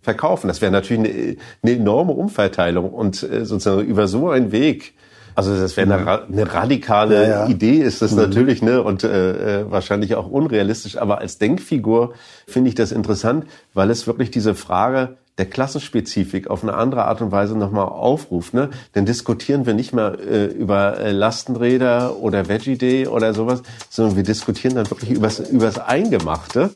verkaufen. 0.00 0.48
Das 0.48 0.62
wäre 0.62 0.72
natürlich 0.72 1.10
eine, 1.10 1.36
eine 1.62 1.72
enorme 1.72 2.12
Umverteilung 2.12 2.90
und 2.90 3.22
äh, 3.22 3.44
sozusagen 3.44 3.86
über 3.86 4.08
so 4.08 4.30
einen 4.30 4.52
Weg 4.52 4.94
also 5.34 5.56
das 5.56 5.76
wäre 5.76 5.92
eine, 5.92 6.22
eine 6.22 6.54
radikale 6.54 7.22
ja, 7.22 7.28
ja. 7.28 7.46
Idee, 7.48 7.78
ist 7.78 8.02
das 8.02 8.12
mhm. 8.12 8.18
natürlich, 8.18 8.62
ne? 8.62 8.82
Und 8.82 9.04
äh, 9.04 9.60
äh, 9.60 9.70
wahrscheinlich 9.70 10.14
auch 10.14 10.28
unrealistisch. 10.28 10.96
Aber 10.98 11.18
als 11.18 11.38
Denkfigur 11.38 12.14
finde 12.46 12.68
ich 12.68 12.74
das 12.74 12.92
interessant, 12.92 13.46
weil 13.74 13.90
es 13.90 14.06
wirklich 14.06 14.30
diese 14.30 14.54
Frage 14.54 15.16
der 15.38 15.46
Klassenspezifik 15.46 16.50
auf 16.50 16.62
eine 16.62 16.74
andere 16.74 17.06
Art 17.06 17.22
und 17.22 17.32
Weise 17.32 17.56
nochmal 17.56 17.86
aufruft. 17.86 18.52
Ne? 18.52 18.68
Dann 18.92 19.06
diskutieren 19.06 19.64
wir 19.64 19.72
nicht 19.72 19.94
mehr 19.94 20.18
äh, 20.20 20.44
über 20.44 20.98
äh, 20.98 21.12
Lastenräder 21.12 22.16
oder 22.18 22.48
Veggie 22.48 22.76
Day 22.76 23.06
oder 23.06 23.32
sowas, 23.32 23.62
sondern 23.88 24.16
wir 24.16 24.22
diskutieren 24.22 24.74
dann 24.74 24.90
wirklich 24.90 25.10
übers, 25.10 25.40
übers 25.40 25.78
Eingemachte. 25.78 26.70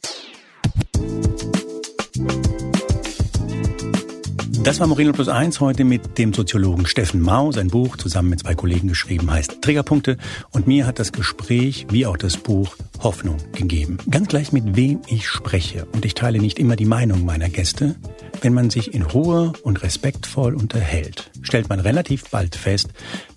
Das 4.65 4.81
war 4.81 4.87
Moreno 4.87 5.13
Plus 5.13 5.29
Eins 5.29 5.61
heute 5.61 5.85
mit 5.85 6.17
dem 6.17 6.33
Soziologen 6.33 6.87
Steffen 6.87 7.21
Mau. 7.21 7.53
Sein 7.53 7.69
Buch 7.69 7.99
zusammen 7.99 8.31
mit 8.31 8.41
zwei 8.41 8.55
Kollegen 8.55 8.89
geschrieben 8.89 9.31
heißt 9.31 9.61
Triggerpunkte. 9.61 10.17
Und 10.53 10.67
mir 10.67 10.87
hat 10.87 10.99
das 10.99 11.13
Gespräch 11.13 11.87
wie 11.91 12.07
auch 12.07 12.17
das 12.17 12.39
Buch 12.39 12.75
Hoffnung 13.03 13.37
gegeben. 13.53 13.99
Ganz 14.11 14.29
gleich 14.29 14.53
mit 14.53 14.75
wem 14.75 15.03
ich 15.07 15.29
spreche. 15.29 15.85
Und 15.93 16.07
ich 16.07 16.15
teile 16.15 16.39
nicht 16.39 16.59
immer 16.59 16.77
die 16.77 16.87
Meinung 16.87 17.27
meiner 17.27 17.51
Gäste. 17.51 17.95
Wenn 18.41 18.55
man 18.55 18.71
sich 18.71 18.95
in 18.95 19.03
Ruhe 19.03 19.53
und 19.65 19.83
respektvoll 19.83 20.55
unterhält, 20.55 21.31
stellt 21.43 21.69
man 21.69 21.81
relativ 21.81 22.31
bald 22.31 22.57
fest, 22.57 22.89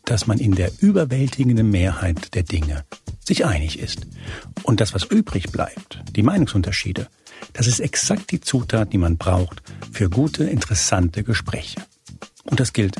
dass 0.05 0.27
man 0.27 0.39
in 0.39 0.55
der 0.55 0.71
überwältigenden 0.79 1.69
Mehrheit 1.69 2.35
der 2.35 2.43
Dinge 2.43 2.85
sich 3.25 3.45
einig 3.45 3.79
ist. 3.79 4.07
Und 4.63 4.79
das, 4.79 4.93
was 4.93 5.03
übrig 5.03 5.51
bleibt, 5.51 5.99
die 6.15 6.23
Meinungsunterschiede, 6.23 7.07
das 7.53 7.67
ist 7.67 7.79
exakt 7.79 8.31
die 8.31 8.41
Zutat, 8.41 8.93
die 8.93 8.97
man 8.97 9.17
braucht 9.17 9.61
für 9.91 10.09
gute, 10.09 10.43
interessante 10.43 11.23
Gespräche. 11.23 11.81
Und 12.45 12.59
das 12.59 12.73
gilt 12.73 12.95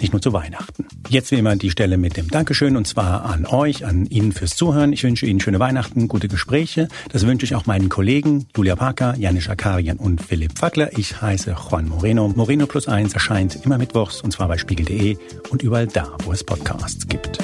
nicht 0.00 0.12
nur 0.12 0.22
zu 0.22 0.32
Weihnachten. 0.32 0.86
Jetzt 1.08 1.30
wie 1.30 1.36
immer 1.36 1.56
die 1.56 1.70
Stelle 1.70 1.98
mit 1.98 2.16
dem 2.16 2.28
Dankeschön 2.28 2.76
und 2.76 2.86
zwar 2.86 3.24
an 3.24 3.46
euch, 3.46 3.84
an 3.84 4.06
Ihnen 4.06 4.32
fürs 4.32 4.56
Zuhören. 4.56 4.92
Ich 4.92 5.04
wünsche 5.04 5.26
Ihnen 5.26 5.40
schöne 5.40 5.58
Weihnachten, 5.58 6.08
gute 6.08 6.28
Gespräche. 6.28 6.88
Das 7.10 7.26
wünsche 7.26 7.44
ich 7.44 7.54
auch 7.54 7.66
meinen 7.66 7.88
Kollegen 7.88 8.46
Julia 8.56 8.76
Parker, 8.76 9.14
Janis 9.16 9.48
Akarian 9.48 9.98
und 9.98 10.22
Philipp 10.22 10.58
Fackler. 10.58 10.96
Ich 10.98 11.20
heiße 11.20 11.54
Juan 11.70 11.88
Moreno. 11.88 12.28
Moreno 12.28 12.66
Plus 12.66 12.88
Eins 12.88 13.14
erscheint 13.14 13.64
immer 13.64 13.78
mittwochs 13.78 14.22
und 14.22 14.32
zwar 14.32 14.48
bei 14.48 14.58
spiegel.de 14.58 15.16
und 15.50 15.62
überall 15.62 15.86
da, 15.86 16.16
wo 16.24 16.32
es 16.32 16.44
Podcasts 16.44 17.06
gibt. 17.06 17.38